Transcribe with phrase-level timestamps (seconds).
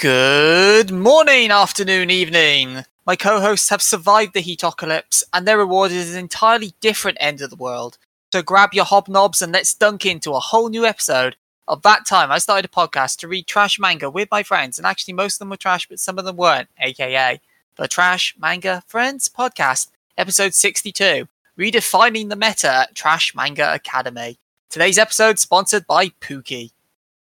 [0.00, 2.86] Good morning, afternoon, evening.
[3.04, 7.42] My co hosts have survived the heatocalypse, and their reward is an entirely different end
[7.42, 7.98] of the world.
[8.32, 11.36] So grab your hobnobs and let's dunk into a whole new episode
[11.68, 14.86] of that time I started a podcast to read trash manga with my friends, and
[14.86, 17.38] actually most of them were trash, but some of them weren't, aka
[17.76, 24.38] the Trash Manga Friends Podcast, episode 62, redefining the meta at Trash Manga Academy.
[24.70, 26.70] Today's episode sponsored by Pookie.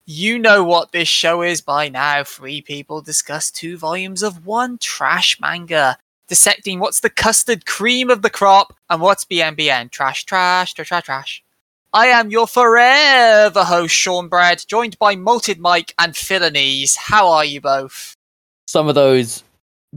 [0.10, 2.24] You know what this show is by now.
[2.24, 5.98] Three people discuss two volumes of one trash manga,
[6.30, 9.92] dissecting what's the custard cream of the crop and what's BNBN.
[9.92, 11.44] Trash, trash, trash, trash, trash.
[11.92, 16.96] I am your forever host, Sean Brad, joined by Malted Mike and Philanese.
[16.96, 18.16] How are you both?
[18.66, 19.44] Some of those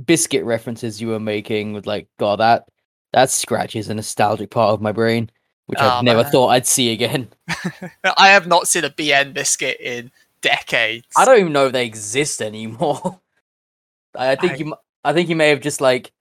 [0.04, 2.65] biscuit references you were making with like, God, that
[3.13, 5.30] that scratches a nostalgic part of my brain,
[5.71, 6.32] which ah, Oh, I never man.
[6.32, 7.29] thought I'd see again.
[8.16, 10.10] I have not seen a BN biscuit in
[10.43, 11.07] decades.
[11.16, 13.21] I don't even know if they exist anymore.
[14.16, 16.13] I, I think I- you, I think you may have just like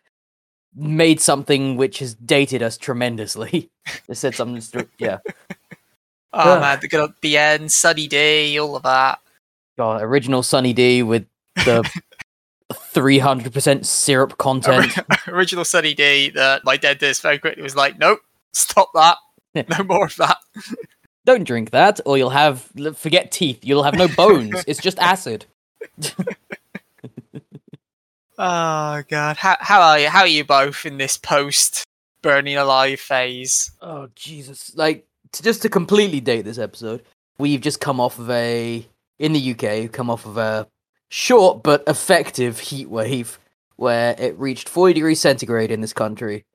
[0.76, 3.70] made something which has dated us tremendously.
[4.08, 5.18] They said something, str- yeah.
[6.32, 9.20] Oh man, the good old BN, Sunny D, all of that.
[9.80, 11.26] God, original Sunny D with
[11.66, 11.90] the
[12.94, 14.94] three hundred percent syrup content.
[15.28, 18.20] Original Sunny D that my dentist very quickly was like, nope,
[18.54, 19.18] stop that.
[19.56, 20.38] No more of that.
[21.26, 23.60] Don't drink that, or you'll have forget teeth.
[23.64, 24.64] You'll have no bones.
[24.68, 25.46] it's just acid.
[28.38, 30.10] Oh god, how how are you?
[30.10, 31.84] How are you both in this post
[32.22, 33.72] burning alive phase?
[33.82, 34.74] Oh Jesus!
[34.76, 37.04] Like to, just to completely date this episode,
[37.38, 38.88] we've just come off of a
[39.20, 40.68] in the UK, come off of a
[41.10, 43.40] short but effective heat wave
[43.76, 46.46] where it reached 40 degrees centigrade in this country,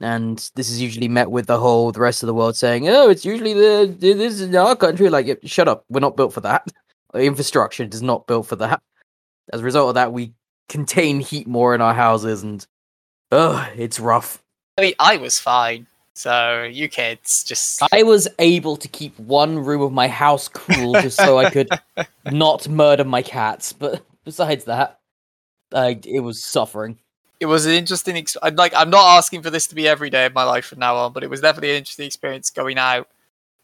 [0.00, 3.08] and this is usually met with the whole the rest of the world saying, "Oh,
[3.08, 6.66] it's usually the this is our country." Like, shut up, we're not built for that.
[7.14, 8.82] Our infrastructure is not built for that.
[9.52, 10.32] As a result of that, we
[10.68, 12.66] contain heat more in our houses, and
[13.30, 14.42] oh, it's rough.
[14.78, 15.86] I mean, I was fine.
[16.14, 20.92] So you kids just I was able to keep one room of my house cool
[20.94, 21.68] just so I could
[22.30, 23.72] not murder my cats.
[23.72, 25.00] But besides that,
[25.72, 26.98] I it was suffering.
[27.44, 30.10] It was an interesting ex- I'm like I'm not asking for this to be every
[30.10, 32.78] day of my life from now on, but it was definitely an interesting experience going
[32.78, 33.08] out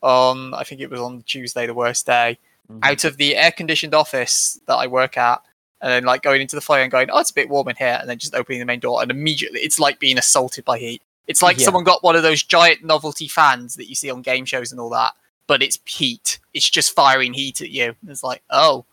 [0.03, 2.39] on I think it was on Tuesday, the worst day,
[2.71, 2.81] Mhm.
[2.85, 5.43] out of the air conditioned office that I work at,
[5.81, 7.77] and then like going into the foyer and going, Oh, it's a bit warm in
[7.77, 10.79] here, and then just opening the main door and immediately it's like being assaulted by
[10.79, 11.03] heat.
[11.27, 11.65] It's like Yeah.
[11.65, 14.81] someone got one of those giant novelty fans that you see on game shows and
[14.81, 15.15] all that,
[15.47, 16.39] but it's heat.
[16.55, 17.95] It's just firing heat at you.
[18.03, 18.85] And it's like, oh.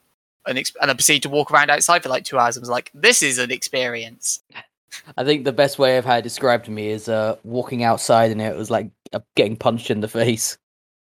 [0.45, 2.55] And I proceeded to walk around outside for like two hours.
[2.55, 4.39] I was like, this is an experience.
[5.17, 8.31] I think the best way I've had it described to me is uh, walking outside
[8.31, 10.57] and it was like uh, getting punched in the face.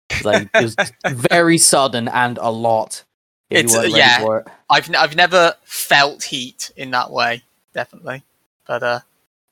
[0.10, 0.76] It's like it was
[1.08, 3.04] very sudden and a lot.
[3.50, 4.24] It's, uh, yeah.
[4.24, 4.48] it.
[4.70, 8.24] I've n- I've never felt heat in that way, definitely.
[8.68, 9.00] But uh,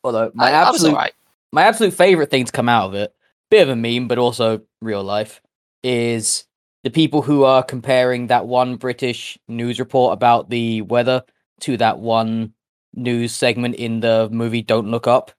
[0.03, 1.11] Although my I, I was absolute
[1.51, 3.13] my absolute favorite thing to come out of it,
[3.49, 5.41] bit of a meme, but also real life,
[5.83, 6.45] is
[6.83, 11.23] the people who are comparing that one British news report about the weather
[11.61, 12.53] to that one
[12.97, 15.31] news segment in the movie Don't Look Up,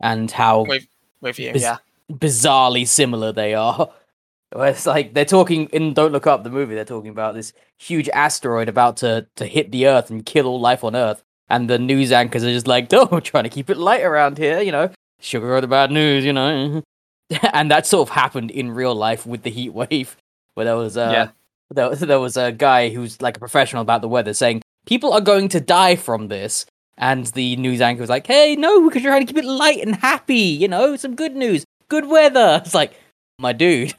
[0.00, 0.86] and how With
[1.20, 1.78] with you, Biz- yeah.
[2.12, 3.90] bizarrely similar they are.
[4.52, 6.74] Where It's like they're talking in Don't Look Up, the movie.
[6.74, 10.60] They're talking about this huge asteroid about to to hit the Earth and kill all
[10.60, 13.70] life on Earth, and the news anchors are just like, "Oh, we're trying to keep
[13.70, 16.82] it light around here, you know, sugar the bad news, you know."
[17.54, 20.18] and that sort of happened in real life with the heat wave,
[20.54, 21.28] where there was uh, Yeah.
[21.70, 25.20] there, there was a guy who's like a professional about the weather saying people are
[25.22, 26.66] going to die from this.
[27.02, 29.82] And the news anchor was like, "Hey, no, because you're trying to keep it light
[29.84, 30.34] and happy.
[30.36, 32.92] You know, some good news, good weather." It's like,
[33.40, 33.92] my dude,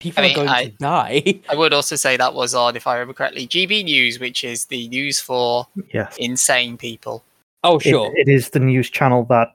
[0.00, 1.40] people mean, are going I- to die.
[1.48, 4.64] I would also say that was on, if I remember correctly, GB News, which is
[4.66, 6.16] the news for Yes.
[6.18, 7.22] insane people.
[7.62, 8.10] oh, It- sure.
[8.16, 9.54] it is the news channel that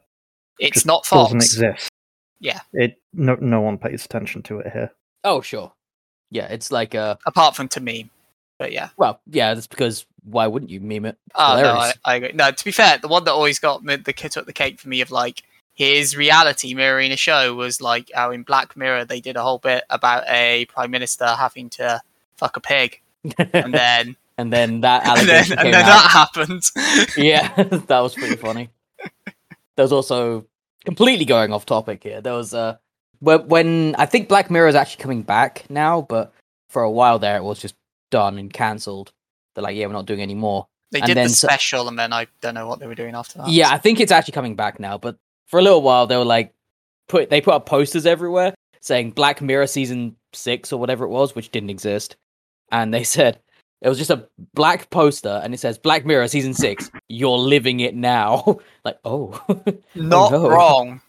[0.59, 1.89] It's just not doesn't exist.
[2.39, 2.61] Yeah.
[2.71, 4.91] It no no one pays attention to it here.
[5.25, 5.73] oh, sure.
[6.31, 8.09] Yeah, it's like uh, Apart from to meme.
[8.63, 8.89] But yeah.
[8.95, 11.17] well, yeah, that's because why wouldn't you meme it?
[11.35, 12.31] Oh no, I, I agree.
[12.33, 14.79] No, to be fair, the one that always got me, the kit up the cake
[14.79, 15.43] for me of like
[15.73, 19.57] here's reality mirroring a show was like how in Black Mirror they did a whole
[19.57, 22.01] bit about a prime minister having to
[22.37, 23.01] fuck a pig,
[23.53, 26.63] and then and then that and then, and then that happened.
[27.17, 28.69] yeah, that was pretty funny.
[29.75, 30.45] There was also
[30.85, 32.21] completely going off topic here.
[32.21, 32.77] There was uh
[33.19, 36.33] when, when I think Black Mirror is actually coming back now, but
[36.69, 37.75] for a while there it was just
[38.13, 39.11] done and cancelled.
[39.53, 40.67] They're like, yeah, we're not doing any more.
[40.91, 43.15] They And did then the special, and then I don't know what they were doing
[43.15, 43.49] after that.
[43.49, 45.17] Yeah, I think it's actually coming back now, but
[45.47, 46.53] for a little while they were like
[47.09, 51.33] put they put up posters everywhere saying Black Mirror season 6 or whatever it was,
[51.35, 52.15] which didn't exist.
[52.71, 53.39] And they said
[53.83, 56.89] It was just a black poster, and it says Black Mirror season six.
[57.09, 58.59] You're living it now.
[58.85, 59.31] like, oh,
[59.95, 60.49] Not oh, no.
[60.49, 61.01] wrong.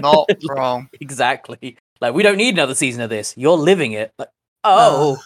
[0.00, 0.88] Not wrong.
[1.00, 1.76] exactly.
[2.00, 3.34] Like, we don't need another season of this.
[3.36, 4.12] You're living it.
[4.18, 4.28] Like,
[4.62, 5.16] oh,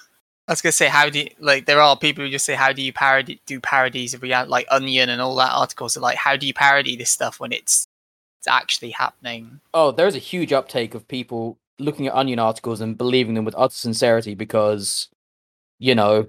[0.49, 2.73] I was gonna say, how do you, like there are people who just say, how
[2.73, 6.17] do you parody do parodies of reality, like Onion and all that articles are like,
[6.17, 7.89] how do you parody this stuff when it's
[8.39, 9.61] it's actually happening?
[9.75, 13.55] oh, there's a huge uptake of people looking at Onion articles and believing them with
[13.57, 15.09] utter sincerity because,
[15.79, 16.27] you know,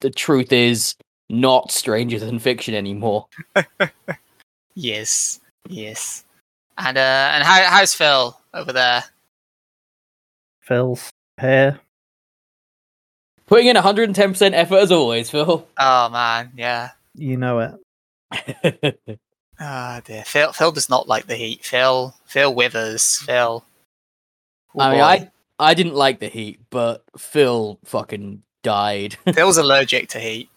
[0.00, 0.94] the truth is
[1.28, 3.26] not stranger than fiction anymore.
[4.76, 6.24] Yes, yes.
[6.76, 9.02] And uh, and how how's Phil over there?
[10.60, 11.80] Phil's here.
[13.46, 15.66] Putting in 110% effort as always, Phil.
[15.78, 16.90] Oh man, yeah.
[17.14, 19.18] You know it.
[19.58, 20.22] Ah dear.
[20.24, 21.64] Phil Phil does not like the heat.
[21.64, 23.16] Phil Phil withers.
[23.20, 23.64] Phil.
[24.74, 25.04] Oh, I mean, boy.
[25.04, 29.14] I I didn't like the heat, but Phil fucking died.
[29.34, 30.50] Phil's allergic to heat.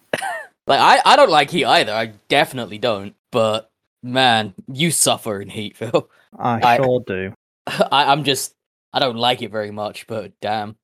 [0.67, 1.93] like I I don't like heat either.
[1.93, 3.15] I definitely don't.
[3.31, 3.69] But
[4.03, 6.09] man, you suffer in heat, Phil.
[6.37, 7.33] I, I- sure do.
[7.67, 8.53] I, I'm just
[8.91, 10.07] I don't like it very much.
[10.07, 10.75] But damn,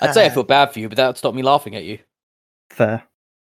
[0.00, 0.34] I'd say I Uh.
[0.34, 1.98] feel bad for you, but that would stop me laughing at you.
[2.70, 3.04] Fair.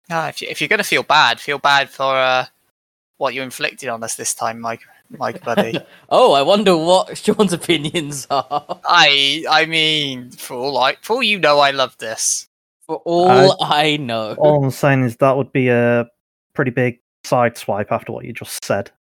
[0.09, 2.45] Ah, if you, if you're gonna feel bad, feel bad for uh,
[3.17, 5.77] what you inflicted on us this time, Mike, Mike, buddy.
[6.09, 8.79] Oh, I wonder what Sean's opinions are.
[8.85, 12.47] I I mean, for all I for all you know, I love this.
[12.87, 14.35] For all I know.
[14.37, 16.07] All I'm saying is that would be a
[16.53, 18.91] pretty big side swipe after what you just said.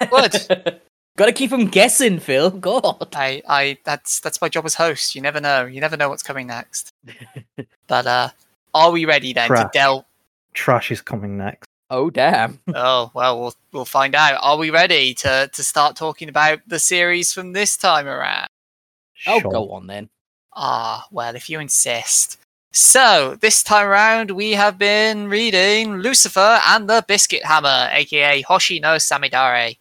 [1.20, 1.26] What?
[1.26, 2.50] Gotta keep them guessing, Phil.
[2.68, 3.14] God.
[3.14, 5.14] I I that's that's my job as host.
[5.14, 5.66] You never know.
[5.66, 6.92] You never know what's coming next.
[7.86, 8.28] but uh,
[8.72, 10.04] are we ready then to delve?
[10.54, 11.66] Trash is coming next.
[11.90, 12.60] Oh damn.
[12.74, 14.38] Oh well, we'll we'll find out.
[14.42, 18.46] Are we ready to to start talking about the series from this time around?
[19.26, 19.50] Oh, Sure.
[19.52, 20.08] go on then.
[20.56, 22.38] Ah, well, if you insist.
[22.72, 28.80] So, this time around, we have been reading Lucifer and the Biscuit Hammer, aka Hoshi
[28.80, 29.76] no Samidare.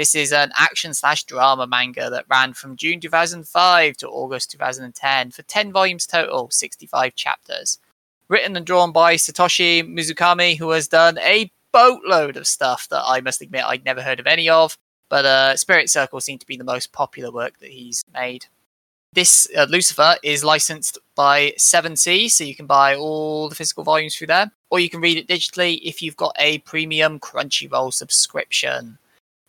[0.00, 5.30] This is an action slash drama manga that ran from June 2005 to August 2010
[5.30, 7.78] for 10 volumes total, 65 chapters.
[8.26, 13.20] Written and drawn by Satoshi Mizukami, who has done a boatload of stuff that I
[13.20, 14.74] must admit I'd never heard of any of,
[15.10, 18.46] but uh, Spirit Circle seemed to be the most popular work that he's made.
[19.12, 23.84] This uh, Lucifer is licensed by Seven Seas, so you can buy all the physical
[23.84, 27.92] volumes through there, or you can read it digitally if you've got a premium Crunchyroll
[27.92, 28.96] subscription.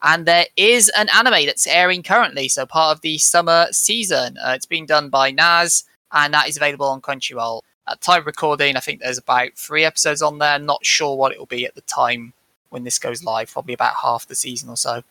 [0.03, 4.37] And there is an anime that's airing currently, so part of the summer season.
[4.37, 7.61] Uh, it's being done by Naz, and that is available on Crunchyroll.
[7.87, 10.57] At time of recording, I think there's about three episodes on there.
[10.57, 12.33] Not sure what it will be at the time
[12.69, 13.51] when this goes live.
[13.51, 15.03] Probably about half the season or so,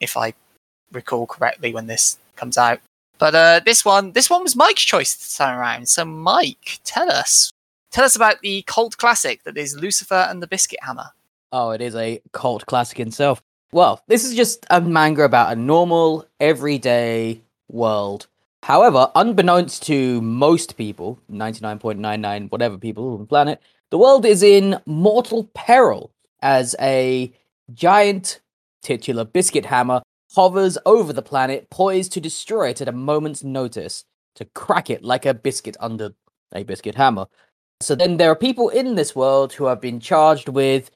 [0.00, 0.34] if I
[0.92, 2.80] recall correctly when this comes out.
[3.18, 5.88] But uh, this one, this one was Mike's choice this time around.
[5.88, 7.52] So, Mike, tell us,
[7.90, 11.10] tell us about the cult classic that is Lucifer and the Biscuit Hammer.
[11.52, 13.42] Oh, it is a cult classic itself.
[13.74, 17.40] Well, this is just a manga about a normal, everyday
[17.70, 18.26] world.
[18.62, 24.78] However, unbeknownst to most people, 99.99 whatever people on the planet, the world is in
[24.84, 27.32] mortal peril as a
[27.72, 28.40] giant
[28.82, 30.02] titular biscuit hammer
[30.34, 34.04] hovers over the planet, poised to destroy it at a moment's notice,
[34.34, 36.10] to crack it like a biscuit under
[36.54, 37.26] a biscuit hammer.
[37.80, 40.90] So then there are people in this world who have been charged with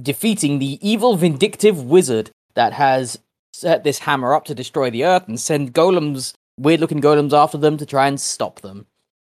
[0.00, 3.18] defeating the evil vindictive wizard that has
[3.52, 7.58] set this hammer up to destroy the earth and send golems, weird looking golems after
[7.58, 8.86] them to try and stop them.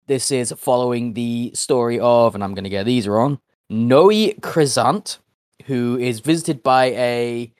[0.06, 3.38] This is following the story of, and I'm going to get these wrong,
[3.68, 5.18] Noi Crescent,
[5.66, 7.52] who is visited by a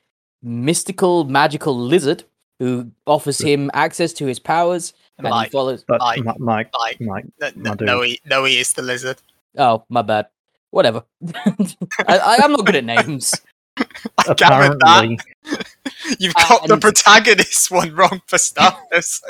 [0.42, 2.24] mystical magical lizard
[2.58, 6.70] who offers him access to his powers and he Mike, follows But Mike, Mike, Mike,
[6.72, 8.18] Mike, Mike, no, my no, dude.
[8.26, 9.18] no, he is the lizard.
[9.56, 10.26] oh my bad
[10.70, 13.34] whatever I, I, i'm not good at names
[14.28, 15.04] I gathered that.
[15.04, 15.18] apparently,
[16.18, 19.22] You've uh, got the protagonist one wrong for starters.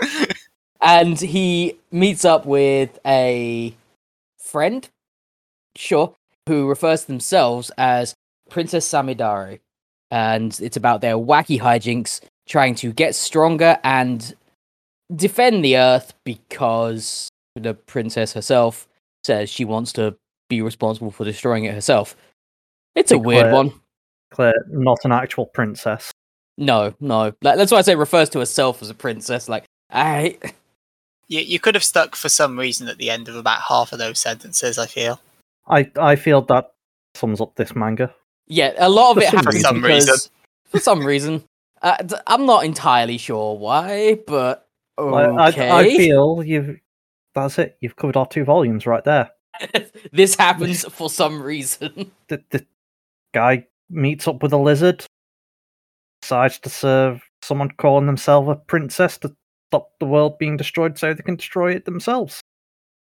[0.81, 3.75] and he meets up with a
[4.39, 4.89] friend,
[5.77, 6.15] sure,
[6.49, 8.15] who refers to themselves as
[8.49, 9.61] Princess Samidare,
[10.11, 14.35] and it's about their wacky hijinks trying to get stronger and
[15.15, 18.89] defend the Earth because the princess herself
[19.25, 20.17] says she wants to
[20.51, 22.15] be responsible for destroying it herself.
[22.95, 23.55] It's a Be weird quiet.
[23.55, 23.73] one.
[24.33, 26.13] Claire, not an actual princess.
[26.59, 27.33] No, no.
[27.41, 29.49] That's why I say refers to herself as a princess.
[29.49, 30.37] Like, I.
[31.29, 33.99] you, you could have stuck for some reason at the end of about half of
[33.99, 34.77] those sentences.
[34.79, 35.19] I feel.
[35.67, 36.73] I I feel that
[37.15, 38.13] sums up this manga.
[38.47, 39.63] Yeah, a lot of For it some happens reason.
[39.63, 40.31] For some because reason.
[40.67, 41.45] for some reason.
[41.83, 46.79] Uh, d- I'm not entirely sure why, but I- I, I feel you've
[47.35, 47.79] that's it.
[47.81, 49.31] You've covered our two volumes right there.
[50.13, 52.13] this happens for some reason.
[52.29, 52.65] The, the
[53.35, 55.05] guy meets up with a lizard,
[56.23, 59.35] decides to serve someone calling themselves a princess to
[59.71, 62.41] stop the world being destroyed so they can destroy it themselves.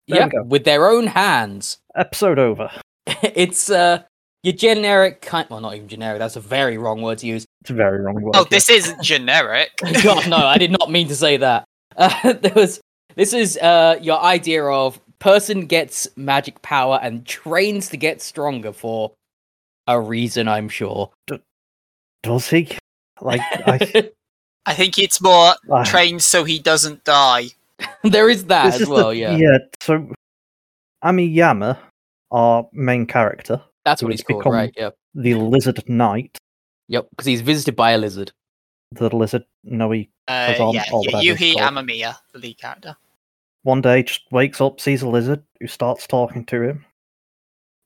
[0.07, 1.77] There yeah, with their own hands.
[1.95, 2.69] Episode over.
[3.07, 4.03] it's uh
[4.43, 5.47] your generic kind.
[5.49, 6.19] Well, not even generic.
[6.19, 7.45] That's a very wrong word to use.
[7.61, 8.35] It's a very wrong word.
[8.35, 8.47] Oh, yeah.
[8.51, 9.71] this isn't generic.
[10.03, 11.65] God, no, I did not mean to say that.
[11.95, 12.79] Uh, there was.
[13.15, 18.71] This is uh your idea of person gets magic power and trains to get stronger
[18.73, 19.11] for
[19.87, 20.47] a reason.
[20.47, 21.11] I'm sure.
[22.23, 22.69] Does he?
[23.21, 24.09] Like, I,
[24.65, 27.45] I think it's more I- trained so he doesn't die.
[28.03, 29.09] there is that this as is well.
[29.09, 29.35] the, yeah.
[29.35, 30.11] Yeah, so
[31.01, 31.77] Ami Yama,
[32.31, 34.73] our main character, that's what he's called, right?
[34.77, 34.91] Yeah.
[35.13, 36.37] the lizard knight,
[36.87, 37.07] Yep.
[37.11, 38.31] Because he's visited by a lizard.
[38.91, 41.55] the lizard no he Uh, As on yeah, all yeah, Yuhi.
[41.55, 42.95] Amamiya, the lead character.
[43.65, 46.85] One day just wakes up, sees a lizard who starts talking to him.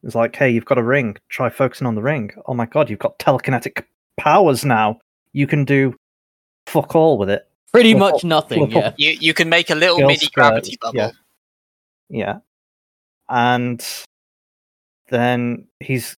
[0.04, 1.16] It's like, hey, you've got a ring.
[1.30, 2.32] Try focusing on the ring.
[2.46, 3.84] Oh my god, you've got telekinetic
[4.18, 5.00] powers now.
[5.32, 5.96] You can do
[6.68, 7.48] fuck all with it.
[7.72, 8.72] Pretty Flip much up- nothing.
[8.72, 8.94] Yeah.
[8.98, 10.98] You you can make a little Girl mini gravity bubble.
[10.98, 11.12] yeah.
[12.10, 12.40] Yeah.
[13.30, 13.86] And
[15.10, 16.18] then he's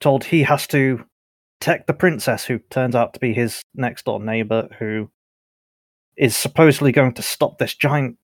[0.00, 1.04] told he has to
[1.60, 5.10] protect the princess, who turns out to be his next door neighbor, who
[6.16, 8.16] is supposedly going to stop this giant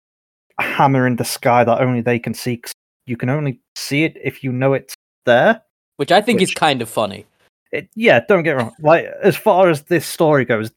[0.59, 2.63] hammer in the sky that only they can see.
[3.07, 5.63] you can only see it if you know it's there.
[5.97, 7.27] Which I think is kind of funny.
[7.73, 8.75] It, yeah, don't get me wrong.
[8.81, 10.71] Like as far as this story goes,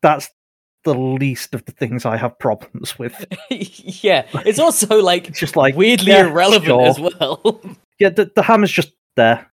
[0.00, 0.28] that's
[0.84, 3.24] the least of the things I have problems with.
[3.50, 4.26] yeah.
[4.46, 6.86] It's also like It's just like weirdly yeah, irrelevant sure.
[6.86, 7.60] as well.
[7.98, 9.48] Yeah, the, the hammer's just there.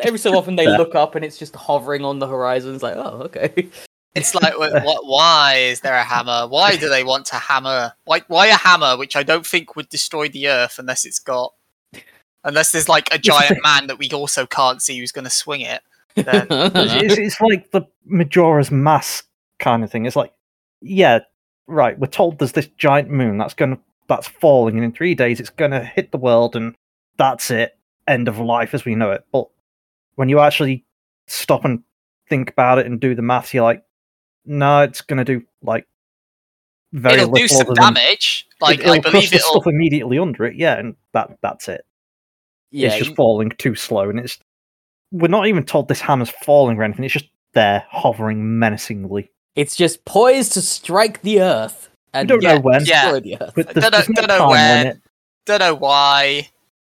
[0.00, 2.72] Every so often they look up and it's just hovering on the horizon.
[2.72, 3.68] It's like, oh, okay.
[4.14, 5.06] It's like, what?
[5.06, 6.48] Why is there a hammer?
[6.48, 7.92] Why do they want to hammer?
[8.04, 8.22] Why?
[8.26, 11.54] Why a hammer, which I don't think would destroy the Earth unless it's got,
[12.42, 15.60] unless there's like a giant man that we also can't see who's going to swing
[15.60, 15.82] it.
[16.16, 19.26] Then It's, it's, it's like the Majora's Mask
[19.60, 20.06] kind of thing.
[20.06, 20.32] It's like,
[20.80, 21.20] yeah,
[21.68, 21.96] right.
[21.96, 25.50] We're told there's this giant moon that's gonna that's falling, and in three days it's
[25.50, 26.74] gonna hit the world, and
[27.16, 27.78] that's it.
[28.08, 29.24] End of life as we know it.
[29.30, 29.46] But
[30.16, 30.84] when you actually
[31.28, 31.84] stop and
[32.28, 33.84] think about it and do the maths, you're like,
[34.50, 35.86] no, it's gonna do like
[36.92, 38.46] very it'll do some other than- damage.
[38.60, 39.50] Like it, will I crush believe the it'll.
[39.52, 40.56] stuff immediately under it.
[40.56, 41.84] Yeah, and that that's it.
[42.70, 44.38] yeah, it's just falling too slow, and it's
[45.12, 47.04] we're not even told this hammer's falling or anything.
[47.04, 49.30] It's just there, hovering menacingly.
[49.56, 51.88] it's just poised to strike the earth.
[52.12, 53.02] We And don't yeah, know when, yeah.
[53.02, 53.52] destroy the earth.
[53.56, 54.84] but there's, don't know- there's no don't know time when.
[54.84, 55.00] limit.
[55.46, 56.48] Don't know why.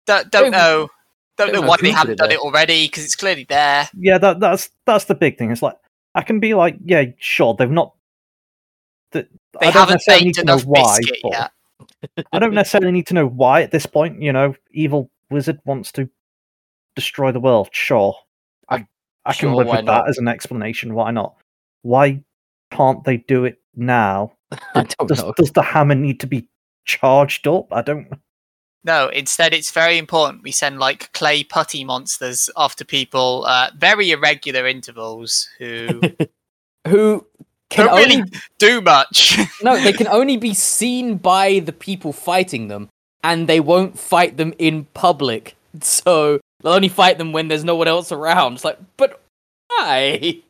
[0.07, 0.89] Don't, don't Don't- know.
[1.37, 3.89] Don't don't know know why they haven't it done it already because it's clearly there.
[3.97, 5.53] Yeah, that that's that's the big thing.
[5.53, 5.77] It's like
[6.19, 7.95] I can be like, yeah, sure, they've not.
[9.13, 9.29] th-
[9.61, 10.99] They I don't haven't necessarily need baked to know enough why.
[10.99, 11.53] biscuit yet.
[12.33, 14.21] I don't necessarily need to know why at this point.
[14.21, 16.11] You know, evil wizard wants to
[16.97, 17.69] destroy the world.
[17.73, 18.17] Sure,
[18.69, 18.87] I
[19.25, 20.05] I can Sure, live with not?
[20.05, 20.95] that as an explanation.
[20.95, 21.37] Why not?
[21.83, 22.25] Why
[22.73, 24.33] can't they do it now?
[24.75, 25.33] I don't Does know.
[25.37, 26.49] does the hammer need to be
[26.85, 27.73] charged up?
[27.73, 28.09] I don't.
[28.85, 34.13] No, instead it's very important we send like clay putty monsters after people uh, very
[34.13, 36.01] irregular intervals who
[36.89, 37.27] Who
[37.71, 39.39] can don't only really do much.
[39.63, 42.89] no, they can only be seen by the people fighting them,
[43.23, 45.57] and they won't fight them in public.
[45.81, 48.55] So they'll only fight them when there's no one else around.
[48.55, 49.21] It's like, but
[49.69, 50.43] why?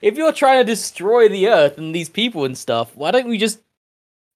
[0.00, 3.38] if you're trying to destroy the earth and these people and stuff, why don't we
[3.38, 3.60] just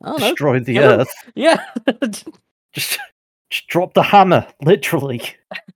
[0.03, 0.29] I don't know.
[0.31, 1.01] destroy the kill 'em.
[1.01, 1.15] earth.
[1.35, 1.65] Yeah.
[2.75, 2.99] Just,
[3.51, 5.23] just drop the hammer, literally.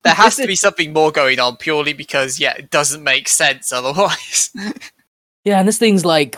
[0.04, 3.72] there has to be something more going on purely because yeah, it doesn't make sense
[3.72, 4.50] otherwise.
[5.44, 6.36] yeah, and this thing's like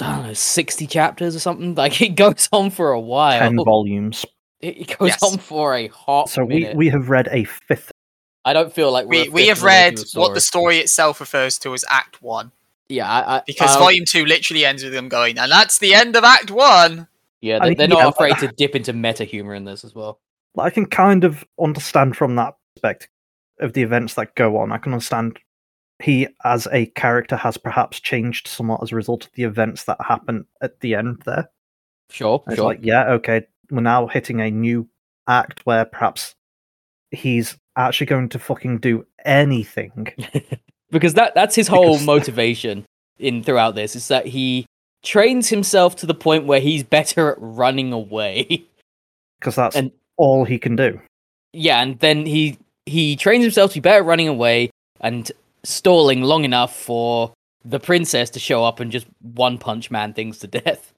[0.00, 1.74] I don't know, sixty chapters or something.
[1.74, 3.40] Like it goes on for a while.
[3.40, 4.24] Ten volumes.
[4.60, 5.22] It, it goes Yes.
[5.24, 6.76] on for a hot So we, minute.
[6.76, 7.90] we have read a fifth.
[8.44, 11.18] I don't feel like we're we we have of the read what the story itself
[11.18, 12.52] refers to as Act One
[12.88, 15.94] Yeah, I, I, because I- Volume Two literally ends with them going, and that's the
[15.94, 17.08] end of Act One.
[17.46, 19.94] Yeah, they, mean, they're not yeah, afraid to dip into meta humor in this as
[19.94, 20.20] well.
[20.58, 23.08] I can kind of understand from that perspective
[23.60, 24.72] of the events that go on.
[24.72, 25.38] I can understand
[26.02, 29.98] he, as a character, has perhaps changed somewhat as a result of the events that
[30.06, 31.48] happen at the end there.
[32.10, 32.66] Sure, And It's sure.
[32.66, 34.88] like, yeah, okay, we're now hitting a new
[35.26, 36.34] act where perhaps
[37.10, 40.08] he's actually going to fucking do anything.
[40.90, 42.84] because that that's his whole Because- motivation
[43.18, 44.66] in throughout this is that he
[45.06, 48.64] trains himself to the point where he's better at running away.
[49.40, 50.98] Because that's And- all he can do.
[51.52, 54.70] yeah, and then he he trains himself to be better at running away
[55.00, 55.30] and
[55.62, 57.32] stalling long enough for
[57.62, 60.90] the princess to show up and just one punch man things to death.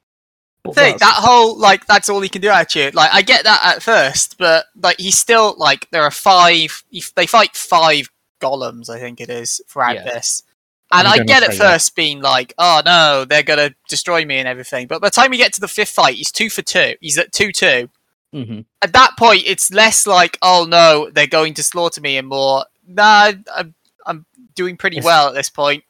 [0.62, 2.92] But Think that whole like that's all he can do actually.
[2.92, 6.84] Like I get that at first, but like he's still like there are five.
[6.92, 8.08] if They fight five
[8.40, 10.04] golems, I think it is throughout Yeah.
[10.04, 10.44] this.
[10.90, 11.72] And I'm I gonna get at say that.
[11.72, 14.86] first being like, oh no, they're gonna destroy me and everything.
[14.86, 16.94] But by the time we get to the fifth fight, he's two for two.
[17.00, 17.88] He's at two two.
[18.32, 22.28] hmm At that point, it's less like, oh no, they're going to slaughter me, and
[22.28, 23.74] more, nah, I'm
[24.06, 25.04] I'm doing pretty Yes.
[25.04, 25.84] well at this point.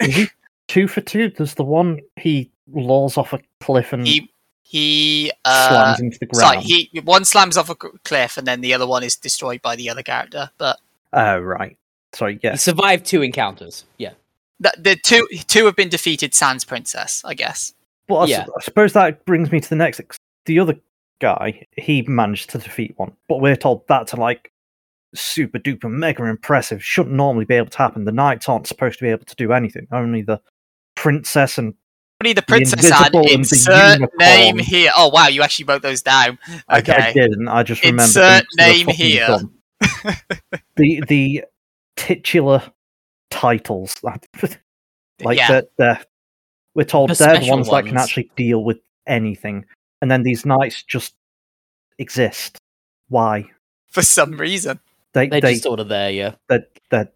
[0.67, 1.31] Two for two?
[1.31, 4.31] There's the one he lolls off a cliff and he
[4.63, 6.63] he uh, slams into the ground.
[6.63, 9.77] Sorry, he one slams off a cliff and then the other one is destroyed by
[9.77, 10.51] the other character.
[10.59, 10.79] But
[11.15, 11.79] Oh right.
[12.13, 12.35] Sorry.
[12.35, 12.63] He Yes.
[12.63, 13.85] survived two encounters.
[13.97, 14.13] Yeah.
[14.61, 16.35] The, the two two have been defeated.
[16.35, 17.75] Sans Princess, I guess.
[18.07, 18.47] But I, s- Yeah.
[18.57, 20.01] I suppose that brings me to the next.
[20.47, 20.77] The other
[21.21, 24.51] guy, he managed to defeat one, but we're told that's like
[25.15, 26.83] super duper mega impressive.
[26.85, 28.05] Shouldn't normally be able to happen.
[28.05, 29.87] The knights aren't supposed to be able to do anything.
[29.93, 30.41] Only the
[30.97, 31.75] princess and
[32.23, 34.91] Only the princess invisible and and the insert name here.
[34.97, 36.39] Oh wow, you actually wrote those down.
[36.47, 37.13] I- I, Okay.
[37.15, 37.49] didn't.
[37.49, 38.05] I just remembered.
[38.05, 39.39] Insert them 'cause they're name here.
[40.77, 41.45] the the
[41.97, 42.63] titular
[43.31, 44.27] titles, like
[45.37, 46.01] yeah, they're, they're
[46.75, 49.65] we're told The they're the special ones, that can actually deal with anything,
[50.03, 51.15] and then these knights just
[51.99, 52.59] exist.
[53.09, 53.51] Why?
[53.89, 54.79] for some reason.
[55.15, 56.11] They They're they just sort of there.
[56.11, 56.35] Yeah.
[56.49, 57.11] they're, they're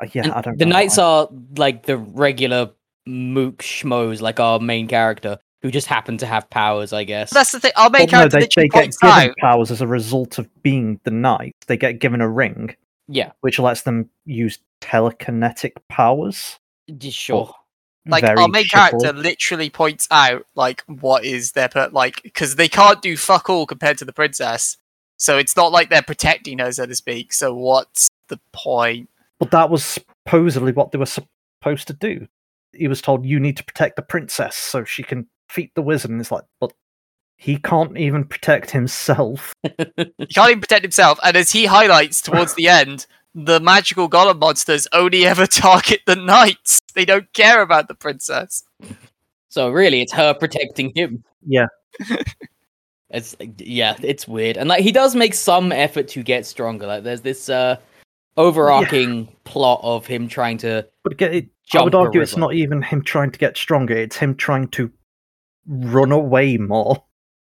[0.00, 0.24] uh, yeah.
[0.24, 0.58] And I don't.
[0.58, 1.04] the know knights why.
[1.04, 2.70] are like the regular
[3.06, 7.30] mook schmoes, like our main character, who just happen to have powers, I guess.
[7.30, 7.72] That's the thing.
[7.76, 9.36] Our main Well, no, character they, literally they get given out.
[9.38, 11.54] powers as a result of being the knight.
[11.66, 12.74] They get given a ring,
[13.08, 13.32] yeah.
[13.40, 16.58] which lets them use telekinetic powers.
[17.00, 17.52] Sure.
[18.08, 22.68] Like our main character literally points out like what is their per- like because they
[22.68, 24.76] can't do fuck all compared to the princess.
[25.16, 27.32] So it's not like they're protecting her, so to speak.
[27.32, 29.08] So what's the point?
[29.40, 32.28] But that was supposedly what they were supposed to do.
[32.72, 36.10] He was told, "You need to protect the princess so she can defeat the wizard."
[36.10, 36.72] And it's like, but
[37.36, 39.54] he can't even protect himself.
[40.18, 41.18] He can't even protect himself.
[41.22, 46.16] And as he highlights towards the end, the magical golem monsters only ever target the
[46.16, 46.80] knights.
[46.94, 48.64] They don't care about the princess.
[49.48, 51.22] So really, it's her protecting him.
[51.46, 51.66] Yeah,
[53.10, 56.86] It's yeah, it's weird, and like he does make some effort to get stronger.
[56.86, 57.76] Like there's this uh
[58.36, 62.82] overarching plot of him trying to but again, it, I would argue it's not even
[62.82, 63.96] him trying to get stronger.
[63.96, 64.90] It's him trying to
[65.68, 67.02] run away more.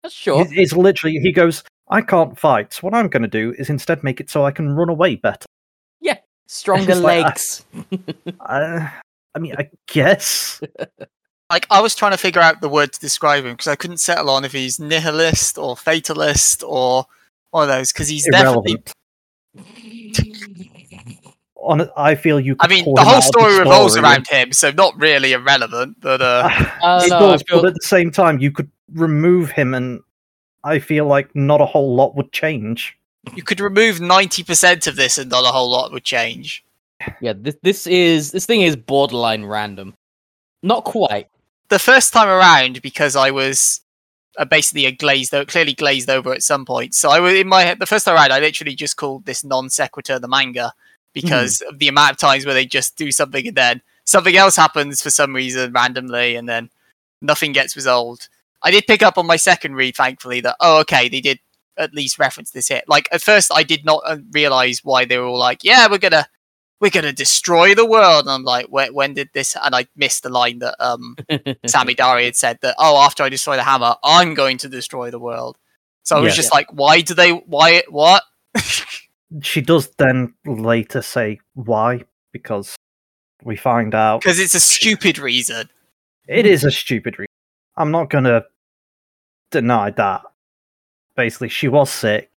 [0.03, 0.43] That's sure.
[0.43, 2.73] It's, it's literally he goes, "I can't fight.
[2.75, 5.17] So what I'm going to do is instead make it so I can run away
[5.17, 5.47] better."
[6.01, 7.65] Yeah, stronger It's like, uh, legs.
[8.41, 8.89] Uh,
[9.35, 10.61] I mean, I guess.
[11.51, 13.99] Like I was trying to figure out the word to describe him because I couldn't
[13.99, 17.05] settle on if he's nihilist or fatalist or
[17.51, 18.83] one of those because he's definitely.
[21.63, 21.91] Irrelevant.
[21.97, 22.57] On, I feel you.
[22.61, 24.05] I mean, pull the whole out of story revolves story.
[24.05, 26.01] around him, so not really irrelevant.
[26.01, 26.49] But uh,
[26.83, 29.51] I it don't know, I does, feel- but at the same time, you could remove
[29.51, 30.01] him, and
[30.65, 32.97] I feel like not a whole lot would change.
[33.35, 36.65] you could remove ninety percent of this, and not a whole lot would change.
[37.21, 39.95] Yeah, this this is this thing is borderline random.
[40.63, 41.29] Not quite.
[41.69, 43.81] The first time around, because I was
[44.39, 46.95] uh, basically a glazed, o- clearly glazed over at some point.
[46.95, 47.79] So I was in my head.
[47.81, 50.73] The first time around, I literally just called this non sequitur the manga
[51.13, 54.57] because of the amount of times where they just do something and then something else
[54.57, 56.71] happens for some reason randomly, and then
[57.21, 58.29] nothing gets resolved.
[58.63, 61.39] I did pick up on my second read, thankfully, that oh, okay, they did
[61.79, 62.85] at least reference this hit.
[62.89, 65.99] Like at first, I did not uh, realize why they were all like, "Yeah, we're
[65.99, 66.27] gonna,
[66.81, 70.23] we're gonna destroy the world." And I'm like, "When, when did this?" And I missed
[70.23, 74.35] the line that um Samidare had said that, "Oh, after I destroy the hammer, I'm
[74.35, 75.59] going to destroy the world."
[76.05, 76.37] So I was Yeah.
[76.43, 77.31] just like, "Why do they?
[77.33, 77.83] Why?
[77.89, 78.23] What?"
[79.41, 82.77] She does then later say why, because
[83.45, 85.69] we find out Because it's a stupid reason.
[86.29, 87.29] it is a stupid reason.
[87.77, 88.45] I'm not gonna
[89.51, 90.23] deny that.
[91.17, 92.31] Basically, she was sick,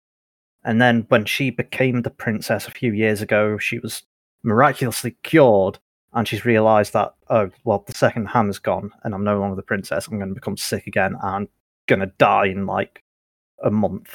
[0.63, 4.03] and then when she became the princess a few years ago, she was
[4.43, 5.79] miraculously cured,
[6.13, 9.61] and she's realised that oh well, the second hammer's gone, and I'm no longer the
[9.63, 10.07] princess.
[10.07, 11.49] I'm going to become sick again, and I'm
[11.87, 13.01] gonna die in like
[13.63, 14.13] a month.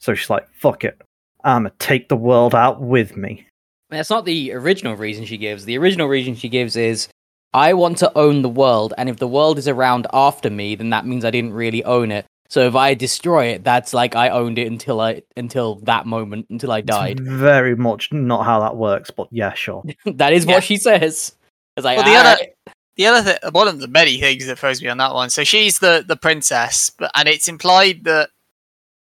[0.00, 1.00] So she's like, "Fuck it,
[1.44, 3.46] I'm gonna take the world out with me."
[3.90, 5.64] That's not the original reason she gives.
[5.64, 7.08] The original reason she gives is
[7.52, 10.90] I want to own the world, and if the world is around after me, then
[10.90, 12.24] that means I didn't really own it.
[12.48, 16.46] So if I destroy it, that's like I owned it until I until that moment,
[16.50, 17.20] until I It's died.
[17.20, 19.82] very much not how that works, but yeah, sure.
[20.06, 20.54] that is Yeah.
[20.54, 21.34] what she says.
[21.76, 22.52] It's like Well, the other- "Alright."
[22.96, 25.30] the other th- one of the many things that throws me on that one.
[25.30, 28.28] So she's the the princess, but and it's implied that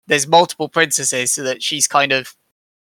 [0.08, 2.34] there's multiple princesses, so that she's kind of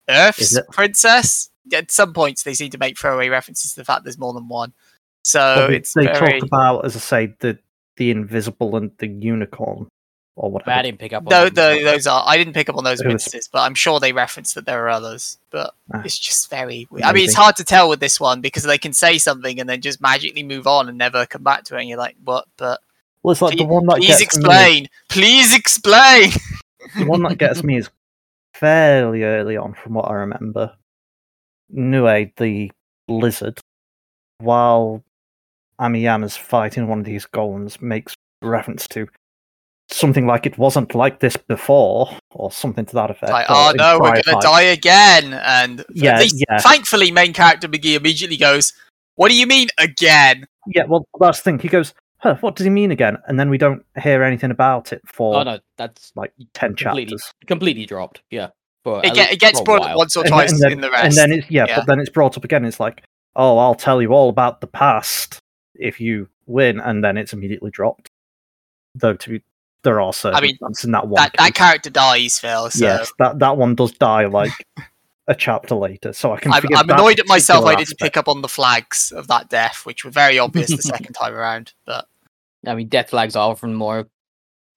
[0.08, 0.66] Earth's it?
[0.72, 1.48] princess.
[1.72, 4.48] At some points, they seem to make throwaway references to the fact there's more than
[4.48, 4.72] one.
[5.24, 7.58] So Well, they, it's they very talk about, as I say, the
[7.96, 9.86] the invisible and the unicorn
[10.34, 10.70] or whatever.
[10.72, 11.76] I didn't pick up on No, them.
[11.76, 12.24] no, those are.
[12.26, 14.64] I didn't pick up on those Who was- witnesses, but I'm sure they reference that
[14.66, 15.38] there are others.
[15.50, 16.02] But Ah.
[16.04, 16.88] it's just very.
[16.90, 17.04] Weird.
[17.04, 19.68] I mean, it's hard to tell with this one because they can say something and
[19.68, 21.80] then just magically move on and never come back to it.
[21.80, 22.46] And you're like, what?
[22.56, 22.80] But
[23.22, 24.24] Well, it's like the please, one that please gets me.
[24.24, 24.88] explain.
[25.10, 26.30] Please explain.
[26.96, 27.90] The one that gets me is
[28.54, 30.72] fairly early on, from what I remember.
[31.70, 32.70] Noi, the
[33.08, 33.58] lizard,
[34.38, 35.02] while
[35.80, 39.06] Amiyama's fighting one of these golems, makes reference to
[39.90, 43.32] something like it wasn't like this before, or something to that effect.
[43.32, 44.44] like, oh no, we're gonna fights.
[44.44, 45.34] die again.
[45.34, 46.58] And Yeah, least, yeah.
[46.58, 48.72] thankfully, main character McGee immediately goes,
[49.16, 51.58] "What do you mean again?" Yeah, well, that's the thing.
[51.58, 53.16] He goes, huh, what does he mean again?
[53.26, 57.16] And then we don't hear anything about it for Oh no, that's like 10 completely
[57.16, 57.34] chapters.
[57.46, 58.22] completely dropped.
[58.30, 58.48] Yeah,
[58.84, 61.04] but It, get, it gets brought up once or twice and then, in the rest.
[61.04, 61.76] and then it's yeah, Yeah.
[61.76, 62.64] but then it's brought up again.
[62.64, 63.02] It's like,
[63.36, 65.38] oh, I'll tell you all about the past
[65.74, 68.10] if you win, and then it's immediately dropped.
[68.94, 69.42] Though to be,
[69.84, 71.14] there are circumstances in that one.
[71.22, 72.70] that that character dies, Phil.
[72.70, 74.52] So yes, that that one does die like
[75.28, 76.12] a chapter later.
[76.12, 76.52] So I can.
[76.52, 77.64] I'm, I'm annoyed at myself.
[77.64, 80.82] I didn't pick up on the flags of that death, which were very obvious the
[80.82, 81.72] second time around.
[81.86, 82.06] But
[82.66, 84.08] I mean, death flags are often more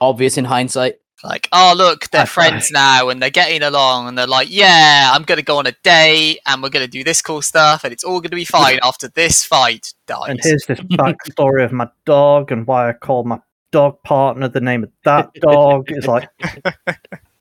[0.01, 0.95] obvious in hindsight.
[1.23, 5.11] like, oh look, they're I- friends now, and they're getting along, and they're like, yeah,
[5.13, 8.03] I'm gonna go on a date, and we're gonna do this cool stuff, and it's
[8.03, 10.29] all gonna be fine after this fight dies.
[10.29, 13.39] And here's this backstory of my dog and why I called my
[13.71, 15.85] dog partner the name of that dog.
[15.89, 16.29] It's like,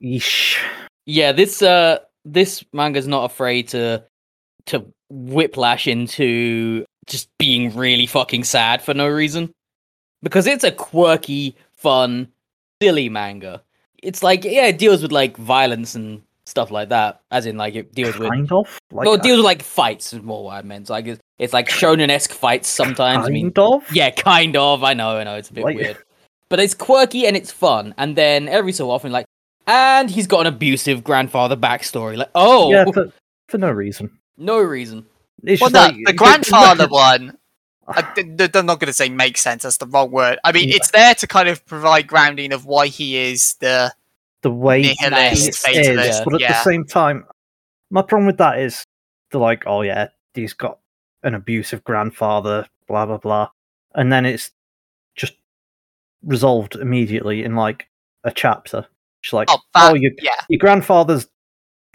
[0.01, 0.57] yeesh.
[1.05, 4.03] Yeah, this uh this manga's not afraid to
[4.67, 9.51] to whiplash into just being really fucking sad for no reason.
[10.23, 12.29] Because it's a quirky, fun,
[12.81, 13.61] silly manga.
[14.01, 17.21] It's like yeah, it deals with like violence and stuff like that.
[17.31, 18.79] As in like it deals with Kind of.
[18.91, 20.89] Like, no, it deals with like fights is more what I meant.
[20.89, 23.25] Like it's, it's like shonen esque fights sometimes.
[23.25, 23.91] I mean kind of.
[23.95, 24.83] yeah, kind of.
[24.83, 25.97] I know, I know, it's a bit Like- weird.
[26.47, 27.95] But it's quirky and it's fun.
[27.97, 29.25] And then every so often, like,
[29.65, 32.15] and he's got an abusive grandfather backstory.
[32.17, 33.11] Like, oh, Yeah, for,
[33.49, 34.11] for no reason.
[34.37, 35.07] no reason.
[35.43, 37.35] It's well, just no, like, the grandfather one.
[37.87, 38.01] I,
[38.53, 39.63] I'm not going to say make sense.
[39.63, 40.39] That's the wrong word.
[40.43, 40.75] I mean, Yeah.
[40.75, 43.93] it's there to kind of provide grounding of why he is the
[44.41, 46.23] the way nihilist, is, fatalist.
[46.23, 46.51] but at yeah.
[46.53, 47.25] the same time,
[47.89, 48.85] my problem with that is
[49.31, 50.79] they're like, oh yeah, he's got
[51.23, 53.49] an abusive grandfather, blah blah blah,
[53.95, 54.51] and then it's
[55.15, 55.33] just
[56.23, 57.87] resolved immediately in like
[58.23, 58.85] a chapter.
[59.23, 60.39] It's like, oh, oh, your yeah.
[60.49, 61.27] your grandfather's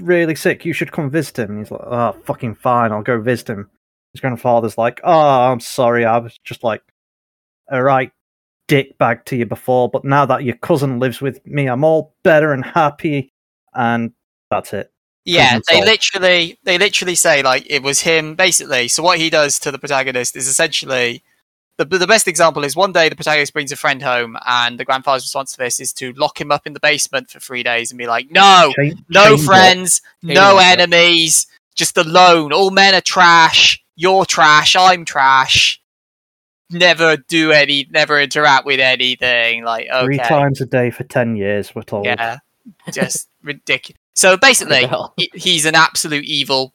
[0.01, 0.65] really sick.
[0.65, 1.51] You should come visit him.
[1.51, 3.71] And he's like, oh, fucking fine, I'll go visit him.
[4.13, 6.83] His grandfather's like, oh, I'm sorry, I was just like
[7.69, 8.11] a right
[8.67, 12.15] dick bag to you before, but now that your cousin lives with me, I'm all
[12.23, 13.33] better and happy,
[13.75, 14.13] and
[14.51, 14.93] that's it.
[15.25, 18.89] Yeah, they literally they literally say like it was him basically.
[18.89, 21.23] So what he does to the protagonist is essentially
[21.77, 24.85] the the best example is one day the protagonist brings a friend home and the
[24.85, 27.91] grandfather's response to this is to lock him up in the basement for three days
[27.91, 28.73] and be like, no,
[29.09, 32.53] no friends, no enemies, just alone.
[32.53, 33.80] All men are trash.
[34.01, 34.77] You're trash.
[34.77, 35.81] I'm trash.
[36.71, 37.87] Never do any.
[37.91, 39.65] Never interact with anything.
[39.65, 42.07] Like okay, Three times a day for ten years, we're told.
[42.07, 42.39] yeah,
[42.93, 43.99] just ridiculous.
[44.15, 46.73] So basically, he- he's an absolute evil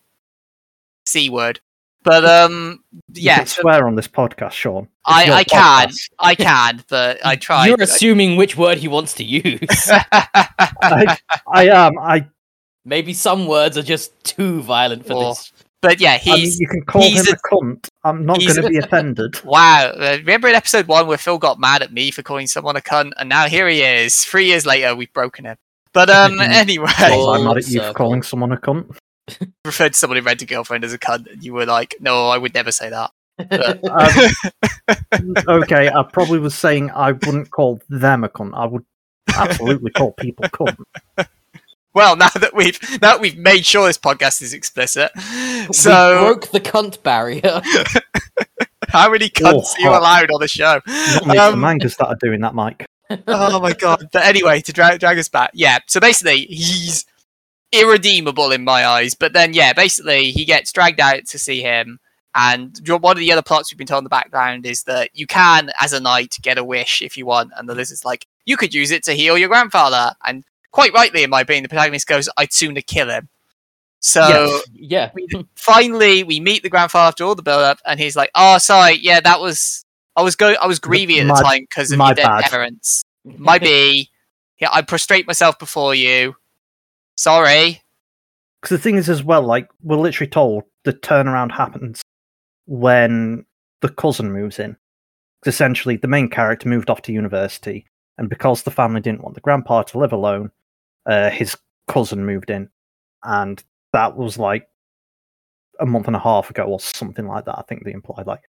[1.06, 1.60] c word.
[2.04, 2.84] But um,
[3.14, 4.84] You yeah, can swear on this podcast, Sean.
[4.84, 5.90] It's I, I can.
[6.20, 7.66] I can, but I try.
[7.66, 9.58] You're assuming which word he wants to use.
[9.90, 11.18] I,
[11.52, 11.98] I am.
[11.98, 12.28] I.
[12.88, 15.52] Maybe some words are just too violent for Or- this.
[15.86, 17.90] But yeah, I mean, he's you can call he's him a, cunt.
[18.04, 19.44] I'm not going to be offended.
[19.44, 19.92] wow.
[19.96, 22.82] Uh, remember in episode one where Phil got mad at me for calling someone a
[22.82, 24.24] cunt, and now here he is.
[24.24, 25.58] Three years later, we've broken him.
[25.94, 28.98] But um, anyway, Full I'm mad at you for calling someone a cunt.
[29.66, 32.30] referred to someone who rent a girlfriend as a cunt, and you were like, "No,
[32.30, 33.12] I would never say that."
[35.12, 38.54] Um, okay, I probably was saying I wouldn't call them a cunt.
[38.54, 38.86] I would
[39.36, 40.78] absolutely call people cunt.
[41.96, 46.20] Well, now that we've now that we've made sure this podcast is explicit, we so
[46.20, 47.62] broke the cunt barrier.
[48.90, 50.82] how many cunts are you allowed on the show?
[50.86, 52.86] Not me, the Um, mangas that are doing that, Mike.
[53.28, 54.10] oh my god!
[54.12, 55.80] But anyway, to drag, drag us back, yeah.
[55.88, 57.06] So basically, he's
[57.72, 59.14] irredeemable in my eyes.
[59.16, 62.00] But then, yeah, basically, he gets dragged out to see him.
[62.38, 65.26] And one of the other plots we've been told in the background is that you
[65.26, 67.52] can, as a knight, get a wish if you want.
[67.56, 70.14] And the lizard's like, you could use it to heal your grandfather.
[70.26, 70.44] And
[70.76, 73.30] quite rightly, in my opinion, the protagonist goes, I'd sooner kill him.
[74.02, 75.10] So yeah.
[75.56, 79.00] finally, we meet the grandfather after all the build up, and he's like, "Oh, sorry,
[79.02, 79.84] yeah, that was
[80.16, 82.26] I was go I was grieving at the My- time because of my your dead
[82.26, 83.04] bad." parents.
[83.24, 84.12] My be,
[84.60, 86.36] yeah, I prostrate myself before you.
[87.16, 87.82] Sorry.
[88.62, 92.04] Because the thing is, as well, like we're literally told the turnaround happens
[92.68, 93.46] when
[93.82, 94.78] the cousin moves in.
[95.48, 97.88] Essentially, the main character moved off to university,
[98.20, 100.52] and because the family didn't want the grandpa to live alone,
[101.06, 102.70] uh, his cousin moved in,
[103.24, 103.64] and
[103.94, 104.68] that was like
[105.80, 107.58] a month and a half ago or something like that.
[107.58, 108.42] I think they implied like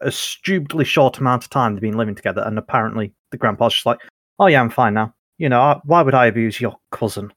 [0.00, 3.86] a stupidly short amount of time they've been living together, and apparently the grandpa's just
[3.86, 3.98] like,
[4.38, 7.32] "Oh yeah, I'm fine now." You know, I- why would I abuse your cousin?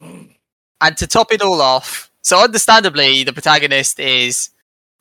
[0.00, 4.50] And to top it all off, so understandably, the protagonist is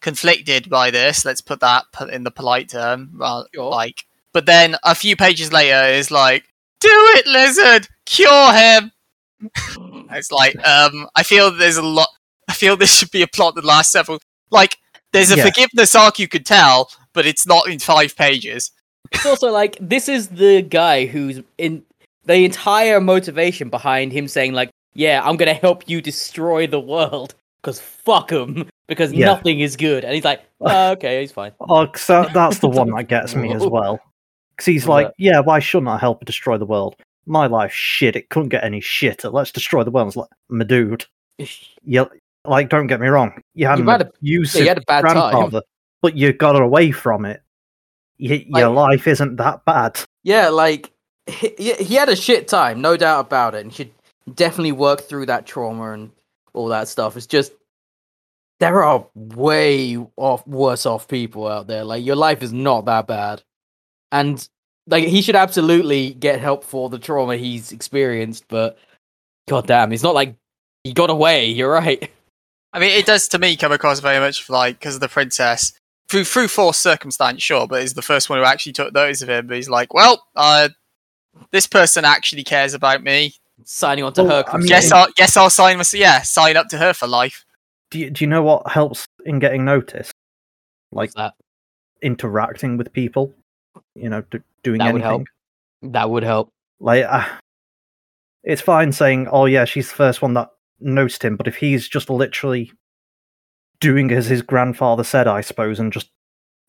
[0.01, 1.25] conflicted by this.
[1.25, 3.19] Let's put that in the polite term.
[3.53, 6.43] Like, but then a few pages later is like,
[6.79, 7.87] "Do it, lizard!
[8.05, 8.91] Cure him!"
[10.13, 12.09] It's like, um, I feel there's a lot.
[12.49, 14.19] I feel this should be a plot that lasts several.
[14.49, 14.77] Like,
[15.13, 15.45] there's a Yeah.
[15.45, 18.71] forgiveness arc you could tell, but it's not in five pages.
[19.11, 21.83] It's also like this is the guy who's in
[22.25, 27.33] the entire motivation behind him saying like, "Yeah, I'm gonna help you destroy the world
[27.61, 29.25] because fuck him because Yeah.
[29.27, 32.69] nothing is good," and he's like, oh, "Okay, he's fine." Oh, 'cause that, that's the
[32.69, 33.99] one that gets me as well.
[34.55, 36.95] Because he's like, yeah, why shouldn't I help destroy the world?
[37.31, 38.15] My life shit.
[38.17, 39.31] It couldn't get any shitter.
[39.31, 40.07] Let's destroy the world.
[40.09, 41.05] It's like, my dude,
[41.83, 42.09] you
[42.45, 43.41] like, don't get me wrong.
[43.53, 45.61] You had You an a- abusive you had a bad time.
[46.01, 47.41] but you got away from it.
[48.19, 49.99] Y- your life isn't that bad.
[50.23, 50.91] Yeah, like
[51.25, 53.91] he, he he had a shit time, no doubt about it, and should
[54.35, 56.11] definitely work through that trauma and
[56.53, 57.15] all that stuff.
[57.15, 57.53] It's just
[58.59, 61.83] there are way off worse off people out there.
[61.83, 63.41] Like your life is not that bad,
[64.11, 64.47] and
[64.87, 68.45] like he should absolutely get help for the trauma he's experienced.
[68.47, 68.77] But
[69.47, 70.35] god damn, it's not like
[70.83, 71.45] he got away.
[71.47, 72.09] You're right.
[72.73, 75.73] I mean, it does to me come across very much like because of the princess
[76.09, 79.29] through through forced circumstance, sure, but he's the first one who actually took notice of
[79.29, 79.47] him.
[79.47, 80.69] But he's like, well, uh,
[81.51, 83.33] this person actually cares about me.
[83.63, 84.49] Signing on to Well, her.
[84.49, 84.99] I mean, Guess consent.
[85.01, 85.77] I'll guess I'll sign.
[85.77, 87.45] mys- Yeah, sign up to her for life.
[87.91, 90.13] Do you, do you know what helps in getting noticed?
[90.93, 91.33] Like that
[92.01, 93.33] interacting with people.
[93.95, 95.25] You know, do, doing That would anything.
[95.81, 95.93] help.
[95.93, 96.51] that would help.
[96.79, 97.27] Like, uh,
[98.43, 101.87] it's fine saying, "Oh yeah, she's the first one that noticed him," but if he's
[101.87, 102.71] just literally
[103.79, 106.09] doing as his grandfather said, I suppose, and just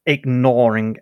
[0.07, 0.99] ignoring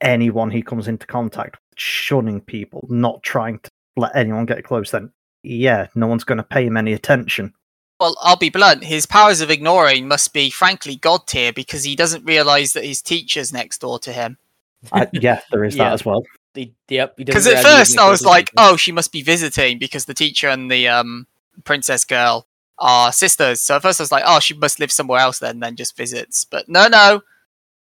[0.00, 4.90] anyone he comes into contact with, shunning people, not trying to let anyone get close,
[4.90, 7.52] then yeah, no one's going to pay him any attention.
[7.98, 8.84] Well, I'll be blunt.
[8.84, 13.02] His powers of ignoring must be, frankly, god tier because he doesn't realize that his
[13.02, 14.38] teacher's next door to him.
[14.92, 15.84] I, yeah, there is Yeah.
[15.84, 16.22] that as well.
[16.54, 17.16] He- yep.
[17.16, 20.70] Because at first I was like, oh, she must be visiting because the teacher and
[20.70, 21.26] the um
[21.64, 22.46] princess girl
[22.78, 23.60] are sisters.
[23.60, 25.96] So at first I was like, oh, she must live somewhere else then, then just
[25.96, 26.44] visits.
[26.44, 27.20] But no, no,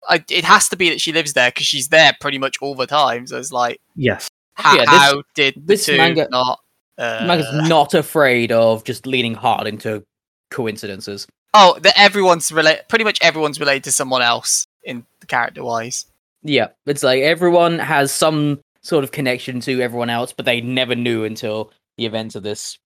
[0.09, 2.73] I, it has to be that she lives there because she's there pretty much all
[2.75, 3.27] the time.
[3.27, 6.59] So it's like, Yes, how, Yeah, this- how did the this two manga- not?
[6.97, 10.03] Uh, Manga's not afraid of just leaning hard into
[10.51, 11.27] coincidences.
[11.53, 12.83] oh, that everyone's related.
[12.89, 16.05] Pretty much everyone's related to someone else in character wise.
[16.43, 20.95] Yeah, it's like everyone has some sort of connection to everyone else, but they never
[20.95, 22.77] knew until the events of this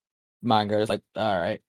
[0.41, 0.79] manga.
[0.79, 1.61] It's like, all right,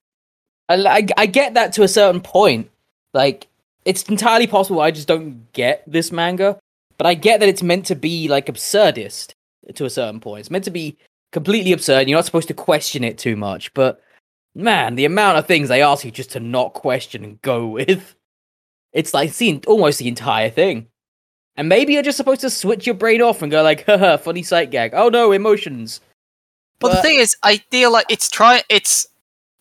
[0.68, 2.70] I, I, I get that to a certain point.
[3.12, 3.49] Like,
[3.85, 6.59] it's entirely possible I just don't get this manga,
[6.97, 9.35] but I get that it's meant to be like absurdist
[9.75, 10.40] to a certain point.
[10.40, 10.97] It's meant to be
[11.33, 12.09] completely absurd.
[12.09, 14.01] You're not supposed to question it too much, but
[14.55, 18.14] man, the amount of things they ask you just to not question and go with,
[18.92, 20.88] it's like seeing almost the entire thing.
[21.57, 24.43] And maybe you're just supposed to switch your brain off and go like, haha, funny
[24.43, 24.93] sight gag.
[24.95, 26.01] Oh no, emotions.
[26.81, 28.62] But the thing is, I feel like it's trying.
[28.69, 29.07] it's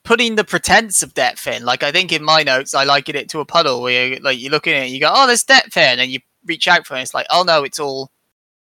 [0.04, 1.64] putting the pretense of depth in.
[1.64, 4.40] Like I think in my notes, I liken it to a puddle where you, like
[4.40, 6.68] you look at it, and you go, "Oh, there's depth here," and then you reach
[6.68, 6.98] out for it.
[6.98, 8.12] And it's like, "Oh no, it's all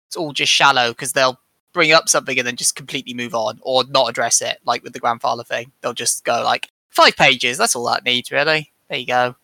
[0.07, 1.39] it's all just shallow," because they'll
[1.73, 4.59] bring up something and then just completely move on or not address it.
[4.65, 7.57] Like with the grandfather thing, they'll just go like five pages.
[7.57, 8.71] That's all that needs, really.
[8.89, 9.35] There you go,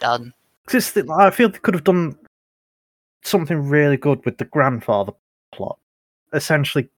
[0.00, 0.32] done.
[0.70, 2.16] Just I feel they could have done
[3.22, 5.12] something really good with the grandfather
[5.52, 5.78] plot.
[6.32, 6.88] Essentially,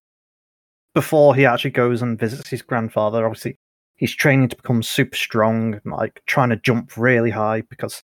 [0.94, 3.58] before he actually goes and visits his grandfather, obviously
[3.96, 8.02] he's training to become super strong, and, like trying to jump really high because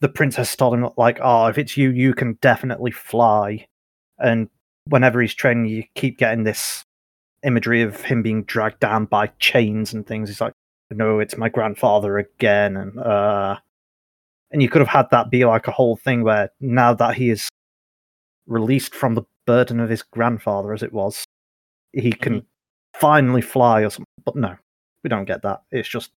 [0.00, 3.66] the princess told him like, "Oh, if it's you, you can definitely fly."
[4.18, 4.48] And
[4.86, 6.84] whenever he's training, you keep getting this
[7.44, 10.28] imagery of him being dragged down by chains and things.
[10.30, 10.54] He's like,
[10.90, 13.58] "No, it's my grandfather again," and uh
[14.52, 17.30] and you could have had that be like a whole thing where now that he
[17.30, 17.48] is
[18.46, 21.24] released from the burden of his grandfather as it was
[21.92, 22.22] he mm-hmm.
[22.22, 22.46] can
[22.94, 24.56] finally fly or something but no
[25.02, 25.62] we don't get that.
[25.70, 26.10] It's just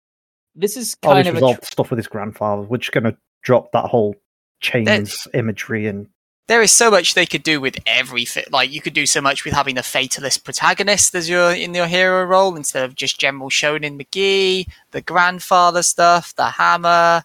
[0.56, 2.63] This is oh kind of resolved the stuff with his grandfather.
[2.63, 4.15] We're just going to drop that whole
[4.62, 6.08] chains imagery and
[6.48, 8.43] there is so much they could do with everything.
[8.52, 11.88] Like you could do so much with having a fatalist protagonist as your in your
[11.88, 17.24] hero role instead of just general Shonen McGee, the grandfather stuff, the hammer,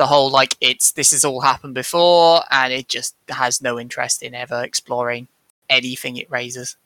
[0.00, 4.22] the whole like it's this has all happened before, and it just has no interest
[4.22, 5.28] in ever exploring
[5.68, 6.76] anything it raises.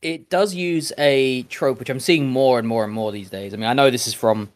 [0.00, 3.52] It does use a trope which I'm seeing more and more and more these days.
[3.52, 4.50] I mean, I know this is from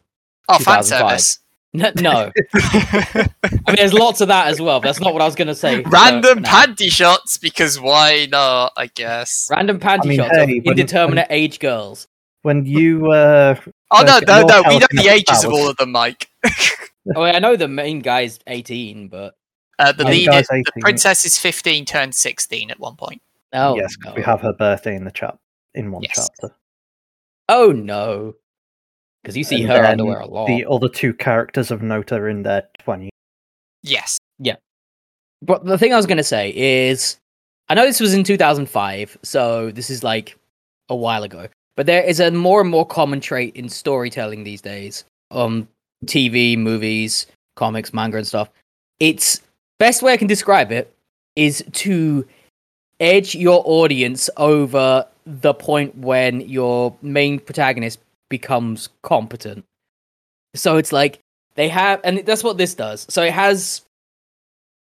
[0.49, 1.21] Oh, fan 2005.
[1.21, 1.39] service.
[1.75, 1.93] no.
[2.01, 2.31] no.
[2.55, 3.29] I
[3.67, 4.81] mean, there's lots of that as well.
[4.81, 5.83] But that's not what I was going to say.
[5.83, 6.49] Random no.
[6.49, 8.73] panty shots because why not?
[8.79, 9.49] I guess.
[9.51, 12.09] Random panty I mean, shots hey, of when- indeterminate age girls.
[12.43, 13.57] When you uh,
[13.91, 14.63] Oh no, no, no.
[14.69, 16.29] We know the telekinetic ages of all of them, Mike.
[17.15, 19.35] Oh, I know the main guy's 18, but
[19.79, 23.21] Uh, the Yeah, the leader, the princess is 15, turned 16 at one point.
[23.53, 24.13] oh yes, no.
[24.15, 25.37] we have her birthday in the chat
[25.75, 26.15] in one Yes.
[26.15, 26.55] chapter.
[27.49, 28.35] Oh no,
[29.23, 30.47] because you see And her underwear a lot.
[30.47, 33.11] The other two characters of note are in their twenties.
[33.83, 34.19] Yes.
[34.39, 34.57] Yeah.
[35.43, 37.19] But the thing I was going to say is,
[37.69, 40.37] I know this was in 2005, so this is like
[40.89, 41.49] a while ago.
[41.77, 45.69] But there is a more and more common trait in storytelling these days, um,
[46.05, 48.51] TV, movies, comics, manga, and stuff.
[49.01, 49.41] It's
[49.79, 50.93] best way I can describe it
[51.35, 52.27] is to
[53.01, 59.65] edge your audience over the point when your main protagonist becomes competent.
[60.55, 61.21] So it's like
[61.55, 63.07] they have, and that's what this does.
[63.11, 63.83] So it has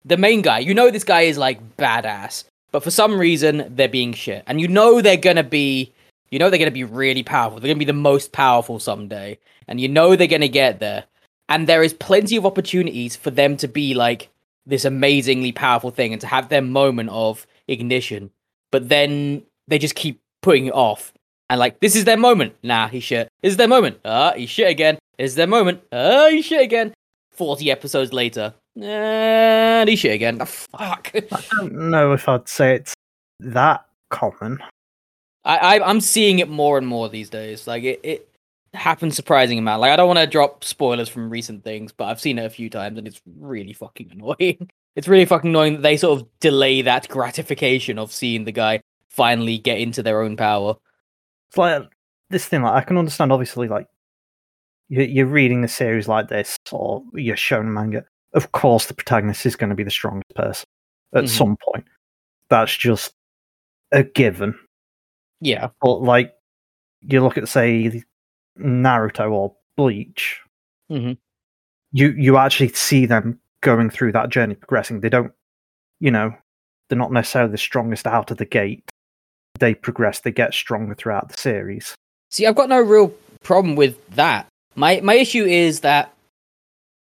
[0.06, 0.60] the main guy.
[0.60, 4.60] You know this guy is like badass, but for some reason they're being shit, and
[4.60, 5.92] you know they're gonna be,
[6.32, 7.60] you know they're gonna be really powerful.
[7.60, 11.06] They're gonna be the most powerful someday, and you know they're gonna get there.
[11.48, 14.30] And there is plenty of opportunities for them to be like
[14.66, 18.32] this amazingly powerful thing and to have their moment of ignition,
[18.72, 21.14] but then they just keep putting it off.
[21.50, 22.54] And like, this is their moment.
[22.62, 23.30] Nah, he's shit.
[23.42, 24.00] This is their moment.
[24.06, 25.00] Ah, he's shit again.
[25.18, 25.82] This is their moment.
[25.92, 26.94] Ah, he's shit again.
[27.32, 28.54] 40 episodes later.
[28.80, 30.38] And he's shit again.
[30.42, 31.12] Ah, fuck.
[31.16, 32.94] I don't know if I'd say it's
[33.40, 34.60] that common.
[35.46, 37.66] I, I, I'm seeing it more and more these days.
[37.68, 38.30] Like, it, it
[38.74, 39.82] happens surprising amount.
[39.82, 42.50] Like, I don't want to drop spoilers from recent things, but I've seen it a
[42.50, 44.70] few times and it's really fucking annoying.
[44.96, 48.82] It's really fucking annoying that they sort of delay that gratification of seeing the guy
[49.08, 50.76] finally get into their own power.
[51.50, 51.84] It's like
[52.32, 52.64] this thing.
[52.64, 53.88] Like I can understand, obviously, like
[54.90, 58.04] you- you're reading a series like this, or you're shown a manga.
[58.34, 60.66] Of course, the protagonist is going to be the strongest person
[61.14, 61.30] at Mhm.
[61.30, 61.86] some point.
[62.50, 63.14] That's just
[63.94, 64.58] a given.
[65.42, 65.70] Yeah.
[65.82, 66.36] But like,
[67.02, 68.04] you look at say
[68.60, 70.42] Naruto or Bleach,
[70.92, 71.18] Mhm.
[71.92, 75.00] you you actually see them going through that journey, progressing.
[75.00, 75.32] They don't,
[76.00, 76.34] you know,
[76.88, 78.90] they're not necessarily the strongest out of the gate.
[79.60, 80.20] They progress.
[80.20, 81.96] They get stronger throughout the series.
[82.30, 84.48] See, I've got no real problem with that.
[84.76, 86.14] My my issue is that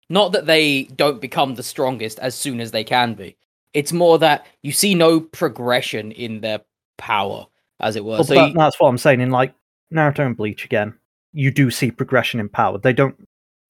[0.09, 3.35] not that they don't become the strongest as soon as they can be.
[3.73, 6.61] It's more that you see no progression in their
[6.97, 7.45] power,
[7.79, 8.11] as it were.
[8.11, 9.21] Well, so that- you- that's what I'm saying.
[9.21, 9.53] In like
[9.93, 10.93] Naruto and Bleach again,
[11.33, 12.77] you do see progression in power.
[12.77, 13.15] They don't.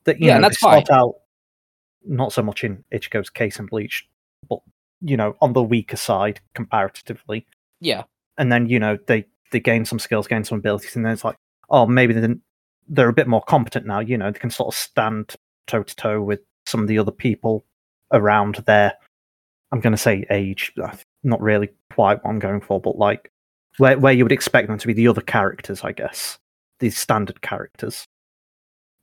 [0.06, 1.15] That you Yeah, know, and that's start out
[2.06, 4.08] not so much in Ichigo's case in Bleach,
[4.50, 4.60] but
[5.02, 7.46] you know, on the weaker side comparatively.
[7.80, 8.04] yeah,
[8.38, 11.24] And then you know they they gain some skills, gain some abilities, and then it's
[11.26, 11.36] like,
[11.70, 12.36] oh, maybe they're
[12.89, 14.00] they're a bit more competent now.
[14.00, 15.36] You know, they can sort of stand
[15.67, 17.65] toe to toe with some of the other people
[18.13, 18.93] around their.
[19.74, 23.30] I'm going to say age, uh, not really quite what I'm going for, but like
[23.78, 26.38] where where you would expect them to be the other characters, I guess,
[26.80, 28.06] these standard characters,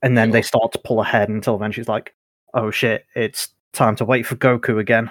[0.02, 2.14] and then they start to pull ahead until eventually it's like,
[2.54, 5.10] oh shit, it's time to wait for Goku again.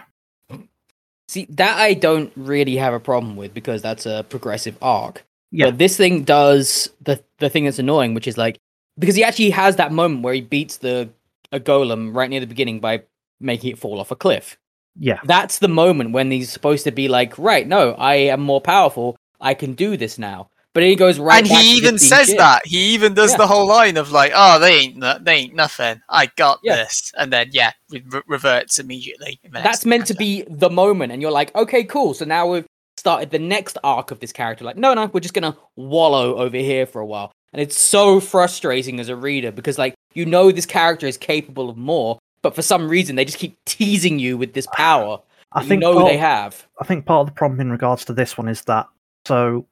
[1.28, 5.26] see that I don't really have a problem with because that's a progressive arc.
[5.52, 8.58] Yeah, But this thing does the the thing that's annoying, which is like
[8.97, 11.10] because he actually has that moment where he beats the
[11.52, 13.04] a golem right near the beginning by
[13.39, 14.58] making it fall off a cliff.
[14.97, 18.62] yeah, That's the moment when he's supposed to be like, right, no, I am more
[18.62, 19.15] powerful.
[19.43, 20.49] I can do this now.
[20.73, 21.38] But he goes right.
[21.43, 22.38] and back he just even says shit.
[22.39, 22.65] that.
[22.65, 23.38] He even does Yeah.
[23.38, 26.01] the whole line of like, "Oh, they ain't, no- they ain't nothing.
[26.10, 26.77] I got Yeah.
[26.77, 29.39] this," and then yeah, re- re- reverts immediately.
[29.43, 32.15] in the next That's meant to be the moment, and you're like, okay, cool.
[32.15, 32.65] So now we've
[32.97, 34.65] started the next arc of this character.
[34.65, 38.20] Like, no, no, we're just gonna wallow over here for a while, and it's so
[38.20, 42.55] frustrating as a reader because like you know this character is capable of more, but
[42.55, 45.20] for some reason they just keep teasing you with this power.
[45.51, 46.65] I that you think know part- they have.
[46.82, 48.88] I think part of the problem in regards to this one is that
[49.28, 49.67] so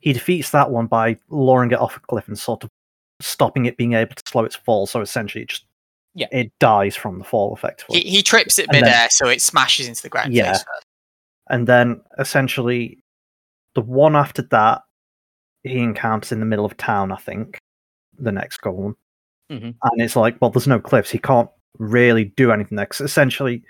[0.00, 2.70] he defeats that one by lowering it off a cliff and sort of
[3.20, 4.86] stopping it being able to slow its fall.
[4.86, 5.66] So essentially, it just
[6.14, 6.28] Yeah.
[6.32, 8.00] it dies from the fall effectively.
[8.00, 10.32] He, he trips it And then- so it smashes into the ground.
[10.34, 10.58] Yeah.
[11.48, 13.02] and then essentially,
[13.74, 14.82] the one after that
[15.64, 17.12] he encounters in the middle of town.
[17.12, 17.58] I think
[18.18, 18.94] the next golem,
[19.50, 19.74] Mhm.
[19.82, 21.10] and it's like, well, there's no cliffs.
[21.10, 22.88] He can't really do anything there.
[23.00, 23.62] essentially,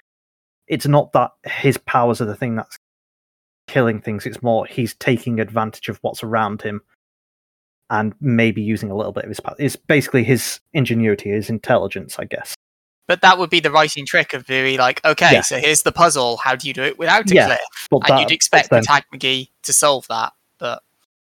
[0.68, 2.78] it's not that his powers are the thing that's
[3.70, 4.26] killing things.
[4.26, 6.80] It's more he's taking advantage of what's around him
[7.88, 9.54] and maybe using a little bit of his power.
[9.58, 12.54] It's basically his ingenuity, his intelligence, I guess.
[13.06, 15.40] But that would be the writing trick of very like, okay, Yeah.
[15.42, 16.36] so here's the puzzle.
[16.38, 17.88] How do you do it without a Yeah, cliff?
[18.08, 20.82] And you'd expect then, Tag McGee to solve that, but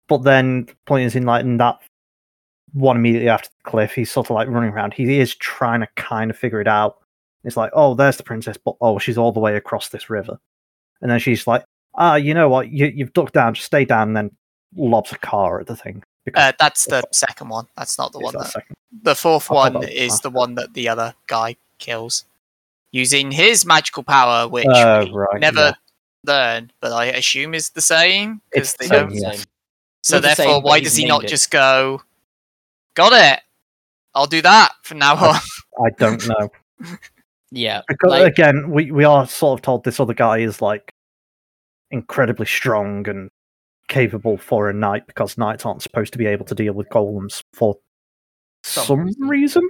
[0.07, 1.79] but then the point is in like in that
[2.73, 4.93] one immediately after the cliff, he's sort of like running around.
[4.93, 6.97] He is trying to kind of figure it out.
[7.43, 10.39] It's like, oh, there's the princess, but oh, she's all the way across this river.
[11.01, 11.63] And then she's like,
[11.97, 12.69] ah, you know what?
[12.71, 14.31] You, you've ducked down, just stay down, and then
[14.75, 16.03] lobs a car at the thing.
[16.25, 17.67] Because uh, that's the second one.
[17.77, 18.43] That's not the it's one.
[18.43, 18.63] that That,
[19.03, 22.25] the fourth I one is last the one that the other guy kills
[22.91, 25.73] using his magical power, which we right, never yeah.
[26.25, 29.11] learn, but I assume is the same because It's they the don't.
[29.11, 29.45] same, yes.
[30.03, 31.27] So Not the therefore, same, why does he not it.
[31.27, 32.01] just go?
[32.95, 33.41] Got it.
[34.15, 35.35] I'll do that from now on.
[35.85, 36.49] I don't know.
[37.49, 40.91] Yeah, Because like, again, we, we are sort of told this other guy is like
[41.91, 43.29] incredibly strong and
[43.87, 47.43] capable for a knight because knights aren't supposed to be able to deal with golems
[47.53, 47.77] for
[48.63, 49.27] Some some, reason.
[49.27, 49.69] reason.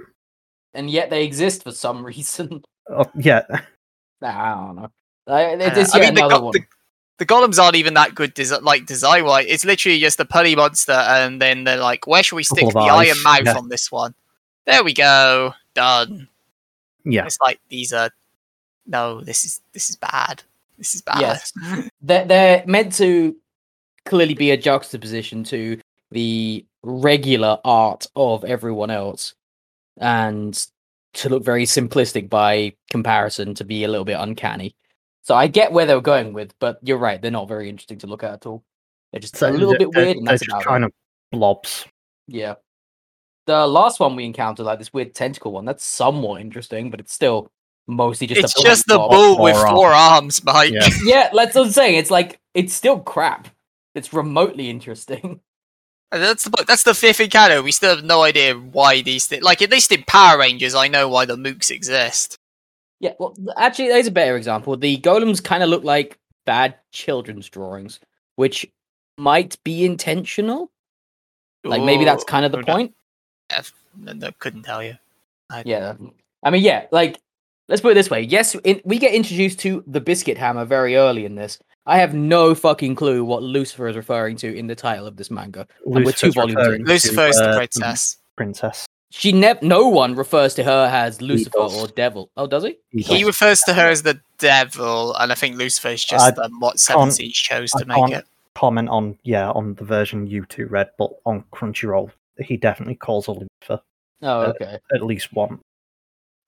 [0.74, 2.62] and yet they exist for some reason.
[2.90, 3.42] Uh, yeah,
[4.20, 4.90] Nah, I don't know.
[5.26, 6.52] Like, Uh, it's I yet mean, the, another go- one.
[6.54, 6.60] the,
[7.18, 9.46] the golems aren't even that good, desi- like design wise.
[9.48, 12.80] It's literally just a putty monster, and then they're like, "Where should we stick Couple
[12.82, 13.56] the of iron eyes, mouth yeah.
[13.58, 14.14] on this one?"
[14.66, 16.28] There we go, done.
[17.04, 17.26] yeah.
[17.26, 18.10] It's like these are
[18.86, 20.42] no, this is this is bad.
[20.78, 21.20] This is bad.
[21.20, 21.52] Yes.
[22.00, 23.36] they're, they're meant to
[24.06, 25.78] clearly be a juxtaposition to
[26.12, 29.34] the regular art of everyone else
[30.00, 30.66] and
[31.14, 34.74] to look very simplistic by comparison to be a little bit uncanny
[35.22, 37.98] so i get where they were going with but you're right they're not very interesting
[37.98, 38.62] to look at at all
[39.12, 40.86] they're just a little they're- bit they're- weird and they're that's just kind it.
[40.86, 40.92] of
[41.38, 41.84] blobs.
[42.28, 42.54] yeah
[43.46, 47.12] the last one we encountered like this weird tentacle one that's somewhat interesting but it's
[47.12, 47.50] still
[47.88, 50.72] mostly just it's a just the bull with four four arms, Mike.
[50.72, 50.88] Yeah.
[51.04, 53.48] yeah that's what i'm saying it's like it's still crap
[53.94, 55.40] it's remotely interesting
[56.10, 57.62] And that's the that's the fifth encounter.
[57.62, 59.42] We still have no idea why these things.
[59.42, 62.38] Like at least in Power Rangers, I know why the mooks exist.
[62.98, 64.74] Yeah, well, actually, there's a better example.
[64.78, 68.00] The golems kind of look like bad children's drawings,
[68.36, 68.66] which
[69.18, 70.70] might be intentional.
[71.62, 72.94] Like maybe that's kind of the who point.
[73.50, 73.60] yeah,
[73.94, 74.96] no, no, couldn't tell you.
[75.50, 75.94] I- Yeah,
[76.42, 77.20] I mean, yeah, like
[77.68, 78.22] let's put it this way.
[78.22, 81.58] Yes, in, we get introduced to the biscuit hammer very early in this.
[81.86, 85.30] I have no fucking clue what Lucifer is referring to in the title of this
[85.30, 85.66] manga.
[85.86, 86.86] we're two volumes referring in.
[86.86, 88.18] Lucifer is the uh, princess.
[88.36, 88.86] princess.
[89.10, 89.58] She never.
[89.64, 91.74] No one refers to her as Lucifer does.
[91.82, 92.30] or devil.
[92.36, 92.76] Oh, does he?
[92.90, 93.24] He He does.
[93.24, 96.78] refers to her as the devil, and I think Lucifer is just I um, what
[96.78, 98.24] Seven Seas chose I to make can't- it.
[98.54, 103.26] comment on yeah on the version you two read, but on Crunchyroll he definitely calls
[103.28, 103.80] her Lucifer
[104.20, 104.78] Oh, Uh, okay.
[104.92, 105.58] at least one.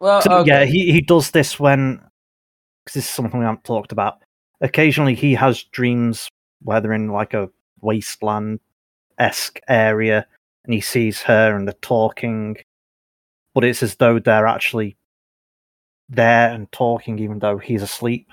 [0.01, 0.49] Well, So, okay.
[0.49, 2.01] Yeah, he, he does this when
[2.85, 4.23] because this is something we haven't talked about.
[4.61, 6.29] Occasionally, he has dreams
[6.63, 8.61] where they're in like a wasteland
[9.19, 10.27] esque area,
[10.65, 12.57] and he sees her and they're talking,
[13.55, 14.97] but it's as though they're actually
[16.09, 18.29] there and talking, even though he's asleep.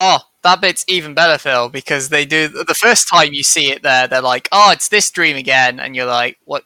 [0.00, 3.82] Oh, that bit's even better, Phil, because they do the first time you see it
[3.82, 6.64] there, they're like, "Oh, it's this dream again," and you're like, "What?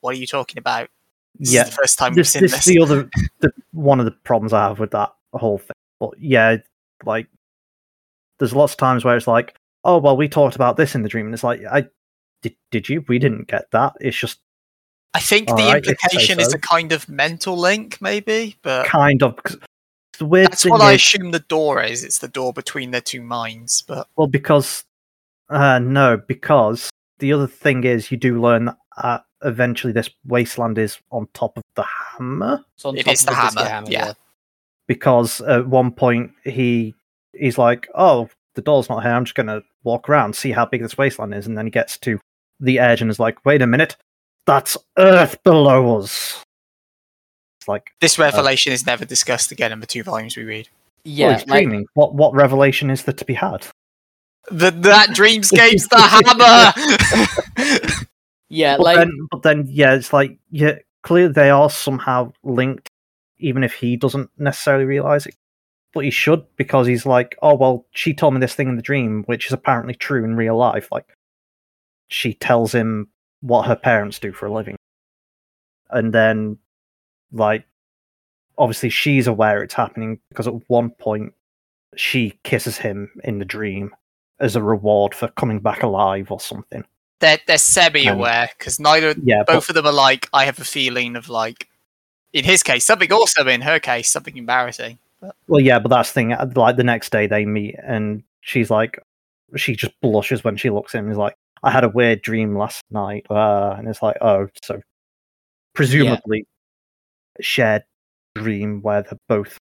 [0.00, 0.90] What are you talking about?"
[1.38, 2.66] This yeah, is the first time we've this, seen this this.
[2.66, 3.10] is the other
[3.40, 5.76] the, one of the problems I have with that whole thing.
[6.00, 6.56] But yeah,
[7.04, 7.28] like
[8.38, 11.08] there's lots of times where it's like, oh well, we talked about this in the
[11.08, 11.86] dream, and it's like, I
[12.42, 12.56] did.
[12.70, 13.04] Did you?
[13.08, 13.94] We didn't get that.
[14.00, 14.40] It's just
[15.16, 18.56] I think the Alright, if you say implication is a kind of mental link, maybe,
[18.60, 19.38] but kind of.
[20.18, 22.04] the weird that's what I assume the door is.
[22.04, 23.80] It's the door between their two minds.
[23.80, 24.84] But well because
[25.48, 30.78] uh no because the other thing is you do learn that uh, eventually this wasteland
[30.78, 32.64] is on top of the hammer?
[32.74, 34.12] It's on It top is of the biscuit hammer, yeah.
[34.86, 36.94] because at one point he
[37.32, 39.12] he's like oh the door's not here.
[39.12, 41.98] I'm just gonna walk around see how big this wasteland is and then he gets
[41.98, 42.18] to
[42.60, 43.96] the edge and is like wait a minute.
[44.46, 46.42] That's earth below us.
[47.60, 50.68] It's like this uh, revelation is never discussed again in the two volumes we read.
[51.04, 51.86] Yeah, well, he's like, dreaming.
[51.94, 53.66] What what revelation is there to be had?
[54.50, 56.72] The, that dreamscape's the hammer.
[58.48, 62.88] yeah, but like then, but then, yeah, it's like, yeah, clearly they are somehow linked,
[63.38, 65.34] even if he doesn't necessarily realize it.
[65.92, 68.82] But he should because he's like, oh well, she told me this thing in the
[68.82, 70.88] dream, which is apparently true in real life.
[70.92, 71.06] Like,
[72.08, 73.08] she tells him
[73.40, 74.76] what her parents do for a living,
[75.90, 76.58] and then,
[77.32, 77.66] like,
[78.58, 81.32] obviously she's aware it's happening because at one point
[81.96, 83.94] she kisses him in the dream
[84.40, 86.84] as a reward for coming back alive or something.
[87.20, 90.64] They're they're semi-aware because neither Yeah, but both of them are like, I have a
[90.64, 91.68] feeling of like,
[92.32, 94.98] in his case, something also in her case, something embarrassing.
[95.48, 96.32] Well, yeah, but that's the thing.
[96.32, 98.98] uh, Like the next day they meet, and she's like,
[99.56, 101.08] she just blushes when she looks at him.
[101.08, 104.80] He's like, I had a weird dream last night, uh, and it's like, oh, so
[105.74, 106.46] presumably
[107.40, 107.84] shared
[108.34, 109.58] dream where they're both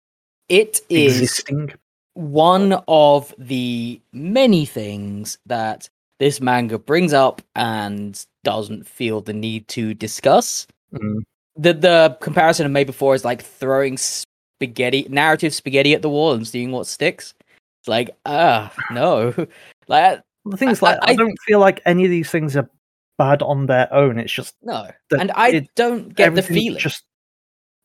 [0.50, 1.74] It is existing.
[2.14, 5.90] one of the many things that
[6.22, 10.68] this manga brings up and doesn't feel the need to discuss.
[10.94, 11.24] Mm.
[11.56, 16.34] The the comparison I made before is like throwing spaghetti narrative spaghetti at the wall
[16.34, 17.34] and seeing what sticks.
[17.82, 19.34] It's like, ah, no.
[19.88, 22.70] like The thing is, like, I, I- don't feel like any of these things are
[23.18, 24.20] bad on their own.
[24.20, 24.90] It's just no.
[25.18, 26.78] and I it- don't get the feeling.
[26.80, 27.04] just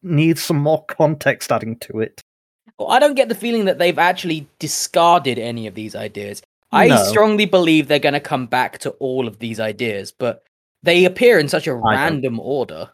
[0.03, 2.21] needs some more context adding to it.
[2.79, 6.43] Well, I don't get the feeling that they've actually discarded any of these ideas.
[6.73, 6.97] I No.
[6.97, 10.43] strongly believe they're going to come back to all of these ideas, but
[10.83, 11.85] they appear in such a don't.
[11.85, 12.91] random order.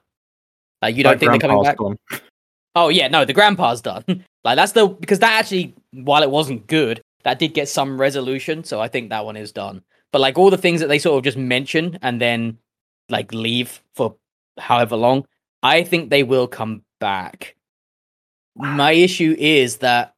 [0.82, 1.76] Like you don't Like think they're coming back?
[1.78, 1.96] done.
[2.74, 4.04] Oh yeah, no, the grandpa's done.
[4.44, 8.64] like that's the because that actually, while it wasn't good, that did get some resolution.
[8.64, 9.82] So I think that one is done.
[10.12, 12.58] But like all the things that they sort of just mention and then
[13.08, 14.16] like leave for
[14.58, 15.24] however long,
[15.62, 17.56] I think they will come back.
[18.54, 20.14] My issue is that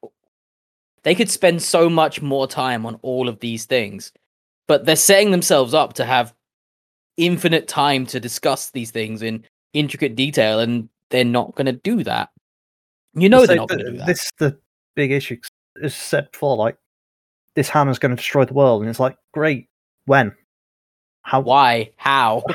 [1.05, 4.13] they could spend so much more time on all of these things,
[4.67, 6.35] but they're setting themselves up to have
[7.17, 12.03] infinite time to discuss these things in intricate detail, and they're not going to do
[12.05, 12.31] that.
[13.15, 14.07] You know So they're not going to do that.
[14.07, 14.59] This is the
[14.97, 15.37] big issue.
[15.83, 16.77] As said before, like
[17.55, 19.69] this hammer's going to destroy the world, and it's like, great.
[20.07, 20.33] When?
[21.23, 21.41] How?
[21.41, 21.93] Why?
[21.97, 22.43] How?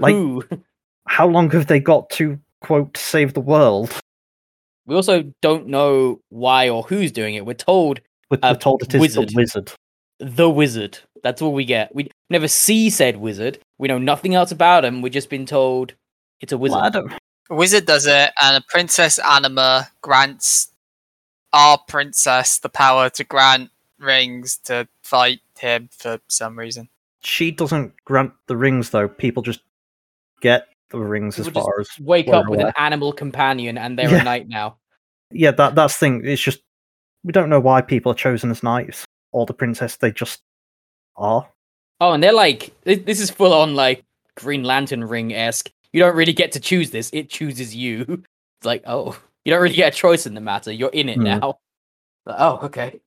[0.00, 0.42] Like, Who?
[1.06, 3.96] how long have they got to quote save the world?
[4.86, 7.46] We also don't know why or who's doing it.
[7.46, 9.30] We're told We're, we're told it is wizard.
[9.30, 9.72] the wizard.
[10.18, 10.98] the wizard.
[11.22, 11.94] That's all we get.
[11.94, 13.58] We never see said wizard.
[13.78, 15.00] We know nothing else about him.
[15.00, 15.94] We've just been told
[16.40, 16.76] it's a wizard.
[16.76, 17.12] Well, I don't.
[17.50, 20.68] A wizard does it, and a princess anima grants
[21.52, 26.88] our princess the power to grant rings to fight him for some reason.
[27.20, 29.08] She doesn't grant the rings though.
[29.08, 29.60] People just
[30.40, 30.68] get
[31.00, 34.10] the rings as People just far as Wake up with an animal companion, and they're
[34.10, 34.20] Yeah.
[34.20, 34.78] a knight now.
[35.30, 35.50] yeah.
[35.50, 36.22] That that's the thing.
[36.24, 36.60] It's just
[37.24, 39.96] we don't know why people are chosen as knights or the princess.
[39.96, 40.42] They just
[41.16, 41.48] are.
[42.00, 44.04] Oh, and they're like, this is full on like
[44.36, 45.70] Green Lantern ring esque.
[45.92, 48.22] You don't really get to choose this; it chooses you.
[48.60, 50.72] It's like, oh, you don't really get a choice in the matter.
[50.72, 51.24] You're in it Hmm.
[51.24, 51.58] now.
[52.24, 53.00] But, oh, okay,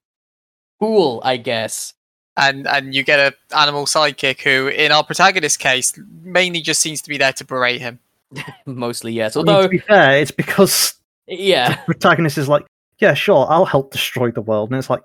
[0.80, 1.20] cool.
[1.26, 1.94] I guess.
[2.40, 7.02] And and you get a animal sidekick who, in our protagonist case, mainly just seems
[7.02, 8.00] to be there to berate him.
[8.66, 9.36] Mostly yes.
[9.36, 10.94] I mean, Although, to be fair, it's because
[11.28, 12.66] yeah, the protagonist is like,
[13.00, 15.02] yeah, sure, I'll help destroy the world, and it's like,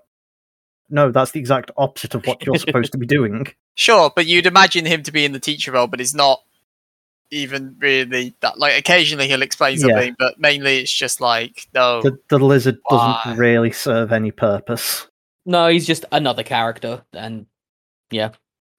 [0.90, 3.46] no, that's the exact opposite of what you're supposed to be doing.
[3.76, 6.42] Sure, but you'd imagine him to be in the teacher role, but he's not
[7.30, 8.58] even really that.
[8.58, 9.86] Like occasionally he'll explain Yeah.
[9.86, 12.02] something, but mainly it's just like no.
[12.02, 13.20] The, the lizard Why?
[13.24, 15.06] doesn't really serve any purpose.
[15.46, 17.46] No, he's just another character, and
[18.10, 18.30] yeah,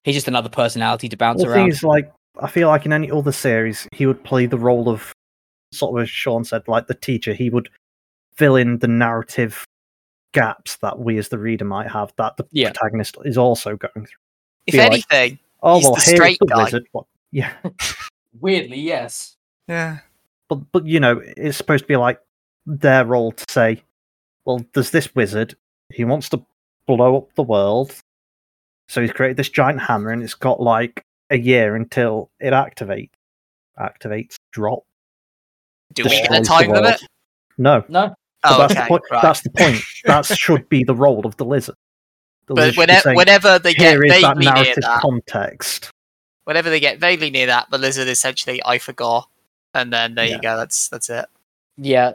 [0.03, 1.70] he's just another personality to bounce Well, around.
[1.70, 2.11] is, like,
[2.41, 5.11] I feel like in any other series, he would play the role of,
[5.74, 7.34] sort of as Sean said, like the teacher.
[7.34, 7.70] He would
[8.36, 9.66] fill in the narrative
[10.34, 12.72] gaps that we as the reader might have that the Yeah.
[12.72, 14.18] protagonist is also going through.
[14.66, 16.64] if be like- anything, Oh He's well, the here's straight the guy.
[16.64, 16.86] wizard.
[16.91, 17.05] What?
[17.32, 17.53] Yeah,
[18.39, 19.36] Weirdly, yes.
[19.68, 19.99] yeah.
[20.49, 22.20] but but you know, it's supposed to be like
[22.66, 23.84] their role to say,
[24.45, 25.55] well, there's this wizard.
[25.91, 26.43] He wants to
[26.88, 27.93] blow up the world,
[28.89, 33.09] so he's created this giant hammer, and it's got like a year until it activates.
[33.79, 34.36] Activates.
[34.51, 34.84] Drop.
[35.93, 37.01] Do we get a time limit?
[37.57, 38.13] No, No,
[38.45, 38.81] Oh, that's okay.
[38.84, 39.03] the point.
[39.11, 39.21] right.
[39.21, 39.81] That's the point.
[40.05, 41.75] That should be the role of the lizard.
[42.47, 45.91] The but lizard whenever, saying, whenever they get here is that vaguely near that, context.
[46.43, 49.29] whenever they get vaguely near that, the lizard essentially I forgot,
[49.73, 50.36] and then there Yeah.
[50.36, 50.57] you go.
[50.57, 51.25] That's that's it.
[51.77, 52.13] yeah,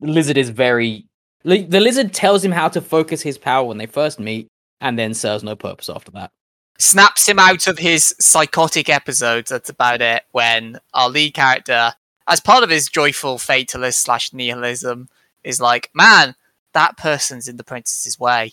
[0.00, 1.05] the lizard is very.
[1.46, 4.48] Li- The lizard tells him how to focus his power when they first meet,
[4.80, 6.30] and then serves no purpose after that.
[6.78, 9.50] Snaps him out of his psychotic episodes.
[9.50, 10.24] That's about it.
[10.32, 11.94] When our lead character,
[12.28, 15.08] as part of his joyful fatalist slash nihilism,
[15.42, 16.34] is like, "Man,
[16.74, 18.52] that person's in the princess's way.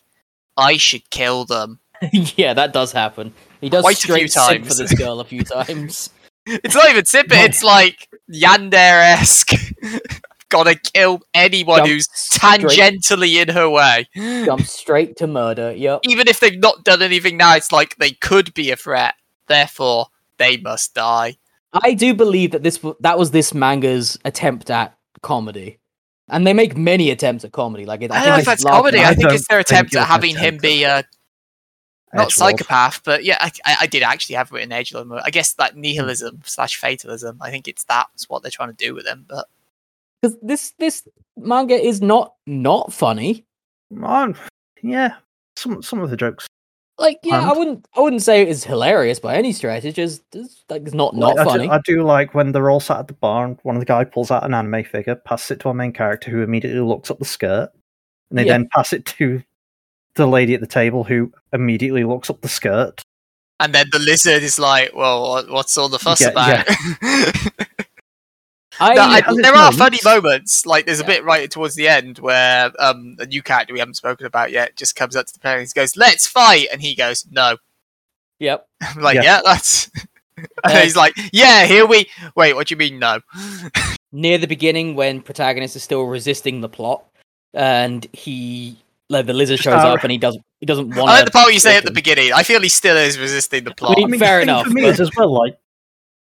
[0.55, 1.81] I should kill them."
[2.13, 3.33] yeah, that does happen.
[3.59, 6.09] He does Quite a few straight simp for this girl a few times.
[6.45, 7.03] It's not even.
[7.13, 7.43] No.
[7.43, 9.51] It's like Yandere esque.
[10.53, 14.07] Gotta kill anyone Jump who's straight- tangentially in her way.
[14.15, 15.71] Jump straight to murder.
[15.71, 16.01] Yep.
[16.03, 19.15] Even if they've not done anything now, it's like they could be a threat.
[19.47, 21.37] Therefore, they must die.
[21.73, 25.79] I do believe that this that was this manga's attempt at comedy,
[26.29, 27.85] and they make many attempts at comedy.
[27.87, 28.99] Like it, I I, don't know if that's comedy.
[28.99, 32.31] I I think it's their attempt it at having him be uh, a not Edgelord.
[32.31, 35.19] psychopath, but yeah, I, I, I did actually have written edgelord.
[35.25, 37.39] I guess that nihilism slash fatalism.
[37.41, 39.25] I think it's that's what they're trying to do with him.
[39.27, 39.47] But
[40.23, 41.07] because this this
[41.37, 43.45] manga is not not funny.
[44.03, 44.35] Um,
[44.81, 45.15] yeah,
[45.57, 46.47] some some of the jokes
[46.97, 49.83] Like, yeah, I wouldn't, I wouldn't say it's hilarious by any stretch.
[49.83, 51.69] It's just, it's like, it's not not Like, I do- funny.
[51.69, 54.03] I do, like when they're all sat at the bar and one of the guy
[54.03, 57.19] pulls out an anime figure, passes it to our main character who immediately looks up
[57.19, 57.69] the skirt,
[58.29, 58.53] and they Yeah.
[58.53, 59.43] then pass it to
[60.15, 63.01] the lady at the table who immediately looks up the skirt.
[63.59, 66.67] And then the lizard is like, "Well, what's all the fuss Yeah, about?"
[68.79, 70.05] I, No, I- there are funny moments.
[70.05, 70.65] moments.
[70.65, 71.07] Like there's a Yeah.
[71.07, 74.75] bit right towards the end where um, a new character we haven't spoken about yet
[74.75, 77.57] just comes up to the player and goes, "Let's fight," and he goes, "No."
[78.39, 78.67] yep.
[78.81, 79.23] I'm like, Yeah.
[79.23, 79.89] "Yeah, that's."
[80.37, 83.19] and Uh, he's like, "Yeah, here we." Wait, what do you mean, no?
[84.11, 87.03] near the beginning when protagonist is still resisting the plot
[87.55, 88.77] and he
[89.09, 91.31] like the lizard shows Uh, up and he doesn't he doesn't want I like the
[91.31, 92.31] part where you say at the beginning.
[92.31, 93.97] I feel he still is resisting the plot.
[93.97, 95.57] mean, I mean, fair enough, For me, but- is as well like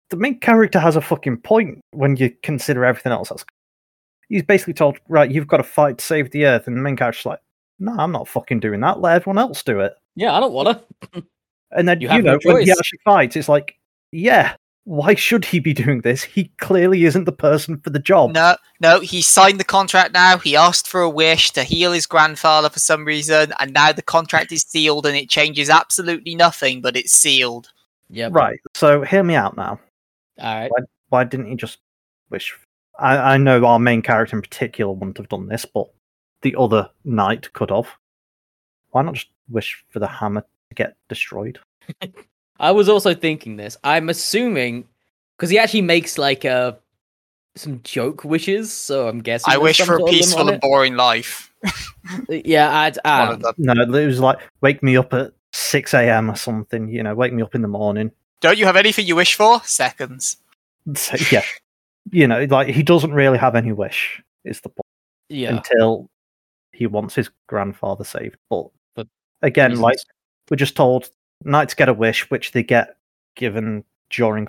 [0.09, 3.29] the main character has a fucking point when you consider everything else.
[3.29, 3.45] That's
[4.27, 6.95] he's basically told, right, you've got to fight to save the earth, and the main
[6.95, 7.39] character's like,
[7.79, 8.99] no, I'm not fucking doing that.
[8.99, 9.93] Let everyone else do it.
[10.15, 10.81] yeah i don't wanna
[11.71, 13.77] And then You you, have no know when he actually fights, it's like,
[14.11, 14.55] yeah,
[14.85, 16.23] why should he be doing this?
[16.23, 18.31] He clearly isn't the person for the job.
[18.31, 20.39] No, no, he signed the contract now.
[20.39, 24.01] He asked for a wish to heal his grandfather for some reason, and now the
[24.01, 27.69] contract is sealed and it changes absolutely nothing, but it's sealed.
[28.09, 28.59] yep Right.
[28.75, 29.79] So hear me out now.
[30.39, 30.71] All right
[31.09, 31.79] Why didn't he just
[32.29, 32.57] wish?
[32.97, 35.87] I, I know our main character in particular wouldn't have done this, but
[36.41, 37.87] the other knight could have.
[38.91, 41.59] Why not just wish for the hammer to get destroyed?
[42.59, 44.85] i was also thinking this i'm assuming
[45.37, 46.73] because he actually makes like uh
[47.55, 50.95] some joke wishes so i'm guessing I wish for a sort of peaceful and boring
[50.95, 51.51] life.
[52.29, 53.41] yeah i'd um.
[53.57, 56.29] No, it was like wake me up at six a.m.
[56.29, 56.87] or something.
[56.87, 58.11] You know, wake me up in the morning.
[58.41, 59.61] Don't you have anything you wish for?
[59.63, 60.37] Seconds.
[60.95, 61.43] So, yeah,
[62.11, 64.21] you know, like he doesn't really have any wish.
[64.45, 64.85] Is the point
[65.27, 66.09] yeah until
[66.71, 68.37] he wants his grandfather saved.
[68.49, 69.05] But For
[69.41, 69.81] again, mm.
[69.81, 69.97] like
[70.49, 71.11] we're just told
[71.43, 72.95] knights get a wish, which they get
[73.35, 74.47] given during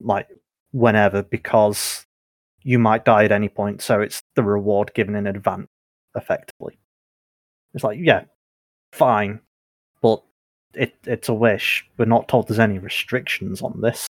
[0.00, 0.28] like
[0.72, 2.06] whenever because
[2.62, 3.82] you might die at any point.
[3.82, 5.68] So it's the reward given in advance,
[6.14, 6.78] effectively.
[7.74, 8.24] It's like, yeah,
[8.92, 9.40] fine, but
[10.74, 11.86] it it's a wish.
[11.98, 14.06] We're not told there's any restrictions on this.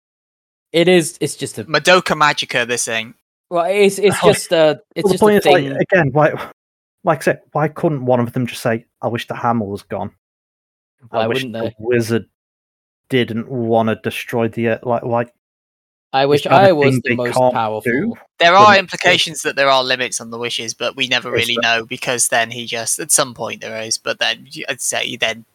[0.72, 3.16] it is it's just a Madoka Magica, this ain't.
[3.50, 6.10] well it's it's just uh it's Well, the just a point is, thing like, again,
[6.12, 6.52] why,
[7.04, 9.84] like I said, why couldn't one of them just say, "I wish the hammer was
[9.84, 10.12] gone"?
[11.10, 12.26] why I wish wouldn't the they wizard
[13.10, 14.84] didn't want to destroy the earth.
[14.84, 15.26] Like, why?
[16.14, 18.14] i wish It's not a i was the most powerful do.
[18.40, 21.80] There are implications that there are limits on the wishes, but we never really there?
[21.80, 25.46] know because then he just, at some point there is, but then I'd say then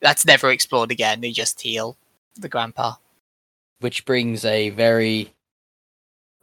[0.00, 1.20] that's never explored again.
[1.20, 1.96] They just heal
[2.36, 2.94] the grandpa.
[3.80, 5.32] which brings a very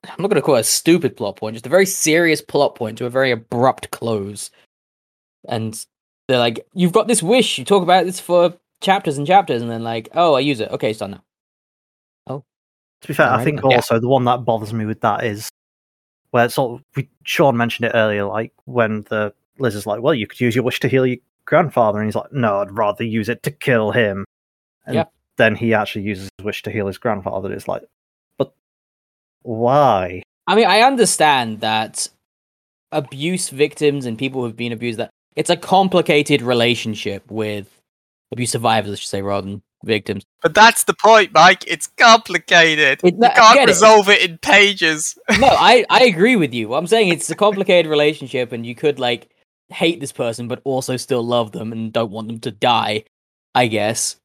[0.04, 2.76] I'm not going to call it a stupid plot point, just a very serious plot
[2.76, 4.52] point to a very abrupt close.
[5.48, 5.84] And
[6.28, 7.58] they're like, "You've got this wish.
[7.58, 10.70] You talk about this for chapters and chapters, and then like, oh, I use it.
[10.72, 11.24] Okay, it's done now."
[12.28, 12.44] Oh.
[13.02, 13.78] To be fair, I Alright, think yeah.
[13.78, 15.50] also the one that bothers me with that is
[16.32, 20.14] where sort of we, Sean mentioned it earlier, like when the Liz is like, "Well,
[20.14, 23.04] you could use your wish to heal your grandfather," and he's like, "No, I'd rather
[23.04, 24.26] use it to kill him."
[24.86, 25.06] And Yeah.
[25.38, 27.52] then he actually uses his wish to heal his grandfather.
[27.52, 27.84] It's like,
[28.38, 28.54] but
[29.42, 30.24] why?
[30.48, 32.08] I mean, I understand that
[32.92, 37.68] abuse victims and people who've been abused that it's a complicated relationship with
[38.32, 40.24] abuse survivors, I should say, rather than victims.
[40.42, 41.64] But that's the point, Mike.
[41.68, 43.00] It's complicated.
[43.04, 43.72] It- you no, I can't get it.
[43.72, 45.18] resolve it in pages.
[45.40, 46.74] no, I, I agree with you.
[46.76, 49.30] I'm saying it's a complicated relationship, and you could like
[49.70, 53.06] hate this person, but also still love them and don't want them to die.
[53.54, 54.18] I guess,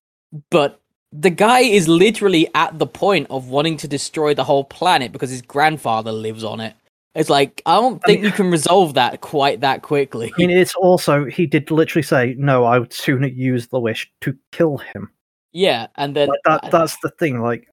[0.51, 0.81] but
[1.13, 5.31] the guy is literally at the point of wanting to destroy the whole planet because
[5.31, 6.75] his grandfather lives on it.
[7.15, 10.33] It's like I don't I think mean- you can resolve that quite that quickly.
[10.37, 14.11] I mean, it's also he did literally say, "No, I would sooner use the wish
[14.23, 15.11] to kill him."
[15.53, 17.41] yeah, and then Like that, that's the thing.
[17.41, 17.67] Like,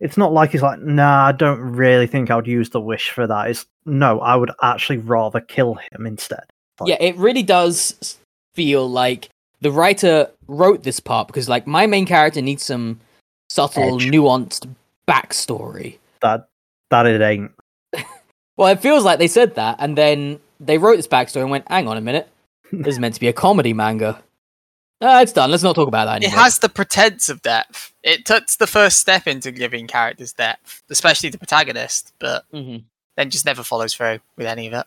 [0.00, 3.10] it's not like he's like, "Nah, I don't really think I would use the wish
[3.10, 6.44] for that." It's no, I would actually rather kill him instead.
[6.86, 8.18] Yeah, it really does
[8.54, 9.28] feel like
[9.60, 13.00] the writer wrote this part because like my main character needs some
[13.48, 14.06] subtle, Edge.
[14.10, 14.68] nuanced
[15.08, 15.98] backstory.
[16.22, 16.48] That
[16.90, 17.52] that it ain't.
[18.56, 21.66] Well, it feels like they said that, and then they wrote this backstory and went,
[21.68, 22.28] "Hang on a minute,
[22.72, 24.22] this is meant to be a comedy manga."
[25.00, 25.50] Ah, it's done.
[25.50, 27.94] Let's not talk about that It has the pretense of depth.
[28.02, 32.84] It takes the first step into giving characters depth, especially the protagonist, but Mhm.
[33.16, 34.86] then just never follows through with any of it.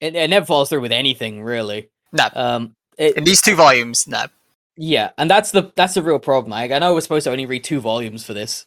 [0.00, 1.88] It, it never follows through with anything really.
[2.12, 2.28] No.
[2.34, 4.26] Um, it, In these two volumes, no.
[4.76, 6.50] Yeah, and that's the that's the real problem.
[6.50, 8.66] Like, I know we're supposed to only read two volumes for this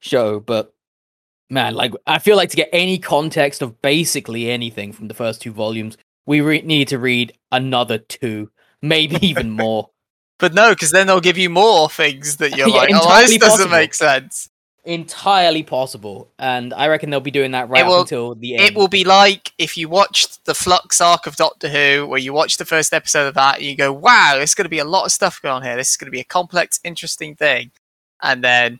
[0.00, 0.74] show, but
[1.48, 5.40] man, like I feel like to get any context of basically anything from the first
[5.42, 5.96] two volumes,
[6.26, 8.50] we re- need to read another two,
[8.82, 9.90] maybe even more.
[10.40, 13.36] But no, because then they'll give you more things that you're Yeah, like, oh, this
[13.38, 13.70] doesn't possible.
[13.70, 14.50] make sense.
[14.86, 18.64] Entirely possible, and I reckon they'll be doing that right will- until the end.
[18.64, 22.34] It will be like if you watched the Flux arc of Doctor Who, where you
[22.34, 24.84] watch the first episode of that, and you go, "Wow, there's going to be a
[24.84, 25.74] lot of stuff going on here.
[25.76, 27.70] This is going to be a complex, interesting thing,"
[28.22, 28.78] and then,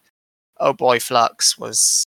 [0.61, 2.05] oh boy, Flux was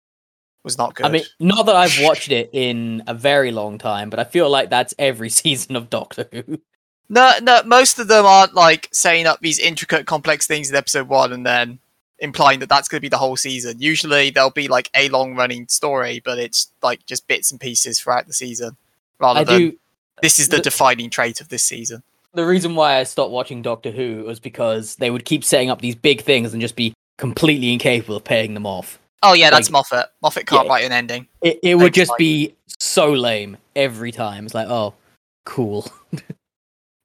[0.63, 1.07] was not good.
[1.07, 4.47] I mean, not that I've watched it in a very long time, but I feel
[4.47, 6.61] like that's every season of Doctor Who.
[7.09, 11.07] no, no, most of them aren't like saying up these intricate, complex things in episode
[11.07, 11.79] one, and then
[12.19, 13.77] implying that that's going to be the whole season.
[13.79, 18.27] Usually, there'll be like a long-running story, but it's like just bits and pieces throughout
[18.27, 18.75] the season,
[19.19, 19.77] rather I than do.
[20.21, 22.03] this is the the- defining trait of this season.
[22.33, 25.81] The reason why I stopped watching Doctor Who was because they would keep setting up
[25.81, 28.99] these big things and just be completely incapable of paying them off.
[29.23, 30.11] Oh yeah, that's Moffat.
[30.21, 30.69] Moffat can't Yeah.
[30.71, 31.27] write an ending.
[31.41, 32.17] It, it would just Mike.
[32.19, 34.45] be so lame every time.
[34.45, 34.93] It's like, oh,
[35.45, 35.91] cool.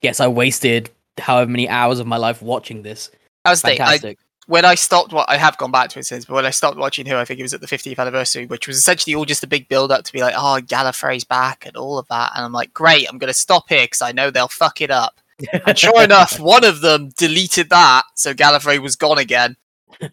[0.03, 3.11] Guess I wasted however many hours of my life watching this.
[3.47, 4.19] I was thinking, I, Fantastic.
[4.47, 6.77] When I stopped, what I have gone back to it since, but when I stopped
[6.77, 9.45] watching Who, I think it was at the 50th anniversary, which was essentially all just
[9.45, 12.45] a big build up to be like, oh, Gallifrey's back and all of that, and
[12.45, 15.21] I'm like, great, I'm gonna stop here because I know they'll fuck it up.
[15.67, 19.57] And sure enough, one of them deleted that, so Gallifrey was gone again.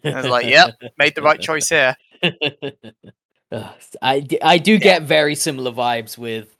[0.04, 1.96] I was like, yep, made the right choice here.
[3.52, 3.70] I,
[4.00, 6.56] I, I do get very similar vibes with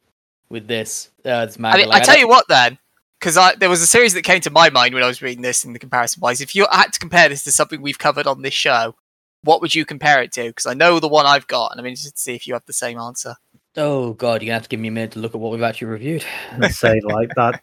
[0.49, 1.11] with this.
[1.25, 2.79] Uh, this I mean, Like, I tell don't- you what, then,
[3.21, 5.65] because there was a series that came to my mind when I was reading this
[5.65, 6.41] in the comparison wise.
[6.41, 8.95] If you had to compare this to something we've covered on this show,
[9.43, 10.45] what would you compare it to?
[10.45, 12.65] Because I know the one I've got, and I'm interested to see if you have
[12.67, 13.37] the same answer.
[13.77, 15.63] Oh god, you're gonna have to give me a minute to look at what we've
[15.63, 16.25] actually reviewed.
[16.51, 17.63] and say like that.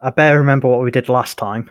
[0.00, 1.70] I better remember what we did last time.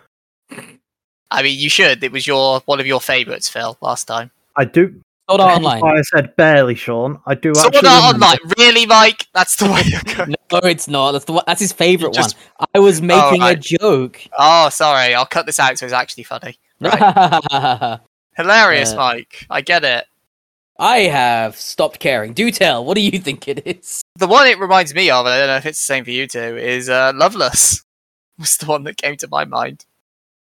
[1.32, 2.04] I mean, you should.
[2.04, 4.32] It was your one of your favourites, Phil, last time.
[4.56, 5.02] I do.
[5.30, 5.84] Sword Art Online.
[5.98, 7.20] I said barely, Sean.
[7.26, 7.90] I do Sword actually.
[7.90, 9.28] Art remember- Online, really, Mike?
[9.34, 10.26] That's the way you go.
[10.26, 11.12] No, it's not.
[11.12, 12.68] That's the one, that's his favorite just- one.
[12.74, 13.58] I was making right.
[13.58, 14.20] a joke.
[14.38, 15.14] Oh, sorry.
[15.14, 16.58] I'll cut this out so it's actually funny.
[16.82, 18.00] Right.
[18.38, 19.46] Hilarious, Uh, Mike.
[19.50, 20.06] I get it.
[20.80, 22.34] I have stopped caring.
[22.34, 22.86] Do tell.
[22.86, 24.02] What do you think it is?
[24.16, 26.12] The one it reminds me of, and I don't know if it's the same for
[26.12, 27.84] you two, is uh, Loveless.
[28.40, 29.86] Was the one that came to my mind.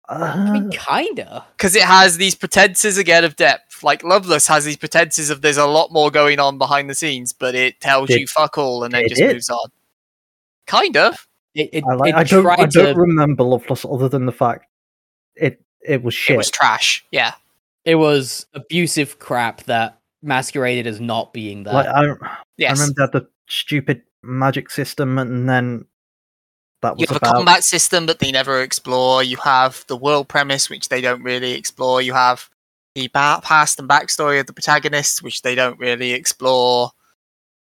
[0.09, 1.45] I mean, Uh, kinda.
[1.57, 3.83] because it has these pretenses again of depth.
[3.83, 7.33] Like Loveless has these pretenses of there's a lot more going on behind the scenes,
[7.33, 9.33] but it tells Did- you fuck all and then just it?
[9.33, 9.69] moves on.
[10.65, 11.27] Kind of.
[11.55, 12.43] It, it, I, like, it I don't.
[12.43, 14.65] tried I don't remember Loveless other than the fact
[15.35, 16.35] it it was shit.
[16.35, 17.05] It was trash.
[17.11, 17.33] Yeah.
[17.85, 21.73] It was abusive crap that masqueraded as not being that.
[21.73, 22.65] like I, I remember they
[23.03, 25.85] had the stupid magic system, and then
[26.81, 29.23] that You was have a combat system that they never explore.
[29.23, 32.01] You have the world premise, which they don't really explore.
[32.01, 32.49] You have
[32.95, 36.91] the past and backstory of the protagonists, which they don't really explore.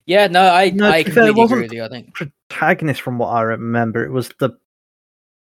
[0.06, 1.84] yeah, no, I No, I to be fair, it completely agree with you.
[1.84, 2.14] I think.
[2.48, 4.04] protagonist from what I remember.
[4.04, 4.50] It was the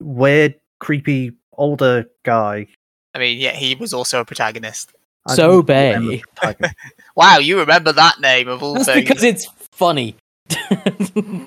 [0.01, 2.67] weird, creepy older guy.
[3.15, 4.93] I mean, yeah, he was also a protagonist.
[5.27, 6.23] I So don't Bay.
[7.17, 9.09] Wow, you remember that name of all That's things.
[9.09, 10.17] because it's funny.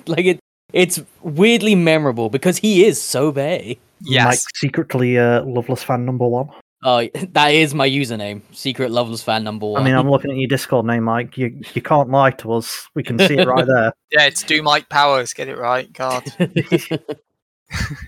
[0.06, 0.40] like it,
[0.72, 3.78] it's weirdly memorable because he is so Bay.
[4.00, 4.24] yes.
[4.26, 6.48] Mike secretly uh, Loveless fan number one.
[6.82, 8.40] Oh, that is my username.
[8.52, 9.82] Secret Loveless fan number one.
[9.82, 11.36] I mean, I'm looking at your Discord name, Mike.
[11.36, 12.88] You you can't lie to us.
[12.94, 13.92] We can see it right there.
[14.12, 15.32] Yeah, it's Do Mike Powers.
[15.34, 15.92] Get it right.
[15.92, 16.24] God.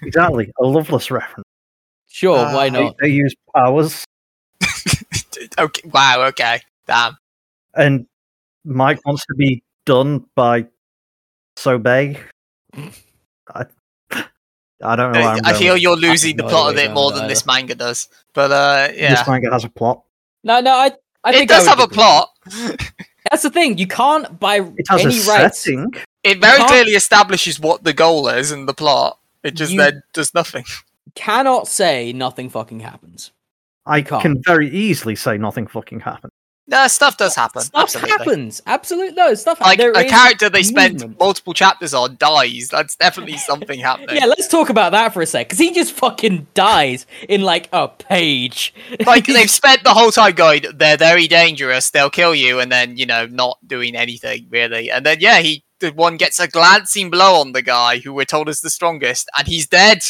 [0.02, 1.46] Exactly, a Loveless reference.
[2.08, 2.96] sure, Uh, why They, not?
[3.00, 4.04] they use powers,
[5.58, 5.88] okay.
[5.88, 6.24] Wow.
[6.28, 6.60] Okay.
[6.88, 7.16] Damn.
[7.74, 8.06] and
[8.64, 10.66] Mike wants to be done by
[11.56, 12.18] Soubi.
[12.74, 13.64] I,
[14.84, 15.20] I don't know.
[15.20, 17.20] Where I, I'm I going feel you're losing the plot of idea it more than
[17.20, 18.08] going this manga does.
[18.34, 20.02] But uh, yeah, This manga has a plot.
[20.44, 20.92] No, no, I.
[21.24, 22.30] I it think I does would have a plot.
[23.30, 23.78] That's the thing.
[23.78, 25.60] You can't buy It has any a rights.
[25.60, 25.92] setting.
[26.24, 29.18] It very clearly establishes what the goal is and the plot.
[29.44, 30.64] It just You- then does nothing.
[31.14, 33.30] Cannot say nothing fucking happens.
[33.86, 34.22] I can't.
[34.22, 36.31] can very easily say nothing fucking happened.
[36.68, 37.62] No, stuff does happen.
[37.62, 38.10] Stuff absolutely.
[38.10, 38.62] happens.
[38.66, 39.60] Absolutely, no stuff.
[39.60, 41.18] Like there a character they spent movement.
[41.18, 42.68] multiple chapters on dies.
[42.70, 44.16] That's definitely something happening.
[44.16, 47.68] Yeah, let's talk about that for a sec, because he just fucking dies in like
[47.72, 48.72] a page.
[49.06, 52.96] like they've spent the whole time going, they're very dangerous, they'll kill you, and then
[52.96, 57.10] you know not doing anything really, and then yeah, he the one gets a glancing
[57.10, 60.04] blow on the guy who we're told is the strongest, and he's dead.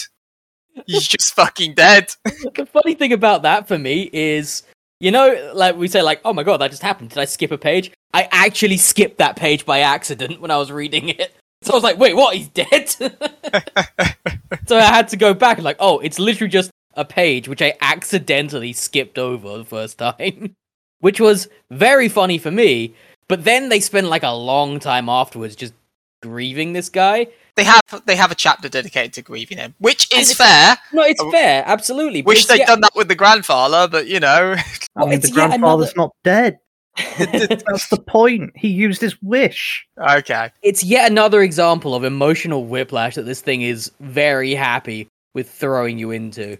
[0.86, 2.14] He's just fucking dead.
[2.24, 4.62] the funny thing about that for me is,
[5.02, 7.10] you know, like we say, like, oh my god, that just happened.
[7.10, 7.90] Did I skip a page?
[8.14, 11.34] I actually skipped that page by accident when I was reading it.
[11.62, 12.36] So I was like, wait, what?
[12.36, 12.88] He's dead?
[14.66, 17.60] so I had to go back and like, oh, it's literally just a page which
[17.60, 20.54] I accidentally skipped over the first time.
[21.00, 22.94] which was very funny for me.
[23.28, 25.74] But then they spend like a long time afterwards just
[26.22, 27.26] grieving this guy.
[27.56, 30.76] They have they have a chapter dedicated to grieving him, which is it's- fair.
[30.92, 32.22] No, it's fair, absolutely.
[32.22, 34.54] Wish it's they'd yet- done that with the grandfather, but you know,
[34.96, 36.58] I mean, it's the yet grandfather's another- not dead.
[37.18, 38.52] That's the point.
[38.54, 39.86] He used his wish.
[39.98, 40.50] okay.
[40.60, 45.98] it's yet another example of emotional whiplash that this thing is very happy with throwing
[45.98, 46.58] you into.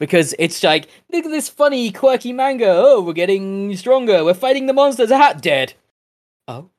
[0.00, 2.68] Because it's like, look at this funny, quirky manga.
[2.68, 4.24] Oh, we're getting stronger.
[4.24, 5.10] We're fighting the monsters.
[5.10, 5.74] Ah, dead.
[6.48, 6.70] Oh.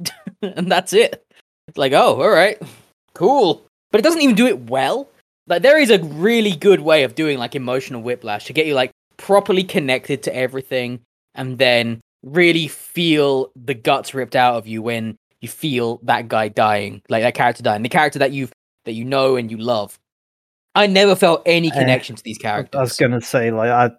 [0.42, 1.24] and that's it.
[1.68, 2.60] It's like, oh, all right.
[3.14, 3.66] Cool.
[3.90, 5.08] But it doesn't even do it well.
[5.46, 8.74] Like, there is a really good way of doing, like, emotional whiplash to get you,
[8.74, 11.00] like, properly connected to everything
[11.34, 16.48] and then really feel the guts ripped out of you when you feel that guy
[16.48, 18.50] dying, like that character dying, the character that you've
[18.84, 19.96] that you know and you love.
[20.74, 22.78] I never felt any Eh, connection to these characters.
[22.78, 23.90] I was gonna say like I.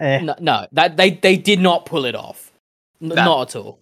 [0.00, 0.20] Eh.
[0.20, 2.52] No, no, that they they did not pull it off,
[3.00, 3.14] N- No.
[3.16, 3.78] not at all.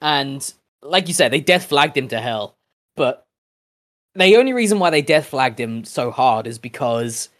[0.00, 0.52] And
[0.84, 2.56] like you said, they death flagged him to hell.
[2.94, 3.26] But
[4.14, 7.30] the only reason why they death flagged him so hard is because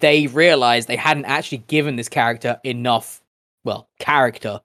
[0.00, 3.22] they realized they hadn't actually given this character enough,
[3.64, 4.60] well, character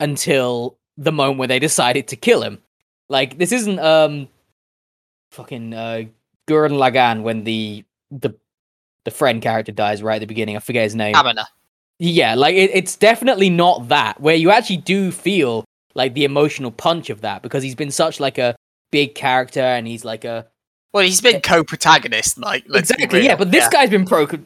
[0.00, 2.58] until the moment where they decided to kill him.
[3.08, 4.28] Like this isn't um
[5.32, 6.04] fucking uh
[6.48, 8.34] Gurren Lagann when the the
[9.04, 10.56] the friend character dies right at the beginning.
[10.56, 11.14] I forget his name.
[11.14, 11.46] Kamina.
[11.98, 15.64] Yeah, like it, it's definitely not that where you actually do feel
[15.96, 18.54] like the emotional punch of that because he's been such like a
[18.92, 20.46] big character and he's like a
[20.92, 23.36] Well, he's been co-protagonist, like exactly yeah.
[23.36, 24.38] But this guy's been pro pro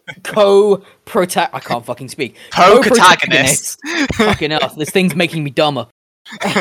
[0.22, 3.80] co prota I can't fucking speak co-protagonist.
[4.14, 5.88] fucking hell, this thing's making me dumber.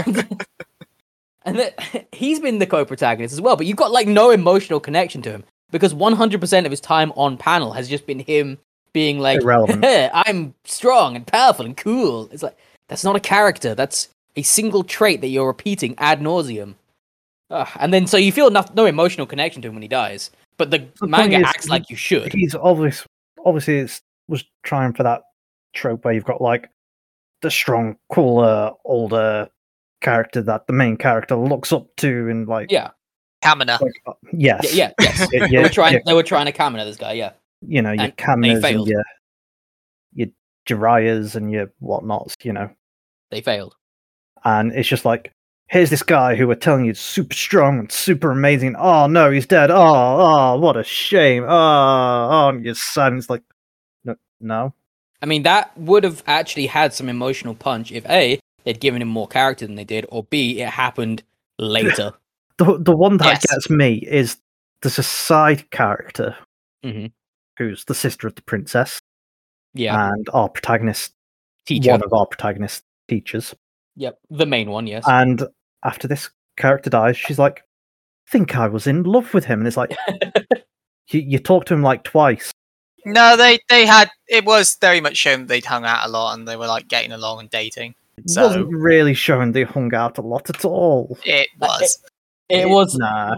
[1.44, 5.22] and that he's been the co-protagonist as well, but you've got like no emotional connection
[5.24, 8.58] to him because 100% of his time on panel has just been him
[8.94, 9.84] being like, Irrelevant.
[10.14, 13.76] "I'm strong and powerful and cool." It's like that's not a character.
[13.76, 16.76] That's a single trait that you're repeating ad nauseum.
[17.50, 20.32] Ugh, and then so you feel no, no emotional connection to him when he dies,
[20.58, 22.32] but the, The manga is, acts like you should.
[22.34, 23.06] He's obvious.
[23.46, 25.24] Obviously, it's was trying for that
[25.74, 26.70] trope where you've got like
[27.42, 29.50] the strong, cooler, older
[30.00, 32.92] character that the main character looks up to, and like, Yeah,
[33.44, 33.82] Kamina.
[33.82, 35.06] like, uh, yes, yeah, yeah.
[35.10, 35.94] Yes, Yeah, they yeah, were trying.
[35.96, 36.00] yeah.
[36.06, 37.14] They were trying to camera this guy.
[37.14, 37.32] Yeah.
[37.62, 39.04] You know, your And Kaminas and your
[40.14, 40.28] your
[40.68, 42.70] Jiraiya's and your whatnots, you know,
[43.30, 43.76] They failed.
[44.44, 45.32] and it's just like.
[45.68, 48.76] Here's this guy who we're telling you is super strong and super amazing.
[48.76, 49.72] Oh no, he's dead.
[49.72, 51.46] Oh, oh, what a shame.
[51.46, 53.42] Oh, oh, and you're It's like,
[54.04, 54.74] no, no.
[55.22, 59.08] I mean, that would have actually had some emotional punch if A, they'd given him
[59.08, 61.24] more character than they did, or B, it happened
[61.58, 62.12] later.
[62.58, 63.46] The the one that Yes.
[63.50, 64.36] gets me is
[64.82, 66.36] there's a side character
[66.84, 67.06] Mm hmm
[67.70, 69.00] who's the sister of the princess
[69.74, 70.10] Yeah.
[70.12, 71.14] and our protagonist,
[71.66, 71.92] Teacher.
[71.92, 73.54] one of our protagonist teachers.
[73.98, 74.18] Yep.
[74.30, 75.04] The main one, yes.
[75.08, 75.44] And
[75.84, 79.68] after this character dies, she's like, "I think I was in love with him," and
[79.68, 79.96] it's like,
[81.10, 82.52] you, you talk to him like twice.
[83.06, 86.48] No, they they had it was very much shown they'd hung out a lot and
[86.48, 87.96] they were like getting along and dating.
[88.18, 91.18] It So- wasn't really showing they hung out a lot at all.
[91.26, 91.98] It was
[92.50, 92.96] it was.
[92.98, 93.36] Nah,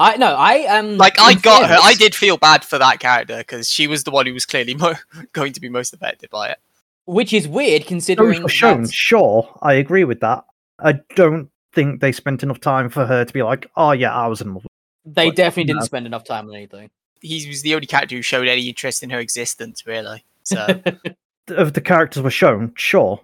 [0.00, 0.34] I no.
[0.34, 1.76] I am like I in got her.
[1.80, 4.74] I did feel bad for that character because she was the one who was clearly
[4.74, 4.94] mo-
[5.32, 6.58] going to be most affected by it.
[7.04, 8.42] which is weird considering.
[8.42, 8.82] were shown.
[8.82, 10.44] that's- Sure, I agree with that.
[10.80, 14.26] I don't think they spent enough time for her to be like, "Oh yeah, I
[14.26, 14.66] was in love."
[15.04, 15.86] They But, definitely didn't no.
[15.86, 16.90] spend enough time on anything.
[17.20, 20.24] He was the only character who showed any interest in her existence, really.
[20.42, 20.82] So
[21.48, 23.20] Of the characters were shown, sure,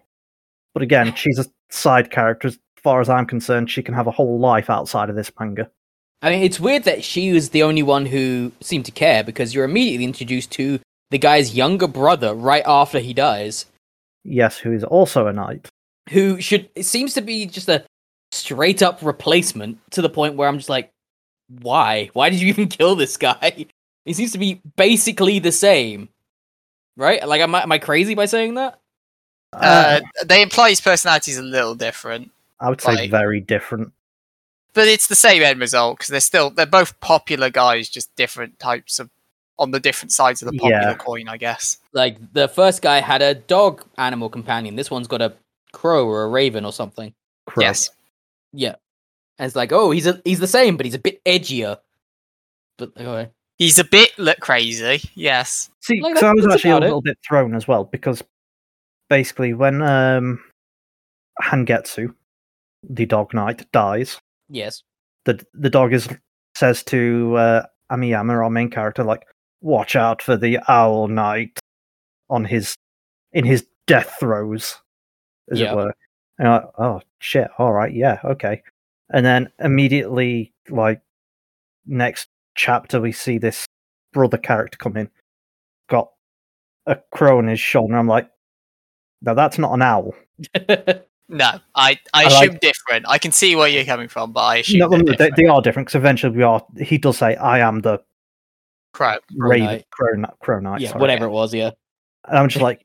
[0.74, 2.48] but again, she's a side character.
[2.48, 5.70] As far as I'm concerned, she can have a whole life outside of this manga.
[6.22, 9.54] I mean, it's weird that she was the only one who seemed to care because
[9.54, 10.78] you're immediately introduced to
[11.10, 13.66] the guy's younger brother right after he dies,
[14.22, 15.68] Yes, who is also a knight.
[16.10, 17.84] who should it seems to be just a
[18.32, 20.90] straight up replacement to the point where I'm just like,
[21.48, 22.10] why?
[22.12, 23.66] Why did you even kill this guy?
[24.06, 26.08] He seems to be basically the same,
[26.96, 27.26] right?
[27.28, 28.78] Like, am I, am I crazy by saying that?
[29.52, 33.92] uh, they imply his personality is a little different, I would say like- very different.
[34.74, 38.58] But it's the same end result because they're still they're both popular guys, just different
[38.58, 39.10] types of
[39.58, 40.94] on the different sides of the popular Yeah.
[40.94, 41.76] coin, I guess.
[41.92, 44.74] Like, the first guy had a dog animal companion.
[44.74, 45.34] This one's got a
[45.72, 47.12] crow or a raven or something.
[47.46, 47.62] Crow.
[47.64, 47.90] Yes.
[48.54, 48.76] Yeah,
[49.38, 51.76] and it's like, oh, he's a, he's the same, but he's a bit edgier.
[52.78, 53.30] But okay.
[53.58, 55.68] He's a bit li- crazy, yes.
[55.80, 56.86] See, Like, 'cause I was actually a about it.
[56.86, 58.22] little bit thrown as well because
[59.10, 60.42] basically when um
[61.42, 62.14] Hangetsu,
[62.88, 64.18] the dog knight, dies,
[64.50, 64.82] Yes.
[65.24, 66.08] the the dog is
[66.56, 69.22] says to uh, Amiyama, our main character, like,
[69.60, 71.58] "Watch out for the owl knight,"
[72.28, 72.74] on his
[73.32, 74.76] in his death throes,
[75.50, 75.72] as Yeah.
[75.72, 75.94] it were.
[76.38, 77.48] And like, oh shit!
[77.58, 78.62] All right, yeah, okay.
[79.12, 81.00] and then immediately, like
[81.86, 83.66] next chapter, we see this
[84.12, 85.10] brother character come in,
[85.88, 86.10] got
[86.86, 87.96] a crow on his shoulder.
[87.96, 88.30] I'm like,
[89.22, 90.14] no, that's not an owl.
[91.30, 93.06] No, I, I, I assume like- different.
[93.08, 95.36] I can see where you're coming from, but I assume No, they're they, different.
[95.36, 96.62] they are different because eventually we are.
[96.78, 98.02] He does say, "I am the
[98.92, 99.16] Crow.
[99.36, 99.86] raven, Knight.
[99.90, 101.00] crow, Knight- crow knight." yeah, sorry.
[101.00, 101.54] whatever it was.
[101.54, 101.70] Yeah,
[102.28, 102.84] And I'm just like,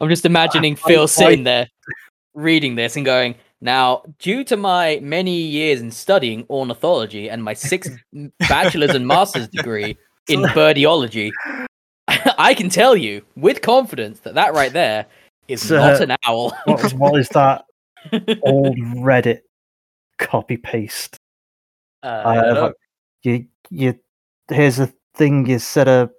[0.00, 1.68] I'm just imagining I- Phil I- sitting there
[2.34, 7.54] reading this and going, "Now, due to my many years in studying ornithology and my
[7.54, 7.88] six
[8.48, 9.96] bachelor's and master's degree
[10.28, 11.30] in birdiology,
[12.38, 15.06] I can tell you with confidence that that right there
[15.48, 17.64] is So, not an owl." what, is- what is that
[18.42, 19.40] old Reddit
[20.18, 21.16] copy paste?
[22.02, 22.74] Uh, I have a-
[23.22, 23.98] you you
[24.50, 26.10] here's the thing you said a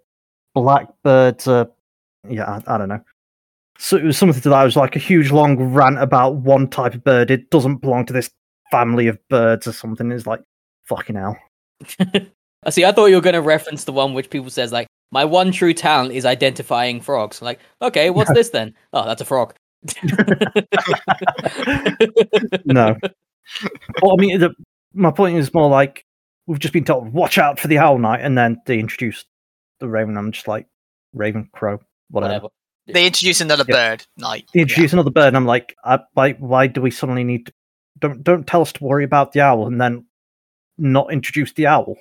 [0.56, 1.70] blackbirds are
[2.30, 3.02] yeah I, I don't know
[3.78, 6.70] so it was something to that it was like a huge long rant about one
[6.70, 8.30] type of bird it doesn't belong to this
[8.72, 10.42] family of birds or something it's like
[10.86, 11.38] fucking hell
[12.66, 12.86] I see.
[12.86, 15.52] I thought you were going to reference the one which people says like, "My one
[15.52, 18.74] true talent is identifying frogs." Like, okay, what's this then?
[18.92, 19.54] Oh, that's a frog.
[22.66, 22.96] no
[24.02, 24.50] well i mean the,
[24.94, 26.06] my point is more like
[26.48, 29.26] we've just been told watch out for the owl knight and then they introduced
[29.82, 30.68] the raven i'm just like
[31.14, 32.48] raven crow whatever, Whatever.
[32.88, 33.76] They introduce another Yeah.
[33.76, 34.06] bird.
[34.18, 34.50] Night.
[34.54, 37.54] they introduce another bird and i'm like I, why why do we suddenly need to,
[38.00, 40.06] don't don't tell us to worry about the owl and then
[40.78, 41.98] not introduce the owl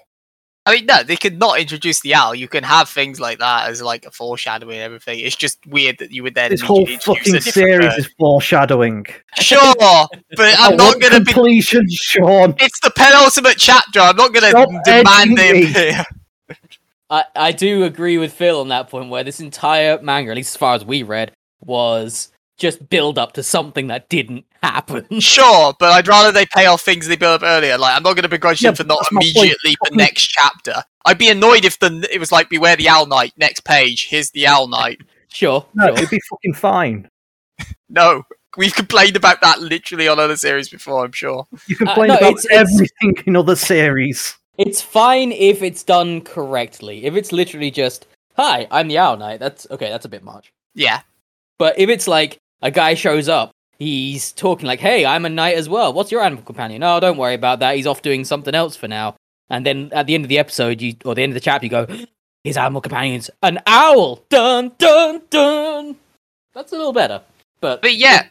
[0.64, 2.36] I mean, no, they could not introduce the owl.
[2.36, 5.18] You can have things like that as like a foreshadowing and everything.
[5.18, 7.98] It's just weird that you would then this whole fucking a series bird.
[7.98, 9.06] is foreshadowing
[9.38, 10.08] Sure, but
[10.58, 11.32] I'm not going to be.
[11.32, 13.98] completion sean It's the penultimate chapter.
[13.98, 15.70] I'm not going to demand they edging me.
[15.70, 16.04] appear.
[17.10, 20.54] I, I do agree with Phil on that point where this entire manga, at least
[20.54, 22.31] as far as we read, was
[22.62, 25.06] just build up to something that didn't happen.
[25.20, 27.76] Sure, but I'd rather they pay off things they built up earlier.
[27.76, 29.24] Like, I'm not going to begrudge Yeah, them for not that's point.
[29.36, 30.82] immediately the next chapter.
[31.04, 34.30] I'd be annoyed if the it was like Beware the Owl Knight, next page, here's
[34.30, 34.98] the Owl Knight.
[35.28, 35.94] Sure, no sure.
[35.94, 37.08] it'd be fucking fine
[37.88, 38.22] No,
[38.58, 41.46] we've complained about that literally on other series before, I'm sure.
[41.68, 45.82] you uh, complain no, about it's- it's- everything in other series It's fine if it's
[45.82, 47.06] done correctly.
[47.06, 48.06] If it's literally just,
[48.36, 49.88] "Hi, I'm the Owl Knight," that's okay.
[49.88, 50.52] That's a bit much.
[50.74, 51.00] Yeah,
[51.58, 55.56] But if it's like a guy shows up, he's talking like, "Hey, I'm a knight
[55.56, 55.92] as well.
[55.92, 57.76] What's your animal companion?" Oh, don't worry about that.
[57.76, 59.16] He's off doing something else for now.
[59.50, 61.66] And then at the end of the episode, you or the end of the chapter,
[61.66, 61.86] you go,
[62.44, 65.96] "His animal companion's an owl." Dun dun dun.
[66.54, 67.20] That's a little better.
[67.60, 68.26] But but yeah,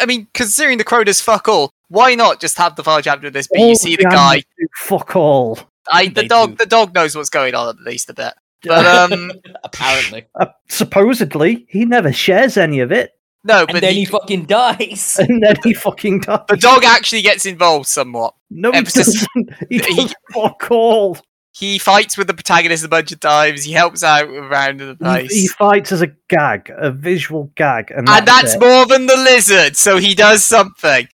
[0.00, 3.26] I mean, considering the crow does fuck all, why not just have the final chapter
[3.26, 3.48] of this?
[3.48, 4.42] But All you see the animals guy,
[4.76, 5.58] fuck all
[5.90, 6.56] I, the They dog, do.
[6.56, 8.34] the dog knows what's going on at least a bit.
[8.62, 9.32] But um,
[9.64, 13.12] apparently, Uh, supposedly he never shares any of it
[13.46, 15.16] no, and but then he, he, fucking dies.
[15.20, 18.34] and then he fucking dies the dog actually gets involved somewhat.
[18.50, 21.16] no he emphasis- doesn't he he- does fuck all
[21.52, 23.64] He fights with the protagonist a bunch of times.
[23.64, 25.32] He helps out around the place.
[25.32, 28.60] he fights as a gag a visual gag and, and that's it.
[28.60, 31.08] more than the lizard, so he does something.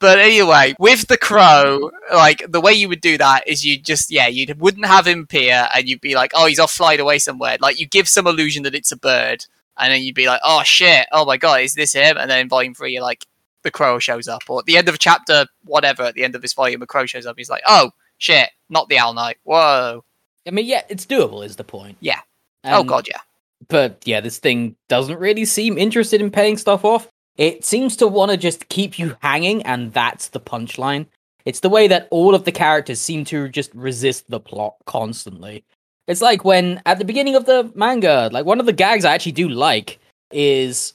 [0.00, 4.10] But anyway, with the crow, like the way you would do that is you just
[4.10, 7.18] yeah, you wouldn't have him appear, and you'd be like, oh, he's off flying away
[7.20, 7.56] somewhere.
[7.60, 9.46] Like you give some illusion that it's a bird,
[9.78, 12.16] and then you'd be like, oh shit, oh my god, is this him?
[12.16, 13.26] And then in volume three, you're like,
[13.62, 16.34] the crow shows up, or at the end of a chapter, whatever, at the end
[16.34, 17.36] of this volume, a crow shows up.
[17.38, 19.38] He's like, oh shit, not the owl knight.
[19.42, 20.04] Whoa,
[20.46, 21.44] I mean, yeah, it's doable.
[21.44, 21.96] Is the point?
[22.00, 22.20] Yeah.
[22.64, 23.20] oh god, yeah.
[23.68, 27.08] but yeah, this thing doesn't really seem interested in paying stuff off.
[27.36, 31.06] It seems to want to just keep you hanging, and that's the punchline.
[31.44, 35.64] It's the way that all of the characters seem to just resist the plot constantly.
[36.06, 39.14] It's like when at the beginning of the manga, like one of the gags I
[39.14, 39.98] actually do like
[40.30, 40.94] is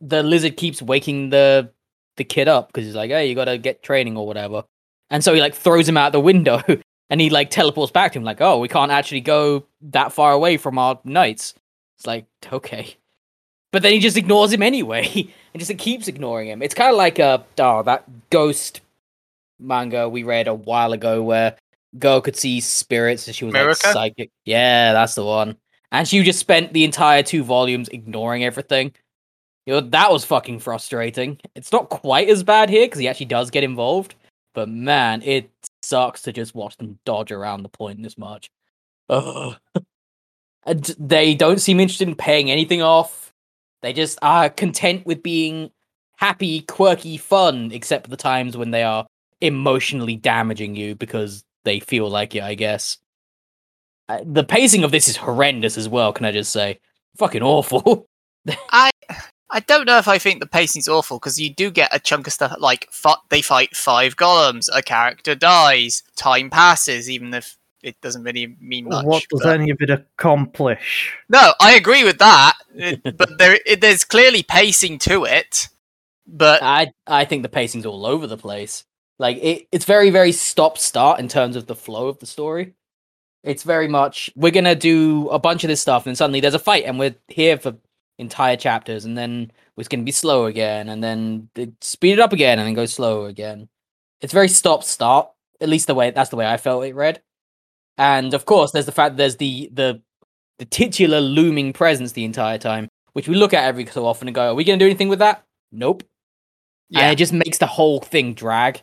[0.00, 1.70] the lizard keeps waking the
[2.16, 4.64] the kid up because he's like, "Hey, you gotta get training or whatever,"
[5.10, 6.62] and so he like throws him out the window,
[7.10, 10.32] and he like teleports back to him, like, "Oh, we can't actually go that far
[10.32, 11.54] away from our knights."
[11.98, 12.96] It's like, okay.
[13.72, 15.32] But then he just ignores him anyway.
[15.54, 16.62] and just keeps ignoring him.
[16.62, 18.80] It's kind of like a, oh, that ghost
[19.60, 21.56] manga we read a while ago where
[21.98, 24.30] girl could see spirits and she was like psychic.
[24.44, 25.56] Yeah, that's the one.
[25.92, 28.92] And she just spent the entire two volumes ignoring everything.
[29.66, 31.40] You know, that was fucking frustrating.
[31.54, 34.14] It's not quite as bad here because he actually does get involved.
[34.54, 35.50] But man, it
[35.82, 38.50] sucks to just watch them dodge around the point this much.
[39.08, 39.56] Ugh.
[40.66, 43.32] And they don't seem interested in paying anything off.
[43.82, 45.70] They just are content with being
[46.16, 49.04] happy, quirky, fun, except for the times when they are
[49.42, 52.98] emotionally damaging you because they feel like it, I guess.
[54.08, 56.78] Uh, the pacing of this is horrendous as well, can I just say?
[57.16, 58.06] Fucking awful.
[58.70, 58.90] I
[59.50, 62.26] I don't know if I think the pacing's awful because you do get a chunk
[62.26, 67.56] of stuff like f- they fight five golems, a character dies, time passes, even if
[67.82, 69.04] it doesn't really mean much.
[69.04, 71.14] what does but- any of it accomplish?
[71.28, 75.68] No, I agree with that, it- but there it, there's clearly pacing to it.
[76.26, 78.84] But I I think the pacing's all over the place.
[79.18, 82.74] Like it, it's very very stop start in terms of the flow of the story.
[83.42, 86.54] It's very much we're gonna do a bunch of this stuff, and then suddenly there's
[86.54, 87.76] a fight, and we're here for
[88.18, 92.32] entire chapters, and then it's gonna be slow again, and then it speed it up
[92.32, 93.68] again, and then go slow again.
[94.20, 95.30] It's very stop start.
[95.60, 97.22] At least the way that's the way I felt it read.
[97.98, 100.02] And of course, there's the fact that there's the the
[100.58, 104.34] the titular looming presence the entire time, which we look at every so often and
[104.34, 106.02] go, "Are we gonna do anything with that?" Nope.
[106.94, 108.82] And yeah, it just makes the whole thing drag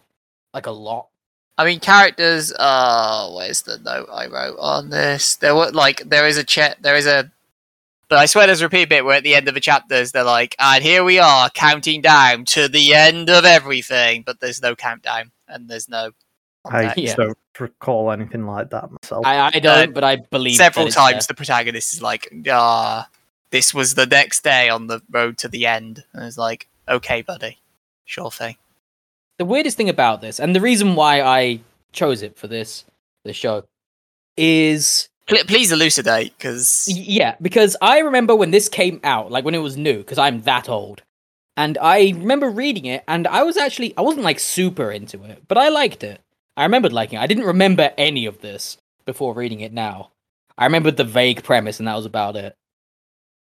[0.53, 1.07] like a lot.
[1.57, 2.53] I mean characters.
[2.57, 5.35] Uh, where's the note I wrote on this?
[5.35, 6.77] There were like there is a chat.
[6.81, 7.31] There is a.
[8.09, 10.23] But I swear there's a repeat bit where at the end of the chapters they're
[10.23, 14.75] like, and here we are counting down to the end of everything, but there's no
[14.75, 16.11] countdown and there's no.
[16.65, 16.97] I context.
[16.97, 17.15] Yeah.
[17.15, 19.25] don't recall anything like that myself.
[19.25, 21.33] I, I don't, but I believe several it's times there.
[21.33, 23.07] the protagonist is like, ah,
[23.51, 26.03] this was the next day on the road to the end.
[26.13, 27.59] And it's like, okay, buddy.
[28.05, 28.57] Sure thing.
[29.41, 31.61] The weirdest thing about this, and the reason why I
[31.93, 32.85] chose it for this
[33.25, 33.63] this show,
[34.37, 39.55] is Pl- please elucidate, because yeah, because I remember when this came out, like when
[39.55, 41.01] it was new, because I'm that old,
[41.57, 45.41] and I remember reading it, and I was actually I wasn't like super into it,
[45.47, 46.21] but I liked it.
[46.55, 47.23] I remembered liking it.
[47.23, 48.77] I didn't remember any of this
[49.07, 50.11] before reading it now.
[50.55, 52.55] I remembered the vague premise, and that was about it.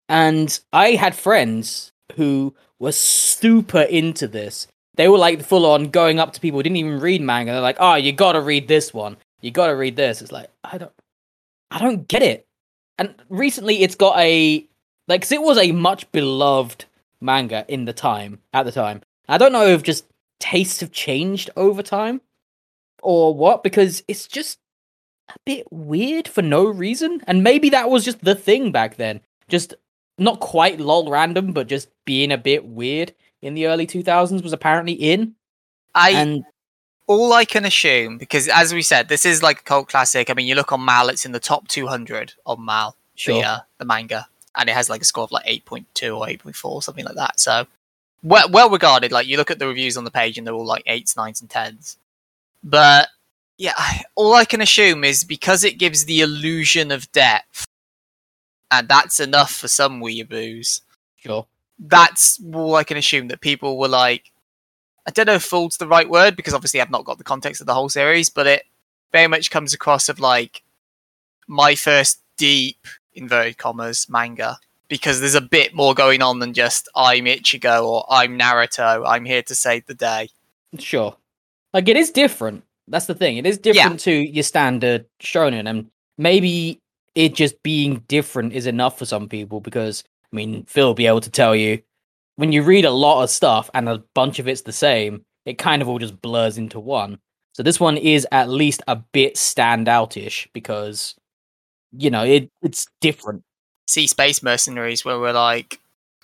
[0.09, 4.67] And I had friends who were super into this.
[5.01, 7.53] They were like full on going up to people who didn't even read manga.
[7.53, 9.17] They're like, "Oh, you gotta read this one.
[9.41, 10.93] You gotta read this." It's like I don't,
[11.71, 12.47] I don't get it.
[12.99, 14.67] And recently, it's got a
[15.09, 16.85] like, 'cause it was a much beloved
[17.19, 19.01] manga in the time at the time.
[19.27, 20.05] I don't know if just
[20.39, 22.21] tastes have changed over time
[23.03, 24.59] or what, because it's just
[25.31, 27.23] a bit weird for no reason.
[27.27, 29.23] And maybe that was just the thing back then.
[29.49, 29.73] Just
[30.19, 34.53] not quite lol random, but just being a bit weird in the early 2000s was
[34.53, 35.35] apparently in.
[35.95, 36.45] I And
[37.07, 40.31] all I can assume, because as we said, this is like a cult classic.
[40.31, 43.41] I mean, you look on Mal, it's in the top 200 on Mal, sure.
[43.41, 46.83] the, uh, the manga, and it has like a score of like 8.2 or 8.4,
[46.83, 47.41] something like that.
[47.41, 47.67] So,
[48.23, 49.11] well, well regarded.
[49.11, 51.41] Like, you look at the reviews on the page, and they're all like 8s, 9s,
[51.41, 51.97] and 10s.
[52.63, 53.09] But,
[53.59, 53.75] yeah,
[54.15, 57.65] all I can assume is because it gives the illusion of depth,
[58.71, 60.83] and that's enough for some weeaboos
[61.23, 61.47] Sure.
[61.81, 64.31] That's all I can assume that people were like,
[65.07, 67.61] I don't know if fooled's the right word because obviously I've not got the context
[67.61, 68.65] of the whole series, but it
[69.13, 70.63] very much comes across of like
[71.49, 74.59] my first deep inverted commas manga
[74.89, 79.05] because there's a bit more going on than just I'm Ichigo or I'm Naruto.
[79.07, 80.29] I'm here to save the day.
[80.79, 81.17] Sure.
[81.73, 82.65] Like it is different.
[82.89, 83.37] That's the thing.
[83.37, 86.81] It is different to your standard shonen, and maybe
[87.15, 90.03] it just being different is enough for some people because
[90.33, 91.83] I mean Phil will be able to tell you
[92.37, 95.59] when you read a lot of stuff and a bunch of it's the same, it
[95.59, 97.19] kind of all just blurs into one.
[97.53, 101.15] So this one is at least a bit standoutish because
[101.93, 103.43] you know it it's different.
[103.89, 105.81] See Space Mercenaries where we're like,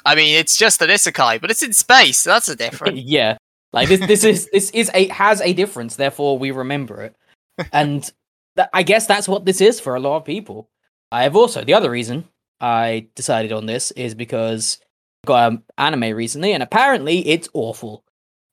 [0.07, 2.20] I mean, it's just an isekai, but it's in space.
[2.20, 2.96] So that's a different.
[2.98, 3.36] yeah.
[3.72, 7.14] Like this this is this is a has a difference, therefore we remember it.
[7.72, 8.11] And
[8.54, 10.70] that, I guess that's what this is for a lot of people.
[11.12, 12.28] I have also the other reason
[12.61, 14.78] I decided on this is because
[15.24, 18.04] I got an anime recently and apparently it's awful.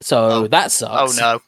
[0.02, 0.48] So Oh.
[0.48, 1.42] that oh no.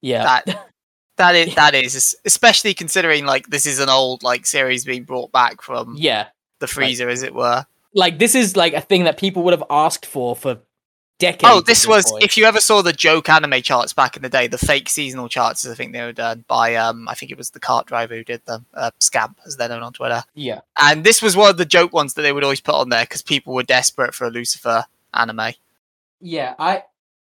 [0.00, 0.40] Yeah.
[0.44, 0.68] that
[1.16, 5.32] that is that is especially considering like this is an old like series being brought
[5.32, 6.28] back from yeah.
[6.60, 7.64] the freezer as it were
[7.94, 10.58] Like this is like a thing that people would have asked for for
[11.22, 11.50] decades.
[11.50, 12.22] oh this was point.
[12.22, 15.28] if you ever saw the joke anime charts back in the day the fake seasonal
[15.28, 18.14] charts i think they were done by um i think it was the cart driver
[18.14, 20.60] who did them uh, scamp as they're known on twitter yeah.
[20.80, 23.04] and this was one of the joke ones that they would always put on there
[23.04, 24.84] because people were desperate for a lucifer
[25.14, 25.52] anime
[26.20, 26.84] Yeah, I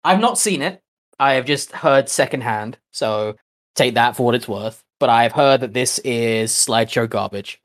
[0.04, 0.82] I've not seen it.
[1.20, 3.36] I have just heard secondhand, so
[3.76, 4.84] take that for what it's worth.
[5.00, 7.62] But I've heard that this is slideshow garbage,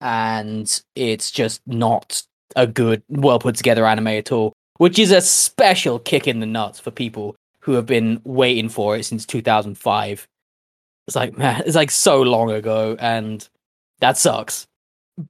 [0.00, 2.22] and it's just not
[2.54, 4.51] a good, well put together anime at all.
[4.78, 8.96] Which is a special kick in the nuts for people who have been waiting for
[8.96, 10.26] it since 2005.
[11.06, 13.46] It's like man, it's like so long ago, and
[14.00, 14.66] that sucks.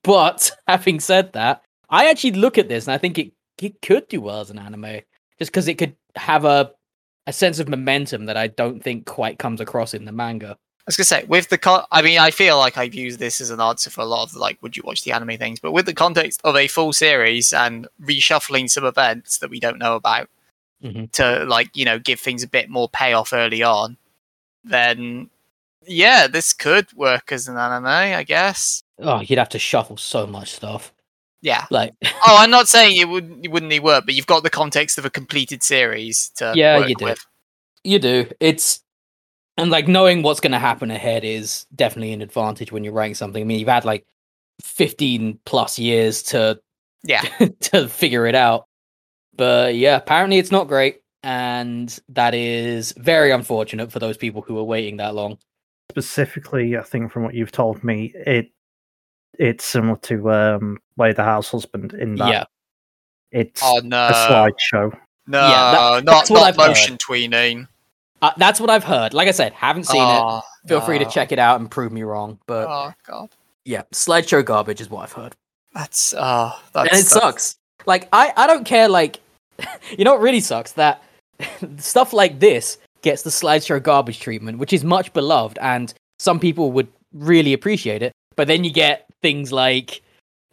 [0.03, 4.09] But having said that, I actually look at this and I think it it could
[4.09, 5.01] do well as an anime
[5.39, 6.73] just because it could have a
[7.27, 10.57] a sense of momentum that I don't think quite comes across in the manga.
[10.87, 13.51] Was gonna say with the con- I mean, I feel like I've used this as
[13.51, 15.61] an answer for a lot of like, would you watch the anime things?
[15.61, 19.79] But with the context of a full series and reshuffling some events that we don't
[19.79, 20.29] know about
[20.83, 21.13] Mhm.
[21.13, 23.97] to like you know give things a bit more payoff early on,
[24.65, 25.31] then
[25.87, 28.83] yeah, this could work as an anime, I guess.
[29.01, 30.93] Oh, you'd have to shuffle so much stuff.
[31.41, 31.67] Yeah.
[31.71, 34.51] Like, Oh, I'm not saying it would it wouldn't need work, but you've got the
[34.51, 37.05] context of a completed series to Yeah, you do.
[37.07, 37.27] with.
[37.85, 38.31] you do.
[38.41, 38.82] It's
[39.57, 43.15] and like knowing what's going to happen ahead is definitely an advantage when you're writing
[43.15, 43.41] something.
[43.43, 44.07] I mean, you've had like
[44.63, 46.61] 15 plus years to
[47.05, 47.23] Yeah.
[47.61, 48.67] to figure it out.
[49.35, 54.59] But yeah, apparently it's not great and that is very unfortunate for those people who
[54.59, 55.39] are waiting that long.
[55.91, 58.51] Specifically, I think from what you've told me, it
[59.39, 62.45] it's similar to um, Way the House Husband in that yeah.
[63.31, 64.09] it's Oh no.
[64.09, 64.99] a slideshow.
[65.27, 66.69] No, Yeah, that- not that's what not I've heard.
[66.69, 67.69] motion tweening.
[68.23, 69.13] Uh, that's what I've heard.
[69.15, 70.21] Like I said, haven't seen it.
[70.23, 73.31] Oh, Feel free to check it out and prove me wrong, but Oh god.
[73.65, 75.35] yeah, slideshow garbage is what I've heard.
[75.75, 77.57] That's oh that's and it sucks.
[77.85, 78.89] Like I, I don't care.
[78.89, 79.19] Like,
[79.99, 81.03] you know what really sucks that
[81.79, 86.71] stuff like this gets the slideshow garbage treatment, which is much beloved, and some people
[86.73, 88.13] would really appreciate it.
[88.37, 90.01] But then you get things like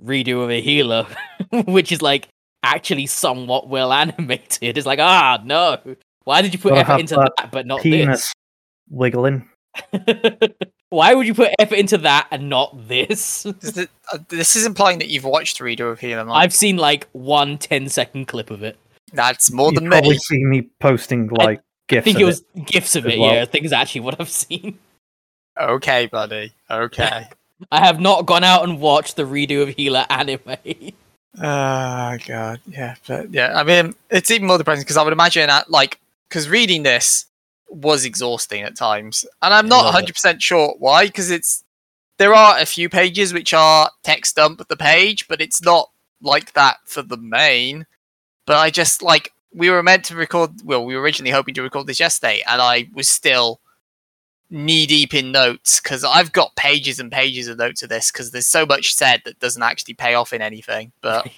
[0.04, 1.06] redo of a healer,
[1.68, 2.28] which is like
[2.64, 4.76] actually somewhat well animated.
[4.78, 5.78] It's like ah no,
[6.30, 8.32] why did you put Gotta effort into that that but not Penis
[8.88, 9.50] wiggling.
[10.90, 13.46] why would you put effort into that and not this?
[13.64, 16.30] It- uh, this is implying that you've watched Redo of Healer.
[16.30, 18.78] I've seen like one 10 second clip of it.
[19.12, 19.86] That's more than me.
[19.86, 20.18] You've than probably me.
[20.20, 22.04] seen me posting I like gifs.
[22.04, 23.18] I think of it was gifs of it.
[23.18, 23.34] well.
[23.34, 24.78] Yeah, I think it's actually what I've seen.
[25.60, 26.54] Okay, buddy.
[26.72, 27.28] Okay.
[27.70, 30.56] I have not gone out and watched the redo of Healer anime.
[31.38, 35.48] Oh god, yeah, but yeah, I mean, it's even more depressing because I would imagine
[35.48, 36.00] that, like,
[36.30, 37.26] because reading this
[37.68, 41.08] was exhausting at times, and I'm not 100 percent sure why.
[41.08, 41.64] Because it's
[42.18, 45.90] there are a few pages which are text dump the page, but it's not
[46.22, 47.86] like that for the main.
[48.46, 50.52] But I just like we were meant to record.
[50.64, 53.60] Well, we were originally hoping to record this yesterday, and I was still
[54.52, 58.32] knee deep in notes because I've got pages and pages of notes of this because
[58.32, 60.92] there's so much said that doesn't actually pay off in anything.
[61.02, 61.28] But.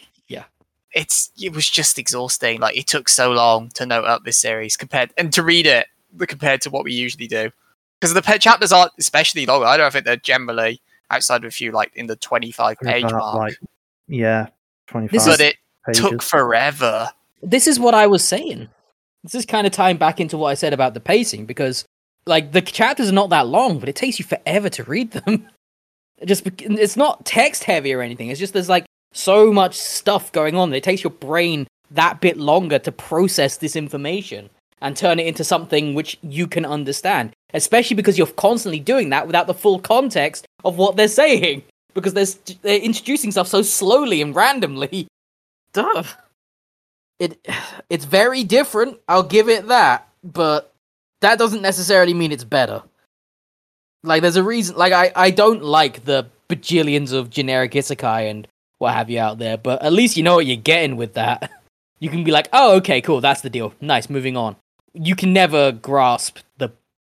[0.94, 2.60] it's it was just exhausting.
[2.60, 5.88] Like it took so long to note up this series compared and to read it
[6.28, 7.52] compared to what we usually do
[8.00, 9.64] because the chapters aren't especially long.
[9.64, 13.14] I don't think they're generally outside of a few like in the 25 page about,
[13.14, 13.36] mark.
[13.36, 13.58] like
[14.08, 14.48] yeah,
[14.88, 15.12] twenty-five.
[15.12, 15.56] This but it
[15.86, 16.02] pages.
[16.02, 17.10] took forever.
[17.42, 18.68] this is what I was saying.
[19.24, 21.86] This is kind of tying back into what I said about the pacing because,
[22.26, 25.48] like, the chapters are not that long, but it takes you forever to read them.
[26.18, 28.30] It just bec- it's not text heavy or anything.
[28.30, 32.38] It's just there's like so much stuff going on it takes your brain that bit
[32.38, 34.50] longer to process this information
[34.82, 37.34] and turn it into something which you can understand.
[37.54, 41.62] Especially because you're constantly doing that without the full context of what they're saying
[41.94, 45.06] because they're, they're introducing stuff so slowly and randomly.
[45.74, 46.04] Duh
[47.22, 47.48] it
[47.90, 50.74] it's very different i'll give it that but
[51.22, 52.84] that doesn't necessarily mean it's better
[54.04, 58.48] like there's a reason like i i don't like the bajillions of generic isekai and
[58.82, 61.52] what have you out there but at least you know what you're getting with that.
[62.00, 63.76] You can be like oh okay cool that's the deal.
[63.80, 64.56] Nice moving on.
[64.96, 66.72] You can never grasp the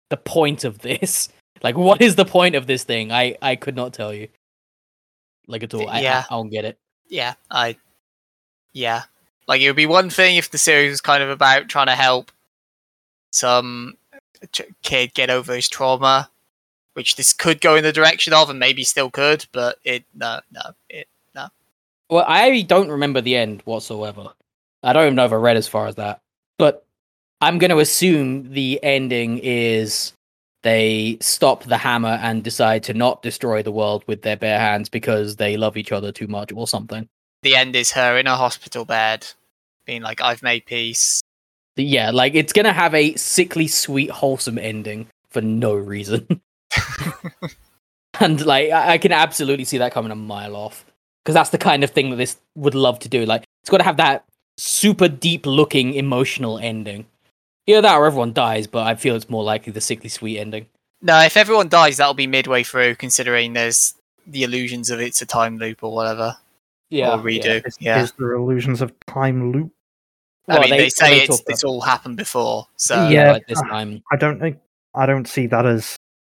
[0.09, 1.29] the point of this.
[1.63, 3.13] Like what is the point of this thing?
[3.13, 4.27] I i could not tell you.
[5.47, 5.87] Like at all.
[5.87, 6.25] I, Yeah.
[6.29, 6.77] I, I don't get it.
[7.07, 7.77] Yeah, I,
[8.73, 9.03] yeah,
[9.47, 11.95] like it would be one thing if the series was kind of about trying to
[11.95, 12.31] help
[13.31, 13.97] some
[14.51, 16.29] ch- kid get over his trauma,
[16.93, 20.39] which this could go in the direction of, and maybe still could, but it no
[20.51, 21.07] no it
[22.13, 24.27] Well, I don't remember the end whatsoever.
[24.83, 26.19] I don't even know if I read as far as that.
[26.59, 26.85] But
[27.41, 30.13] I'm going to assume the ending is
[30.61, 34.89] they stop the hammer and decide to not destroy the world with their bare hands
[34.89, 37.09] because they love each other too much or something.
[37.41, 39.25] the end is her in a hospital bed,
[39.87, 41.19] being like, "I've made peace."
[41.77, 46.41] Yeah, like it's going to have a sickly, sweet, wholesome ending for no reason.
[48.19, 50.85] and like I, I can absolutely see that coming a mile off
[51.23, 53.25] because that's the kind of thing that this would love to do.
[53.25, 54.25] Like it's got to have that
[54.57, 57.05] super deep looking emotional ending.
[57.65, 60.65] Either that or everyone dies, but I feel it's more likely the sickly sweet ending.
[61.01, 63.93] No, if everyone dies, that'll be midway through, considering there's
[64.27, 66.35] the illusions of it's a time loop or whatever,
[66.89, 67.65] Yeah, or redo.
[67.65, 69.71] Is, Yeah, is there illusions of time loop?
[70.49, 73.31] I mean, they, they- say it's it's all happened before, so Yeah, Yeah.
[73.31, 74.03] like this time.
[74.11, 74.57] I don't think
[74.93, 75.95] I don't see that as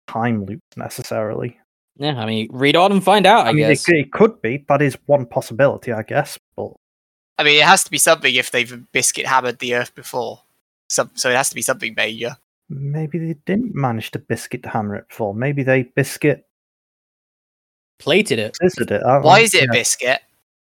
[0.08, 1.58] time loops necessarily.
[1.98, 3.46] Yeah, I mean, read on and find out.
[3.46, 3.86] I, I, mean, it, guess.
[3.86, 4.66] c- it could be.
[4.68, 6.38] That is one possibility, I guess.
[6.56, 6.72] But
[7.38, 10.42] I mean, it has to be something if they've biscuit hammered the Earth before.
[10.90, 12.38] So, so it has to be something major.
[12.70, 15.34] maybe they didn't manage to biscuit hammer it before.
[15.36, 16.46] Maybe they biscuit
[18.00, 18.56] Plated it.
[18.56, 19.02] scissored it.
[19.04, 19.44] I don't Why know.
[19.44, 20.20] is it a biscuit?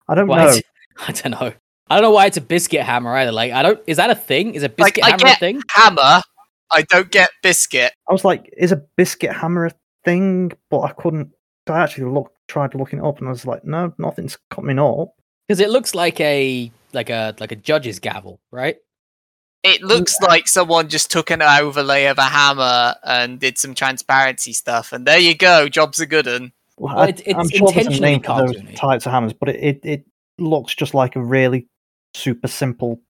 [0.08, 0.48] I don't Why know.
[0.50, 0.62] is-
[1.08, 1.52] I don't know.
[1.88, 3.32] I don't know why it's a biscuit hammer either.
[3.32, 3.80] Like I don't.
[3.86, 4.54] Is that a thing?
[4.54, 5.62] Is a Like, biscuit I hammer a thing?
[5.70, 6.22] Hammer.
[6.70, 7.92] I don't get biscuit.
[8.08, 9.70] I was like, is a biscuit hammer a
[10.05, 10.52] thing?
[10.70, 11.31] But I couldn't.
[11.68, 15.14] I actually looked, tried looking it up, and I was like, no, nothing's coming up.
[15.48, 18.76] Because it looks like a like a like a judge's gavel, right?
[19.62, 24.52] It looks like someone just took an overlay of a hammer and did some transparency
[24.52, 25.68] stuff, and there you go.
[25.68, 26.52] Job's a good one.
[26.76, 29.12] Well, Well, I, it's- it's I'm sure there's a intentionally name for those types of
[29.12, 30.05] hammers, but it, it, it
[30.39, 31.66] looks just like a really
[32.14, 33.01] super simple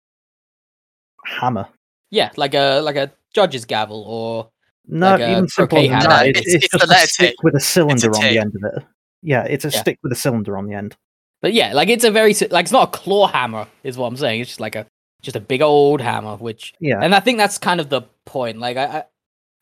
[1.25, 1.66] hammer.
[2.11, 4.51] Yeah, like a like a judge's gavel or
[4.86, 6.09] No, Like uh, even simpler than hammer.
[6.09, 6.23] that.
[6.24, 7.36] No, It's, it's- it's, it's just a stick T.
[7.43, 8.85] with a cylinder on the end of it.
[9.23, 9.81] Yeah, it's a Yeah.
[9.81, 10.97] stick with a cylinder on the end.
[11.40, 14.16] But yeah, like it's a very like it's not a claw hammer, is what I'm
[14.16, 14.40] saying.
[14.43, 14.86] It's just like a
[15.23, 18.59] just a big old hammer, which Yeah, and I think that's kind of the point.
[18.59, 19.05] Like I, I,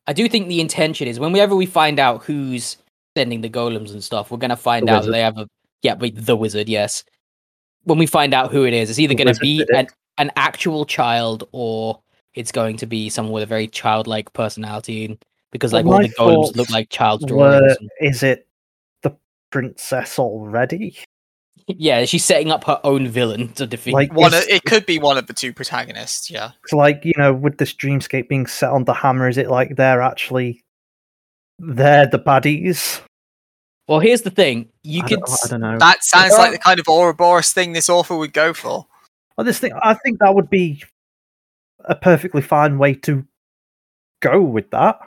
[0.09, 2.77] I do think the intention is whenever we find out who's
[3.17, 5.15] sending the golems and stuff, we're gonna find The out wizard.
[5.15, 5.49] they have a
[5.83, 7.05] yeah, but the wizard, yes.
[7.85, 9.87] When we find out who it is, it's either The gonna be an
[10.19, 12.01] an actual child or
[12.35, 15.05] it's going to be someone with a very childlike personality.
[15.07, 15.19] and-
[15.51, 17.29] Because like Well, all the golems look thoughts like child's Were,
[17.61, 17.77] drawings.
[17.79, 18.47] and- is it
[19.03, 19.13] the
[19.51, 20.97] princess already?
[21.69, 23.93] yeah, she's setting up her own villain to defeat.
[23.95, 26.31] Like, One, of, it could be one of the two protagonists.
[26.31, 26.53] Yeah.
[26.67, 29.77] So, like, you know, with this dreamscape being set on the hammer, is it like
[29.77, 30.63] they're actually
[31.59, 33.01] they're the baddies?
[33.89, 35.21] well, here's the thing: you I, could.
[35.21, 35.79] don't, I s- don't know.
[35.79, 38.87] That sounds like the kind of Ouroboros thing this author would go for.
[39.37, 40.83] Well, this thing, I think that would be
[41.85, 43.25] a perfectly fine way to
[44.21, 45.01] go with that.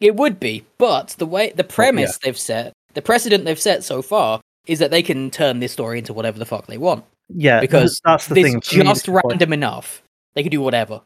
[0.00, 4.02] It would be, but the way the premise they've set, the precedent they've set so
[4.02, 7.60] far, is that they can turn this story into whatever the fuck they want Yeah,
[7.60, 8.60] because that's the thing.
[8.60, 10.02] for me, just like- random enough.
[10.34, 11.00] They can do whatever.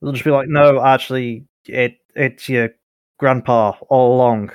[0.00, 2.70] They'll just be like, no, actually, it it's your
[3.18, 4.52] grandpa all along.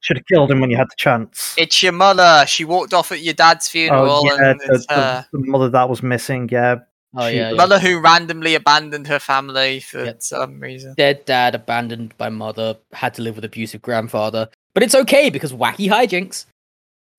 [0.00, 1.54] Should have killed him when you had the chance.
[1.58, 2.44] It's your mother.
[2.48, 5.26] She walked off at your dad's funeral, oh yeah, and the, it's her.
[5.30, 6.48] the, the mother that was missing.
[6.50, 6.76] Yeah,
[7.14, 7.54] Oh She- yeah, yeah.
[7.56, 10.22] Mother who randomly abandoned her family for Yep.
[10.22, 10.94] some reason.
[10.96, 14.48] dead dad, abandoned by mother, had to live with abusive grandfather.
[14.74, 16.46] But it's okay because wacky hijinks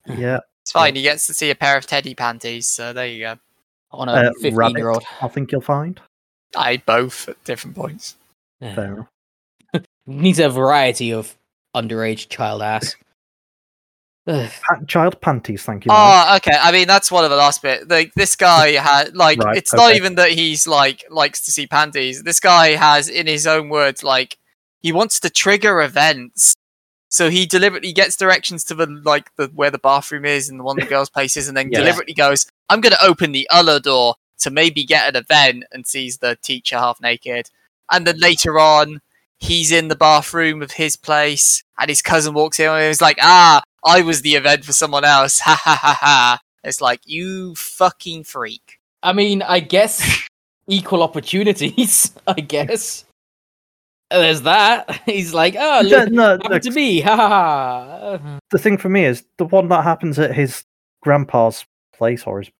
[0.06, 0.40] yeah.
[0.62, 0.96] It's fine.
[0.96, 3.38] He gets to see a pair of teddy panties, so there you go.
[3.90, 5.04] on Uh, a fifteen-year-old.
[5.22, 6.00] I think you'll find.
[6.56, 8.16] I both at different points.
[8.60, 9.08] Fair.
[10.06, 11.36] Needs a variety of
[11.74, 12.96] underage child ass.
[14.26, 14.50] Ugh.
[14.86, 15.90] Child panties, thank you.
[15.90, 15.98] Mike.
[16.00, 16.56] Oh, okay.
[16.58, 17.88] I mean, that's one of the last bit.
[17.88, 21.66] Like this guy had like Right, it's not even that he's like likes to see
[21.66, 22.22] panties.
[22.22, 24.38] This guy has, in his own words, like
[24.80, 26.54] he wants to trigger events.
[27.10, 30.64] So he deliberately gets directions to the like the where the bathroom is and the
[30.64, 31.80] one of the girls' places, and then Yeah.
[31.80, 35.86] deliberately goes, "I'm going to open the other door to maybe get an event," and
[35.86, 37.50] sees the teacher half naked.
[37.90, 39.00] And then later on,
[39.38, 43.18] he's in the bathroom of his place, and his cousin walks in, and he's like,
[43.20, 46.40] "Ah, I was the event for someone else." Ha ha ha ha!
[46.62, 48.78] It's like you fucking freak.
[49.02, 50.26] I mean, I guess
[50.66, 52.12] equal opportunities.
[52.26, 53.04] I guess.
[54.10, 55.02] There's that.
[55.06, 57.00] He's like, oh, Yeah, look, no, happened look, to me.
[57.00, 58.38] Ha ha ha.
[58.50, 60.64] the thing for me is the one that happens at his
[61.02, 62.50] grandpa's place or his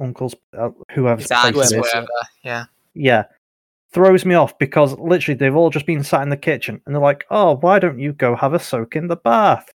[0.00, 1.80] uncle's, uh, whoever's His place aunts, it is.
[1.82, 2.06] whatever.
[2.42, 2.64] Yeah.
[2.94, 3.24] Yeah,
[3.92, 7.02] throws me off because literally they've all just been sat in the kitchen and they're
[7.02, 9.68] like, "Oh, why don't you go have a soak in the bath?"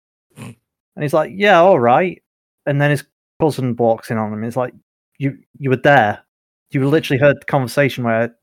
[1.00, 2.22] And he's like, "Yeah, all right."
[2.66, 3.06] And then his
[3.42, 4.44] cousin walks in on him.
[4.44, 4.74] He's like,
[5.18, 6.26] "You, you were there.
[6.72, 8.36] You literally heard the conversation where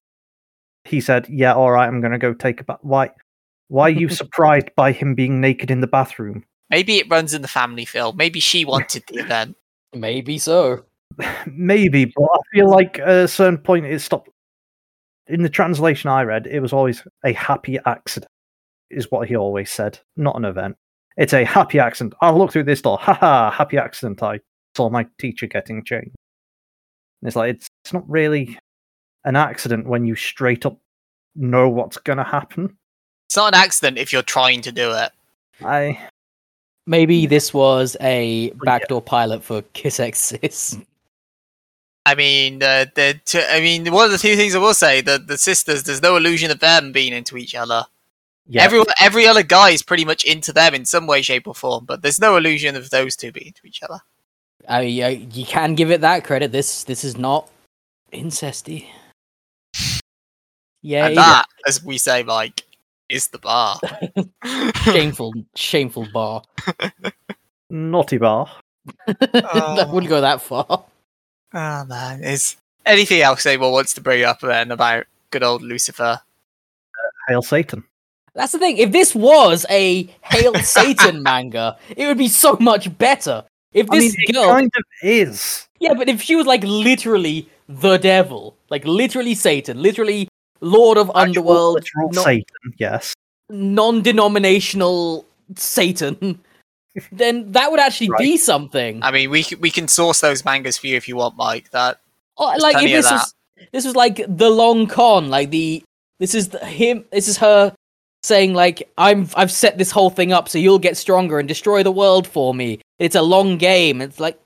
[0.85, 3.11] he said, "Yeah, all right, I'm going to go take a bath." Why?
[3.69, 6.47] Why are you surprised by him being naked in the bathroom?
[6.71, 8.15] Maybe it runs in the family Phil.
[8.15, 9.59] Maybe she wanted the event.
[9.95, 10.87] Maybe so.
[11.47, 14.31] Maybe, but I feel like at a certain point it stopped.
[15.27, 18.31] In the translation I read, it was always a happy accident,
[18.89, 20.77] is what he always said, not an event.
[21.17, 22.15] It's a happy accident.
[22.21, 22.99] I'll look through this door.
[22.99, 24.23] Haha, happy accident.
[24.23, 24.41] I
[24.75, 26.15] saw my teacher getting changed.
[27.23, 28.59] And it's like, it's, it's not really
[29.25, 30.79] an accident when you straight up
[31.35, 32.77] know what's going to happen.
[33.29, 35.11] It's not an accident if you're trying to do it.
[35.65, 35.99] I.
[36.87, 40.79] Maybe this was a backdoor pilot for Kiss x Sis.
[42.07, 45.01] I mean, uh, the t- I mean, one of the two things I will say
[45.01, 47.85] that the sisters, there's no illusion of them being into each other.
[48.49, 51.55] Yeah, Every every other guy is pretty much into them in some way, shape, or
[51.55, 54.01] form, but there's no illusion of those two being to each other.
[54.69, 56.53] I, I, you can give it that credit.
[56.53, 57.51] This this is not
[58.13, 58.87] incesty.
[60.81, 62.63] Yeah, and that, as we say, Mike,
[63.09, 63.81] is the bar.
[64.85, 66.43] shameful, shameful bar.
[67.71, 68.49] naughty bar.
[69.09, 70.85] I wouldn't go that far.
[71.53, 72.55] Oh man, is
[72.85, 76.21] anything else anyone wants to bring up then about good old Lucifer?
[77.29, 77.83] Hail Satan.
[78.37, 78.77] That's the thing.
[78.77, 83.45] If this was a Hail Satan manga, it would be so much better.
[83.73, 85.67] If I this mean, it girl, kind of is.
[85.81, 90.29] yeah, but if she was like literally the devil, like literally Satan, literally
[90.61, 93.15] Lord of Actual Underworld, literal no- Satan, yes.
[93.51, 95.27] non-denominational
[95.57, 96.41] Satan,
[97.13, 99.03] then that would actually be something.
[99.03, 101.71] I mean, we c- we can source those mangas for you if you want, Mike.
[101.71, 101.99] That
[102.39, 103.35] Oh, like if plenty of this was
[103.73, 105.83] this was like the long con, like the
[106.19, 107.75] this is the, him, this is her
[108.27, 111.83] saying like I'm I've set this whole thing up so you'll get stronger and destroy
[111.83, 112.81] the world for me.
[112.99, 114.01] It's a long game.
[114.01, 114.39] It's like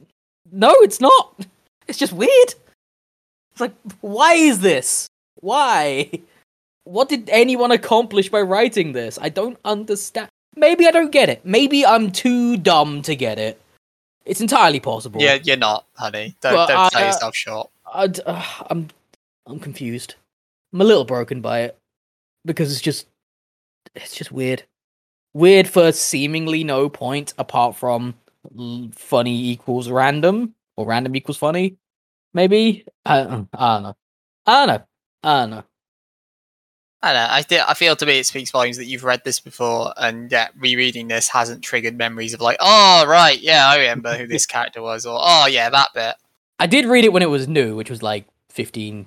[0.53, 1.37] no, it's not.
[1.89, 2.55] It's just weird.
[3.51, 5.09] It's like why is this?
[5.37, 6.11] Why?
[6.85, 9.19] What did anyone accomplish by writing this?
[9.21, 10.29] I don't understand.
[10.57, 11.45] Maybe I don't get it.
[11.45, 13.61] Maybe I'm too dumb to get it.
[14.25, 15.21] It's entirely possible.
[15.21, 16.35] yeah, you're not, honey.
[16.41, 17.71] Don't Well, don't sell uh, yourself short.
[17.93, 18.89] I'd, uh, I'm
[19.47, 20.15] I'm confused.
[20.73, 21.77] I'm a little broken by it
[22.45, 23.07] because it's just
[23.95, 24.65] it's just weird.
[25.33, 28.15] Weird for seemingly no point apart from
[28.93, 31.77] funny equals random or random equals funny.
[32.35, 33.97] Maybe I, I don't know.
[34.47, 34.85] I don't know.
[35.23, 35.65] I don't know.
[37.03, 37.27] I know.
[37.31, 40.31] I feel, I feel to me it speaks volumes that you've read this before, and
[40.31, 44.47] yet rereading this hasn't triggered memories of like, oh right, yeah, I remember who this
[44.47, 46.17] character was, or oh yeah, that bit.
[46.59, 49.07] I did read it when it was new, which was like 15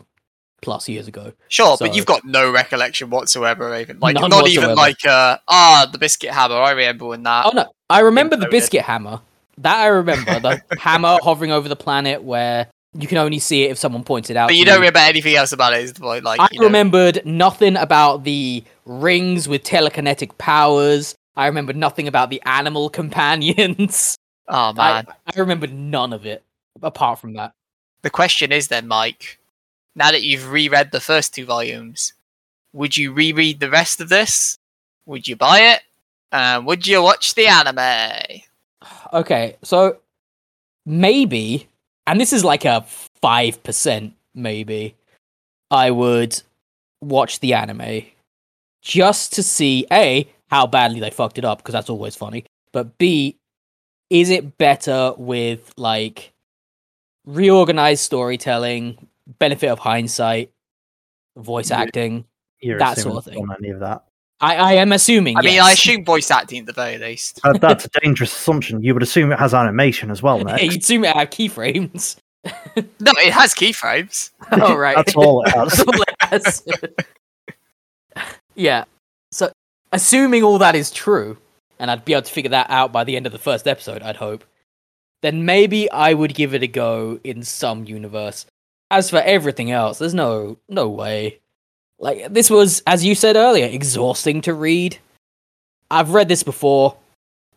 [0.63, 1.33] plus years ago.
[1.49, 5.87] Sure, So- but you've got no recollection whatsoever, even like not even like uh ah
[5.91, 6.55] the biscuit hammer.
[6.55, 7.45] I remember when that.
[7.45, 9.21] Oh no, I remember the biscuit hammer.
[9.59, 10.39] That I remember.
[10.39, 14.29] The hammer hovering over the planet where you can only see it if someone points
[14.29, 14.47] it out.
[14.49, 15.81] but you don't remember anything else about it.
[15.81, 16.23] Is the point?
[16.23, 21.15] Like I you know, remembered nothing about the rings with telekinetic powers.
[21.35, 24.15] I remember nothing about the animal companions.
[24.47, 25.05] Oh I, man.
[25.25, 26.43] I remember none of it
[26.81, 27.53] apart from that.
[28.01, 29.39] The question is then, Mike,
[29.95, 32.13] now that you've reread the first two volumes,
[32.73, 34.57] would you reread the rest of this?
[35.05, 35.77] Would you buy
[36.33, 36.65] it?
[36.65, 38.41] Would you watch the anime?
[39.13, 39.97] Okay, so
[40.85, 41.67] maybe,
[42.07, 42.85] and this is like a
[43.21, 44.95] 5% maybe,
[45.69, 46.41] I would
[47.01, 48.05] watch the anime
[48.81, 52.97] just to see A, how badly they fucked it up, because that's always funny, but
[52.97, 53.37] B,
[54.09, 56.33] is it better with like
[57.25, 59.07] reorganized storytelling,
[59.39, 60.51] benefit of hindsight,
[61.37, 61.81] voice Yeah.
[61.81, 62.25] acting?
[62.59, 63.45] You're That sort of thing.
[63.59, 64.03] any of that.
[64.39, 65.37] I, I am assuming.
[65.37, 67.39] I mean, I assume voice acting at the very least.
[67.43, 68.81] Uh, that's a dangerous assumption.
[68.83, 72.17] You would assume it has animation as well, Yeah, you'd assume it had keyframes.
[72.45, 74.31] No, it has keyframes.
[74.51, 74.95] oh, right.
[74.97, 75.79] That's all it has.
[75.79, 76.63] all it has.
[78.55, 78.83] yeah.
[79.31, 79.51] So,
[79.91, 81.37] assuming all that is true,
[81.79, 84.01] and I'd be able to figure that out by the end of the first episode,
[84.03, 84.43] I'd hope,
[85.21, 88.45] then maybe I would give it a go in some universe.
[88.93, 91.39] As for everything else, there's no no way.
[91.97, 94.99] Like this was, as you said earlier, exhausting to read.
[95.89, 96.95] I've read this before.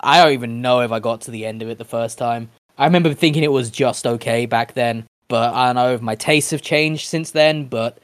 [0.00, 2.48] I don't even know if I got to the end of it the first time.
[2.78, 6.14] I remember thinking it was just okay back then, but I don't know if my
[6.14, 7.66] tastes have changed since then.
[7.66, 7.98] But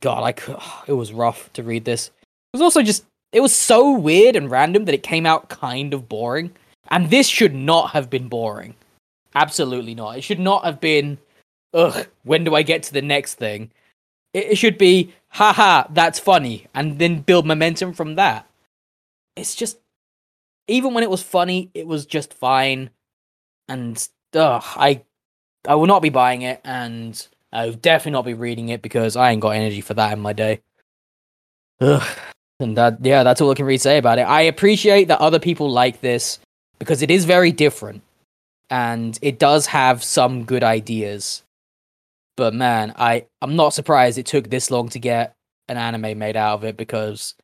[0.00, 2.08] God, I cou- it was rough to read this.
[2.08, 5.94] It was also just it was so weird and random that it came out kind
[5.94, 6.50] of boring.
[6.88, 8.74] And this should not have been boring.
[9.36, 10.18] Absolutely not.
[10.18, 11.18] It should not have been.
[11.76, 12.06] Ugh.
[12.24, 13.70] When do I get to the next thing?
[14.32, 18.48] It, it should be, haha, that's funny, and then build momentum from that.
[19.36, 19.78] It's just,
[20.66, 22.88] even when it was funny, it was just fine,
[23.68, 25.02] and ugh, I,
[25.68, 29.30] I will not be buying it, and I'll definitely not be reading it because I
[29.30, 30.62] ain't got energy for that in my day.
[31.80, 32.02] Ugh.
[32.58, 34.22] And that, yeah, that's all I can really say about it.
[34.22, 36.38] I appreciate that other people like this
[36.78, 38.02] because it is very different,
[38.70, 41.42] and it does have some good ideas.
[42.36, 45.34] But man, I I'm not surprised it took this long to get
[45.68, 47.34] an anime made out of it because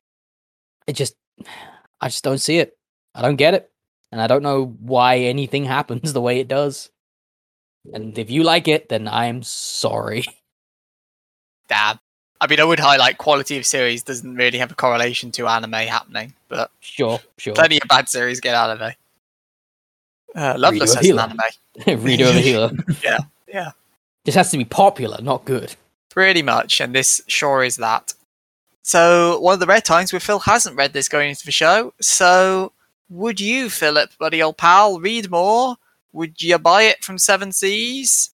[0.87, 1.15] it just
[2.01, 2.77] I just don't see it.
[3.15, 3.71] I don't get it.
[4.11, 6.91] And I don't know why anything happens the way it does.
[7.93, 10.25] And if you like it, then I'm sorry.
[11.69, 11.99] Damn.
[12.41, 15.73] I mean, I would highlight quality of series doesn't really have a correlation to anime
[15.75, 17.55] happening, but Sure, sure.
[17.55, 18.93] plenty of bad series get anime.
[20.35, 21.39] Uh, Loveless has an anime.
[21.79, 22.73] Redo of the healer.
[23.03, 23.71] Yeah, yeah.
[24.25, 25.75] Just has to be popular, not good.
[26.11, 28.15] Pretty much, and this sure is that.
[28.83, 31.95] So, one of the rare times where Phil hasn't read this going into the show.
[32.01, 32.73] So,
[33.09, 35.77] would you, Philip, buddy old pal, read more?
[36.13, 38.31] Would you buy it from Seven Seas?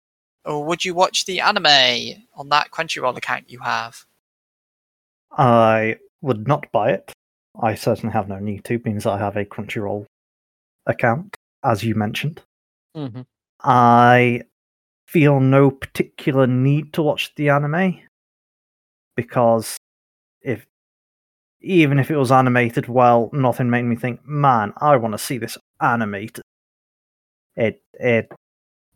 [0.45, 4.05] Or would you watch the anime on that Crunchyroll account you have?
[5.31, 7.11] I would not buy it.
[7.61, 10.05] I certainly have no need to, means I have a Crunchyroll
[10.85, 12.41] account, as you mentioned.
[12.95, 13.21] Mm-hmm.
[13.61, 14.43] I
[15.07, 17.99] feel no particular need to watch the anime
[19.15, 19.77] because
[20.41, 20.67] if
[21.61, 25.37] even if it was animated well, nothing made me think, man, I want to see
[25.39, 26.43] this animated.
[27.55, 28.31] It it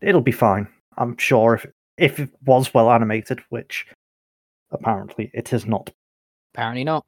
[0.02, 0.68] it'll be fine.
[0.98, 1.66] I'm sure if
[1.98, 3.88] if it was well animated, which
[4.70, 5.90] apparently it is not.
[6.54, 7.04] Apparently not.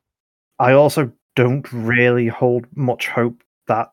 [0.60, 3.92] I also don't really hold much hope that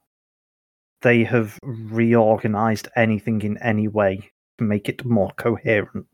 [1.03, 4.31] they have reorganized anything in any way
[4.61, 6.07] to make it more coherent.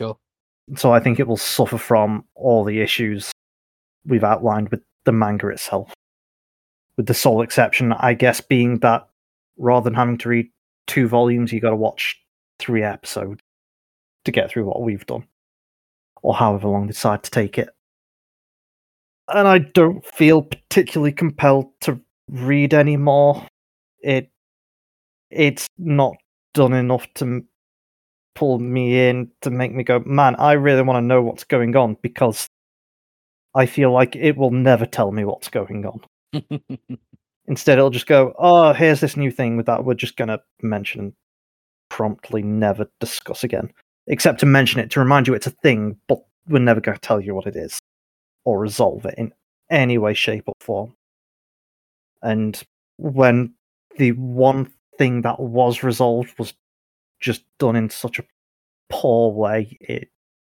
[0.00, 0.16] Sure.
[0.74, 3.30] So I think it will suffer from all the issues
[4.04, 5.92] we've outlined with the manga itself.
[6.96, 9.06] With the sole exception, I guess, being that
[9.58, 10.50] rather than having to read
[10.86, 12.20] two volumes, you got to watch
[12.58, 13.40] three episodes
[14.24, 15.26] to get through what we've done,
[16.22, 17.68] or however long they decide to take it.
[19.28, 22.00] And I don't feel particularly compelled to
[22.30, 23.46] read anymore.
[24.00, 24.30] It
[25.30, 26.16] it's not
[26.54, 27.44] done enough to
[28.36, 31.74] pull me in to make me go, man, I really want to know what's going
[31.74, 32.48] on because
[33.54, 36.00] I feel like it will never tell me what's going on.
[37.48, 40.40] Instead, it'll just go, oh, here's this new thing with that we're just going to
[40.62, 41.12] mention and
[41.88, 43.72] promptly never discuss again.
[44.06, 47.00] Except to mention it to remind you it's a thing, but we're never going to
[47.00, 47.80] tell you what it is
[48.44, 49.32] or resolve it in
[49.70, 50.94] any way, shape, or form.
[52.22, 52.62] And
[52.98, 53.54] when
[53.96, 56.52] the one thing that was resolved was
[57.20, 58.24] just done in such a
[58.88, 60.08] poor way, it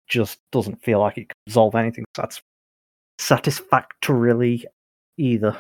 [0.09, 2.43] just doesn't feel like it could resolve anything satis-
[3.18, 4.64] satisfactorily
[5.16, 5.56] either.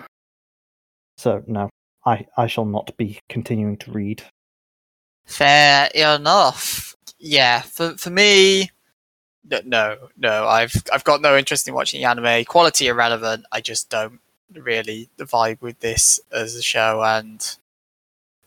[1.18, 1.70] So no,
[2.04, 4.22] I I shall not be continuing to read.
[5.26, 6.94] Fair enough.
[7.18, 8.70] Yeah, for for me,
[9.64, 10.46] no, no.
[10.46, 12.44] I've I've got no interest in watching anime.
[12.44, 13.46] Quality irrelevant.
[13.50, 14.20] I just don't
[14.52, 17.56] really vibe with this as a show, and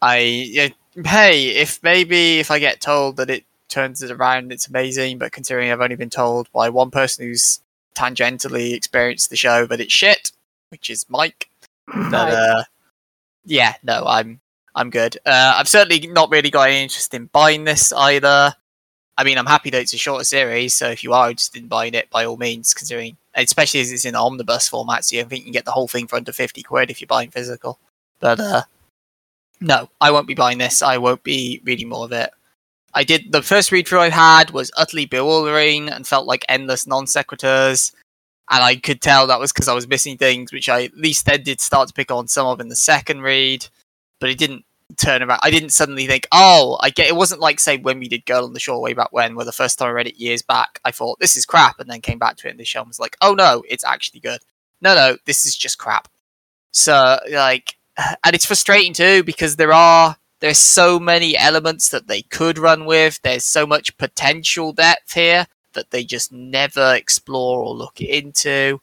[0.02, 0.74] I
[1.06, 5.18] hey, if maybe if I get told that it turns it around, it's amazing.
[5.18, 7.62] But considering I've only been told by one person who's
[7.96, 10.32] tangentially experienced the show that it's shit,
[10.70, 11.50] which is Mike,
[11.88, 12.64] that uh,
[13.46, 14.40] yeah, no, I'm
[14.76, 15.18] I'm good.
[15.26, 18.56] Uh, I've certainly not really got any interest in buying this either.
[19.18, 21.68] I mean, I'm happy that it's a shorter series, so if you are interested in
[21.68, 25.42] buying it, by all means, considering, especially as it's in omnibus format, so you think
[25.42, 27.80] you can get the whole thing for under 50 quid if you're buying physical.
[28.22, 28.62] But uh,
[29.62, 30.82] no, I won't be buying this.
[30.82, 32.32] I won't be reading more of it.
[32.94, 36.88] I did the first read through I had was utterly bewildering and felt like endless
[36.88, 37.94] non sequiturs,
[38.50, 41.26] and I could tell that was because I was missing things, which I at least
[41.26, 43.68] then did start to pick on some of in the second read,
[44.20, 44.66] but it didn't
[44.98, 45.40] turn around.
[45.44, 47.08] I didn't suddenly think, oh, I get.
[47.08, 49.46] It wasn't like say when we did Girl on the Shore way back when, where
[49.46, 52.02] the first time I read it years back, I thought this is crap, and then
[52.02, 54.40] came back to it and the show was like, oh no, it's actually good.
[54.82, 56.08] No, no, this is just crap.
[56.72, 57.76] So like,
[58.24, 62.86] and it's frustrating too because there are there's so many elements that they could run
[62.86, 63.22] with.
[63.22, 68.80] There's so much potential depth here that they just never explore or look into.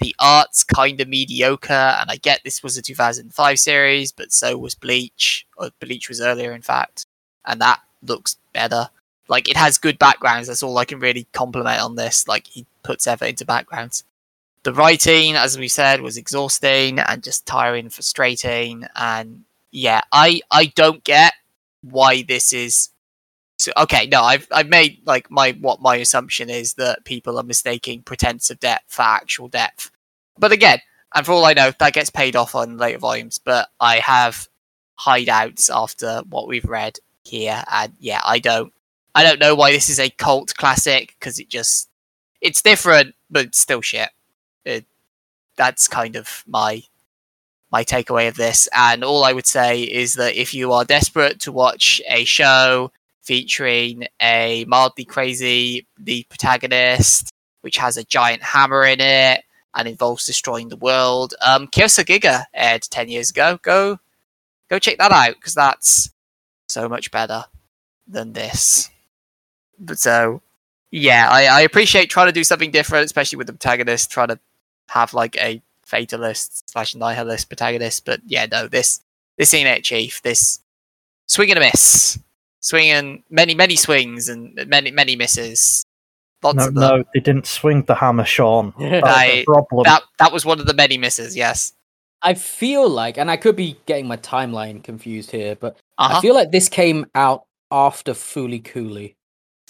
[0.00, 4.58] The art's kind of mediocre, and I get this was a 2005 series, but so
[4.58, 5.46] was Bleach.
[5.56, 7.06] Or Bleach was earlier, in fact,
[7.44, 8.88] and that looks better.
[9.28, 10.48] Like it has good backgrounds.
[10.48, 12.26] That's all I can really compliment on this.
[12.26, 14.04] Like he puts effort into backgrounds.
[14.64, 20.66] The writing, as we said, was exhausting and just tiring, frustrating, and yeah, I I
[20.66, 21.34] don't get
[21.82, 22.90] why this is.
[23.58, 27.44] So, okay, no, I've I've made like my what my assumption is that people are
[27.44, 29.90] mistaking pretense of depth for actual depth.
[30.38, 30.78] But again,
[31.14, 33.38] and for all I know, that gets paid off on later volumes.
[33.38, 34.48] But I have
[34.98, 38.72] hideouts after what we've read here, and yeah, I don't
[39.14, 41.90] I don't know why this is a cult classic because it just
[42.40, 44.10] it's different, but it's still shit.
[44.64, 44.86] It,
[45.56, 46.82] that's kind of my
[47.70, 48.68] my takeaway of this.
[48.72, 52.92] And all I would say is that if you are desperate to watch a show
[53.22, 57.32] featuring a mildly crazy lead protagonist,
[57.62, 59.42] which has a giant hammer in it
[59.74, 63.58] and involves destroying the world, um, Kyousougiga aired ten years ago.
[63.62, 63.98] Go,
[64.70, 66.10] go check that out because that's
[66.68, 67.44] so much better
[68.06, 68.88] than this.
[69.78, 70.42] But so,
[70.92, 74.38] yeah, I, I appreciate trying to do something different, especially with the protagonist, trying to
[74.88, 78.04] have like a fatalist slash nihilist protagonist.
[78.04, 79.00] But yeah, no, this
[79.38, 80.22] this ain't it, Chief.
[80.22, 80.60] This
[81.26, 82.18] swing and a miss,
[82.60, 85.84] swinging many many swings and many many misses.
[86.42, 88.74] Lots No, of no, they didn't swing the hammer, Sean.
[88.78, 89.84] That was I- the problem.
[89.84, 91.36] That that was one of the many misses.
[91.36, 91.72] Yes.
[92.26, 96.16] I feel like, and I could be getting my timeline confused here, but Uh-huh.
[96.18, 99.14] I feel like this came out after Fooly Cooly.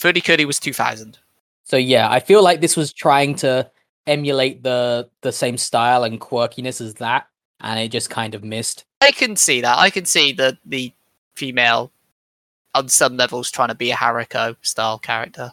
[0.01, 1.19] Fooly Cooly was two thousand.
[1.65, 3.71] So yeah, I feel like this was trying to
[4.07, 7.27] emulate the the same style and quirkiness as that,
[7.61, 8.85] and it just kind of missed.
[9.01, 9.79] I can see that.
[9.79, 10.93] I can see the the
[11.35, 11.91] female
[12.75, 15.53] on some levels trying to be a Haruko style character.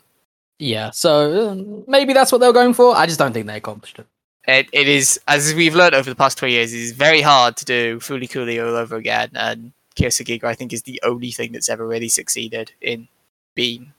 [0.60, 2.96] Yeah, so uh, maybe that's what they were going for.
[2.96, 4.06] I just don't think they accomplished it.
[4.48, 7.58] It, it is, as we've learned over the past 20 years, it is very hard
[7.58, 9.30] to do Fooly Cooly all over again.
[9.34, 13.08] And Kirsa I think, is the only thing that's ever really succeeded in
[13.56, 13.94] being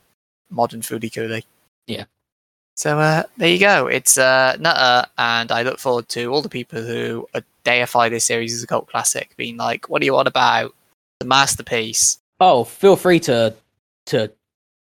[0.50, 1.44] modern Fooly Cooly.
[1.86, 2.04] Yeah.
[2.74, 3.86] So uh, there you go.
[3.86, 7.28] It's uh, Nutter, and I look forward to all the people who
[7.64, 10.74] deify this series as a cult classic, being like, "What are you on about?
[11.20, 13.54] The masterpiece." Oh, feel free to
[14.06, 14.32] to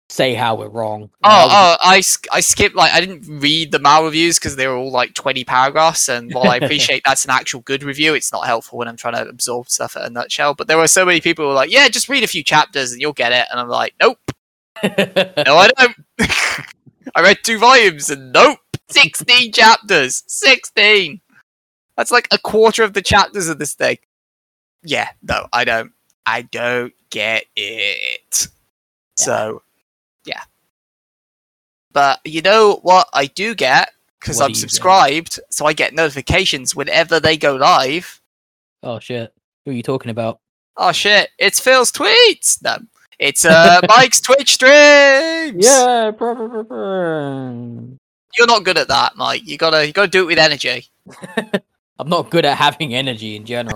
[0.10, 1.10] say how we're wrong.
[1.24, 2.02] Oh, oh, I,
[2.32, 5.44] I skipped like I didn't read the Mal reviews because they were all like twenty
[5.44, 8.98] paragraphs, and while I appreciate that's an actual good review, it's not helpful when I'm
[8.98, 10.54] trying to absorb stuff at a nutshell.
[10.54, 12.92] But there were so many people who were like, "Yeah, just read a few chapters
[12.92, 14.20] and you'll get it," and I'm like, "Nope,
[14.84, 15.96] no, I don't."
[17.16, 18.60] I read two volumes and nope,
[18.90, 21.22] sixteen chapters, sixteen.
[21.96, 23.98] That's like a quarter of the chapters of this thing.
[24.84, 25.92] Yeah, no, I don't.
[26.26, 28.20] I don't get it.
[28.32, 28.48] Yeah.
[29.16, 29.62] So,
[30.26, 30.44] yeah.
[31.92, 33.92] But you know what I do get?
[34.20, 34.60] Because I'm you get?
[34.60, 38.22] subscribed, so I get notifications whenever they go live.
[38.84, 39.34] oh shit.
[39.66, 40.40] Who are you talking about?
[40.78, 42.62] Oh shit, it's Phil's tweets!
[42.64, 42.78] No.
[43.20, 45.66] It's uh, Mike's Twitch streams!
[45.66, 47.98] Yeah, brr, brr, brr, brr.
[48.38, 49.42] You're not good at that, Mike.
[49.46, 50.86] You gotta you gotta do it with energy.
[52.00, 53.76] I'm not good at having energy in general.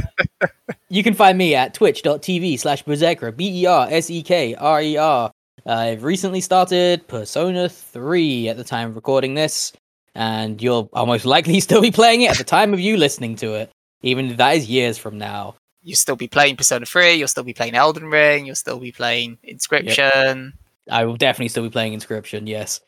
[0.88, 4.82] you can find me at twitch.tv slash berserker, B E R S E K R
[4.82, 5.30] E R.
[5.64, 9.72] I've recently started Persona 3 at the time of recording this,
[10.16, 13.54] and you'll almost likely still be playing it at the time of you listening to
[13.54, 13.70] it,
[14.02, 15.54] even if that is years from now.
[15.88, 18.92] You'll still be playing Persona 3, you'll still be playing Elden Ring, you'll still be
[18.92, 20.52] playing Inscryption.
[20.90, 22.82] I will definitely still be playing Inscryption, yes.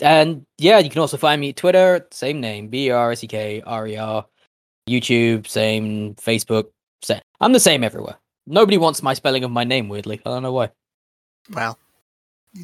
[0.00, 3.28] And yeah, you can also find me at Twitter, same name, B R S E
[3.28, 4.26] K R E R.
[4.90, 6.16] YouTube, same.
[6.16, 6.70] Facebook,
[7.00, 7.20] same.
[7.40, 8.16] I'm the same everywhere.
[8.48, 10.20] Nobody wants my spelling of my name, weirdly.
[10.26, 10.70] I don't know why.
[11.48, 11.78] Well,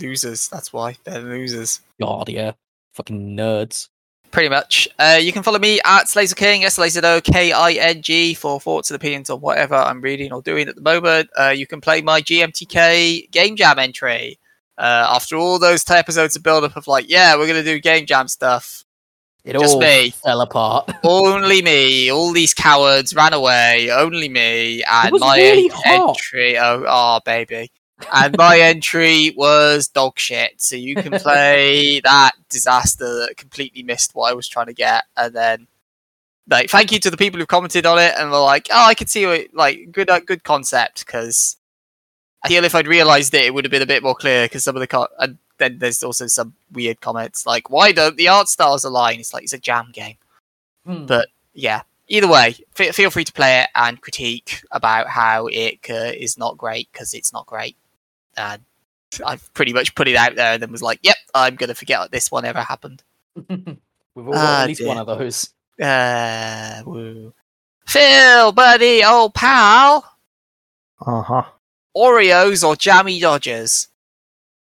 [0.01, 0.97] losers, that's why.
[1.05, 1.83] They're losers.
[2.01, 2.53] God, yeah.
[2.95, 3.91] Fucking nerds.
[4.31, 4.87] Pretty much.
[4.99, 7.73] Uh, you can follow me at Slazo King, S L A Z O K I
[7.73, 11.31] N G, for thoughts and opinions on whatever I'm reading or doing at the moment.
[11.39, 14.39] Uh, you can play my GMTK Game Jam entry.
[14.77, 17.65] Uh, after all those t- episodes of build up of like, yeah, we're going to
[17.65, 18.85] do Game Jam stuff.
[19.45, 20.11] It Just all me.
[20.11, 20.91] fell apart.
[21.05, 22.13] Only me.
[22.13, 23.89] All these cowards ran away.
[23.91, 24.85] Only me.
[24.85, 26.59] And my really entry.
[26.59, 27.71] Oh, oh, baby.
[28.13, 30.61] And my entry was dog shit.
[30.61, 35.05] So you can play that disaster that completely missed what I was trying to get.
[35.17, 35.67] And then,
[36.49, 38.95] like, thank you to the people who commented on it and were like, "Oh, I
[38.95, 39.55] could see it.
[39.55, 41.57] Like, good, uh, good concept." Because
[42.45, 44.45] I feel if I'd realised it, it would have been a bit more clear.
[44.47, 48.17] Because some of the co- and then there's also some weird comments like, "Why don't
[48.17, 50.17] the art styles align?" It's like it's a jam game
[50.87, 51.05] Hmm.
[51.05, 55.81] but yeah either way f- feel free to play it and critique about how it
[55.91, 57.77] uh, is not great because it's not great
[58.39, 58.63] and
[59.25, 62.11] i've pretty much put it out there and then was like yep i'm gonna forget
[62.11, 63.03] this one ever happened
[63.49, 64.89] We've all got Ah, at least dear.
[64.89, 65.51] one of those.
[65.81, 67.33] uh woo.
[67.87, 70.05] phil buddy old pal
[71.07, 71.43] Uh huh.
[71.97, 73.89] oreos or jammy dodgers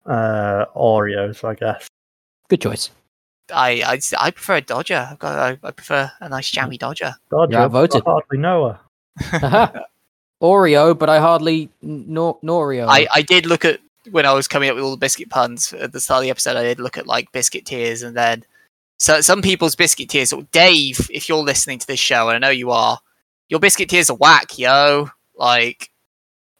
[0.05, 1.87] Uh, Oreos, I guess.
[2.49, 2.89] Good choice.
[3.53, 5.07] I, I I prefer a Dodger.
[5.11, 7.13] I've got I, I prefer a nice jammy Dodger.
[7.29, 8.01] Dodger, Yeah, I voted.
[8.05, 8.77] I hardly know
[9.39, 9.83] her.
[10.41, 12.87] Oreo, but I hardly nor Norio.
[12.87, 15.73] I, I did look at when I was coming up with all the biscuit puns
[15.73, 16.57] at the start of the episode.
[16.57, 18.43] I did look at like biscuit tears, and then
[18.97, 20.29] so some people's biscuit tiers.
[20.29, 22.99] So Dave, if you're listening to this show, and I know you are,
[23.49, 25.09] your biscuit tears are whack, yo.
[25.35, 25.91] Like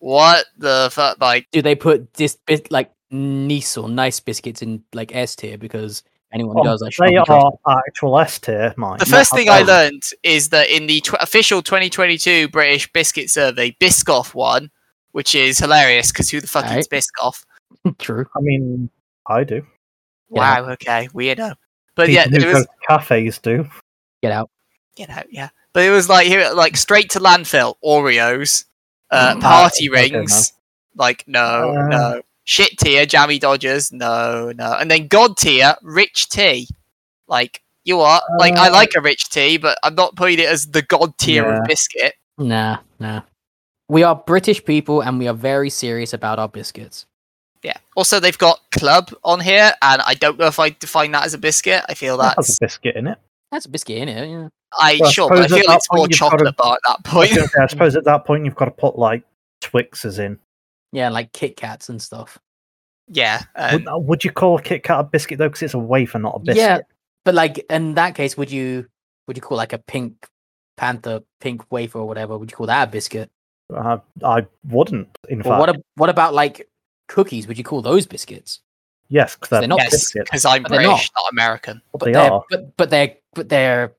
[0.02, 1.22] what the fuck?
[1.22, 5.58] Like Do they put this bit like nice or nice biscuits in like S tier
[5.58, 6.04] because
[6.34, 7.52] anyone who Oh, does I they are
[7.88, 8.98] actual S tier, mine.
[9.00, 9.68] the not first thing I above.
[9.68, 14.72] learned is that in the tw- official 2022 British biscuit survey, Biscoff won,
[15.12, 17.44] which is hilarious because who the fuck eats Biscoff?
[18.00, 18.26] True.
[18.36, 18.90] I mean,
[19.28, 19.66] I do.
[20.30, 21.56] Wow, okay, weirdo.
[21.96, 23.68] But People yeah, who there was cafes do.
[24.22, 24.50] Get out.
[24.96, 25.50] get out, yeah.
[25.74, 28.66] But it was like here, like straight to landfill, Oreos,
[29.10, 30.54] uh, Mm, party rings.
[30.96, 31.40] Like no,
[31.78, 31.88] Uh.
[31.88, 32.22] no.
[32.44, 34.74] Shit tier, jammy dodgers, no, no.
[34.80, 36.68] And then god tier, rich tea.
[37.28, 38.72] Like you are, like I Uh.
[38.74, 41.58] like a rich tea, but I'm not putting it as the god tier Yeah.
[41.60, 42.14] of biscuit.
[42.38, 43.22] Nah, nah.
[43.88, 47.06] We are British people and we are very serious about our biscuits.
[47.62, 47.78] Yeah.
[47.96, 51.36] Also, they've got club on here, and I don't know if I define that as
[51.36, 51.84] a biscuit.
[51.88, 53.20] I feel That has a biscuit in it.
[53.52, 54.48] That's a biscuit in it, yeah.
[54.80, 56.38] I Well, I sure, but I suppose at feel that it's more point you've gotta-
[56.38, 57.32] chocolate bar at that point.
[57.36, 59.22] was gonna I suppose at that point you've got to put like
[59.62, 60.40] Twixes in.
[60.92, 62.38] Yeah, like Kit Kats and stuff.
[63.08, 63.44] yeah.
[63.72, 65.48] Would, Um, uh, would you call a Kit Kat a biscuit though?
[65.48, 66.58] Because it's a wafer, not a biscuit.
[66.58, 66.80] Yeah,
[67.26, 68.88] but like in that case, would you
[69.28, 70.28] would you call like a pink
[70.78, 72.38] panther, pink wafer or whatever?
[72.38, 73.30] Would you call that a biscuit?
[73.74, 75.08] I, I wouldn't.
[75.30, 75.70] In Or fact, what?
[75.70, 76.68] ab- What about like
[77.08, 77.48] cookies?
[77.48, 78.60] Would you call those biscuits?
[79.08, 80.30] Yes, because they're, They're not not yes, biscuits.
[80.30, 81.82] because I'm But British, not American.
[81.92, 82.44] But But they are.
[82.50, 83.94] But but they're but they're.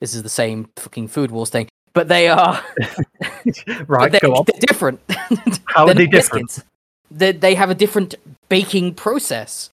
[0.00, 1.68] This is the same fucking food wars thing.
[1.98, 2.62] But they are.
[3.88, 4.44] right, they're, go on.
[4.46, 5.00] they're different.
[5.64, 6.46] How They're they different?
[6.46, 6.64] biscuits.
[7.10, 8.14] They they have a different
[8.48, 9.70] baking process.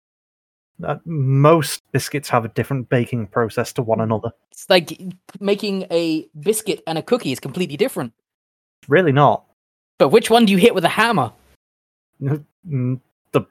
[0.83, 4.31] Uh, most biscuits have a different baking process to one another.
[4.53, 4.99] It's like
[5.39, 8.15] making a biscuit and a cookie is completely different.
[8.89, 9.45] Really not.
[9.99, 11.31] But which one do you hit with a hammer?
[12.23, 13.01] Mm,
[13.33, 13.43] The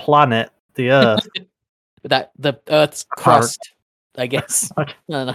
[0.00, 1.28] planet, the Earth.
[2.02, 3.22] That the Earth's Heart.
[3.22, 3.70] crust,
[4.18, 4.68] I guess.
[4.74, 4.94] What?
[5.06, 5.34] no, no.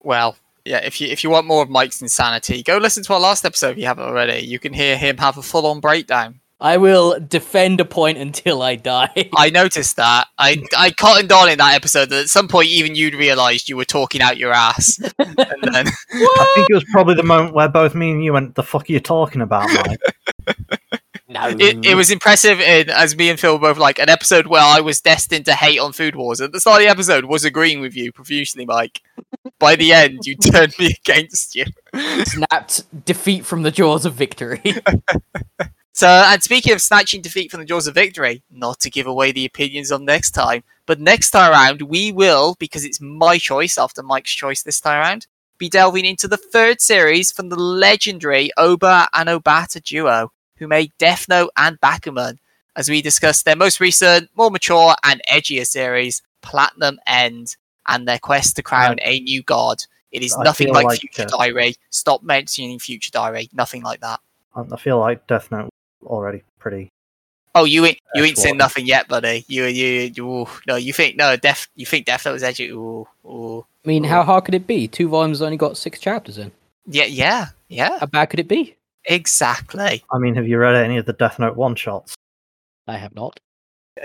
[0.00, 0.78] Well, yeah.
[0.78, 3.72] If you if you want more of Mike's insanity, go listen to our last episode
[3.72, 4.44] if you haven't already.
[4.46, 6.40] You can hear him have a full on breakdown.
[6.62, 9.30] I will defend a point until I die.
[9.36, 10.28] I noticed that.
[10.38, 13.76] I I cottoned on in that episode that at some point even you'd realised you
[13.76, 17.68] were talking out your ass, and then I think it was probably the moment where
[17.68, 20.58] both me and you went, "The fuck are you talking about, Mike?"
[21.30, 21.48] no.
[21.48, 22.60] it, it was impressive.
[22.60, 25.54] In as me and Phil were both like an episode where I was destined to
[25.54, 26.40] hate on Food Wars.
[26.40, 29.00] At the start of the episode, was agreeing with you profusely, Mike.
[29.58, 31.66] By the end, you turned me against you.
[32.24, 34.62] snapped defeat from the jaws of victory.
[35.92, 39.32] So, and speaking of snatching defeat from the jaws of victory, not to give away
[39.32, 43.76] the opinions on next time, but next time around we will, because it's my choice
[43.76, 45.26] after Mike's choice this time around,
[45.58, 50.92] be delving into the third series from the legendary Ohba and Obata duo, who made
[50.98, 52.38] Death Note and Bakuman,
[52.76, 57.56] as we discuss their most recent, more mature and edgier series, Platinum End,
[57.88, 59.82] and their quest to crown a new god.
[60.12, 61.74] It is I nothing like, like, Future uh, Diary.
[61.90, 63.48] Stop mentioning Future Diary.
[63.52, 64.20] Nothing like that.
[64.54, 65.70] I I feel like Death Note
[66.04, 66.90] already pretty.
[67.54, 69.44] Oh, you ain't you ain't seen nothing yet, buddy.
[69.48, 70.76] You you you ooh, no.
[70.76, 71.68] You think no Def?
[71.74, 72.68] You think Death Note was edgy?
[72.70, 73.66] Ooh, ooh.
[73.84, 74.86] I mean, how hard could it be?
[74.86, 76.52] Two volumes only got six chapters in.
[76.86, 77.98] Yeah, yeah, yeah.
[77.98, 78.76] How bad could it be?
[79.04, 80.04] Exactly.
[80.12, 82.14] I mean, have you read any of the Death Note one shots?
[82.86, 83.40] I have not.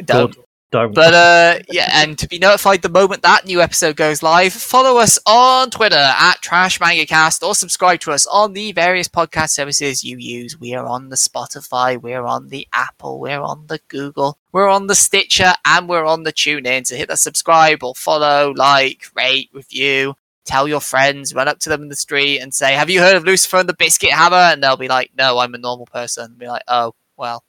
[0.04, 0.36] Don't.
[0.72, 0.94] Don't.
[0.94, 4.98] But uh, yeah, and to be notified the moment that new episode goes live, follow
[4.98, 10.04] us on Twitter at Trash MangaCast or subscribe to us on the various podcast services
[10.04, 10.60] you use.
[10.60, 14.88] We are on the Spotify, we're on the Apple, we're on the Google, we're on
[14.88, 16.88] the Stitcher, and we're on the TuneIn.
[16.88, 20.16] So hit that subscribe or follow, like, rate, review.
[20.46, 23.16] Tell your friends, run up to them in the street and say, Have you heard
[23.16, 24.36] of Lucifer and the Biscuit Hammer?
[24.38, 26.36] And they'll be like, No, I'm a normal person.
[26.38, 27.44] be like, Oh, well,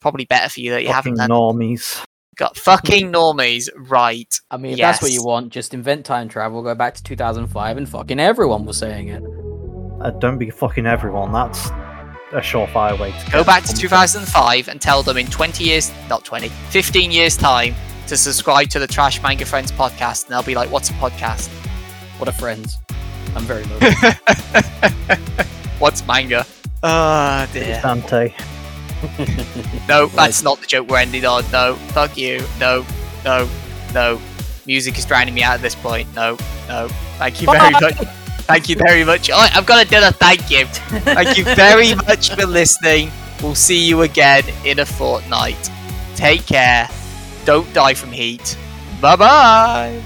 [0.00, 1.30] probably better for you that you fucking haven't then.
[1.30, 2.04] normies.
[2.36, 4.40] Got fucking normies, right?
[4.50, 7.76] I mean, if that's what you want, just invent time travel, go back to 2005,
[7.76, 9.22] and fucking everyone was saying it.
[10.00, 11.30] Uh, don't be fucking everyone.
[11.32, 11.66] That's
[12.32, 16.24] a surefire way to Go back to 2005 and tell them in 20 years, not
[16.24, 17.76] 20, 15 years' time
[18.08, 20.24] to subscribe to the Trash Manga Friends podcast.
[20.24, 21.48] And they'll be like, What's a podcast?
[22.18, 22.78] What a friends.
[23.34, 23.84] I'm very moved.
[25.78, 26.46] What's manga?
[26.82, 27.80] Ah, dear.
[27.82, 28.32] Dante.
[29.86, 31.44] No, that's not the joke we're ending on.
[31.50, 32.42] No, fuck you.
[32.58, 32.86] No,
[33.22, 33.46] no,
[33.92, 34.18] no.
[34.66, 36.08] Music is drowning me out at this point.
[36.14, 36.38] No,
[36.68, 36.88] no.
[37.18, 37.94] Thank you very much.
[38.46, 39.28] Thank you very much.
[39.30, 40.64] Oh, I've got to do a thank you.
[40.64, 43.10] Thank you very much for listening.
[43.42, 45.70] We'll see you again in a fortnight.
[46.16, 46.88] Take care.
[47.44, 48.56] Don't die from heat.
[49.02, 50.02] Bye bye.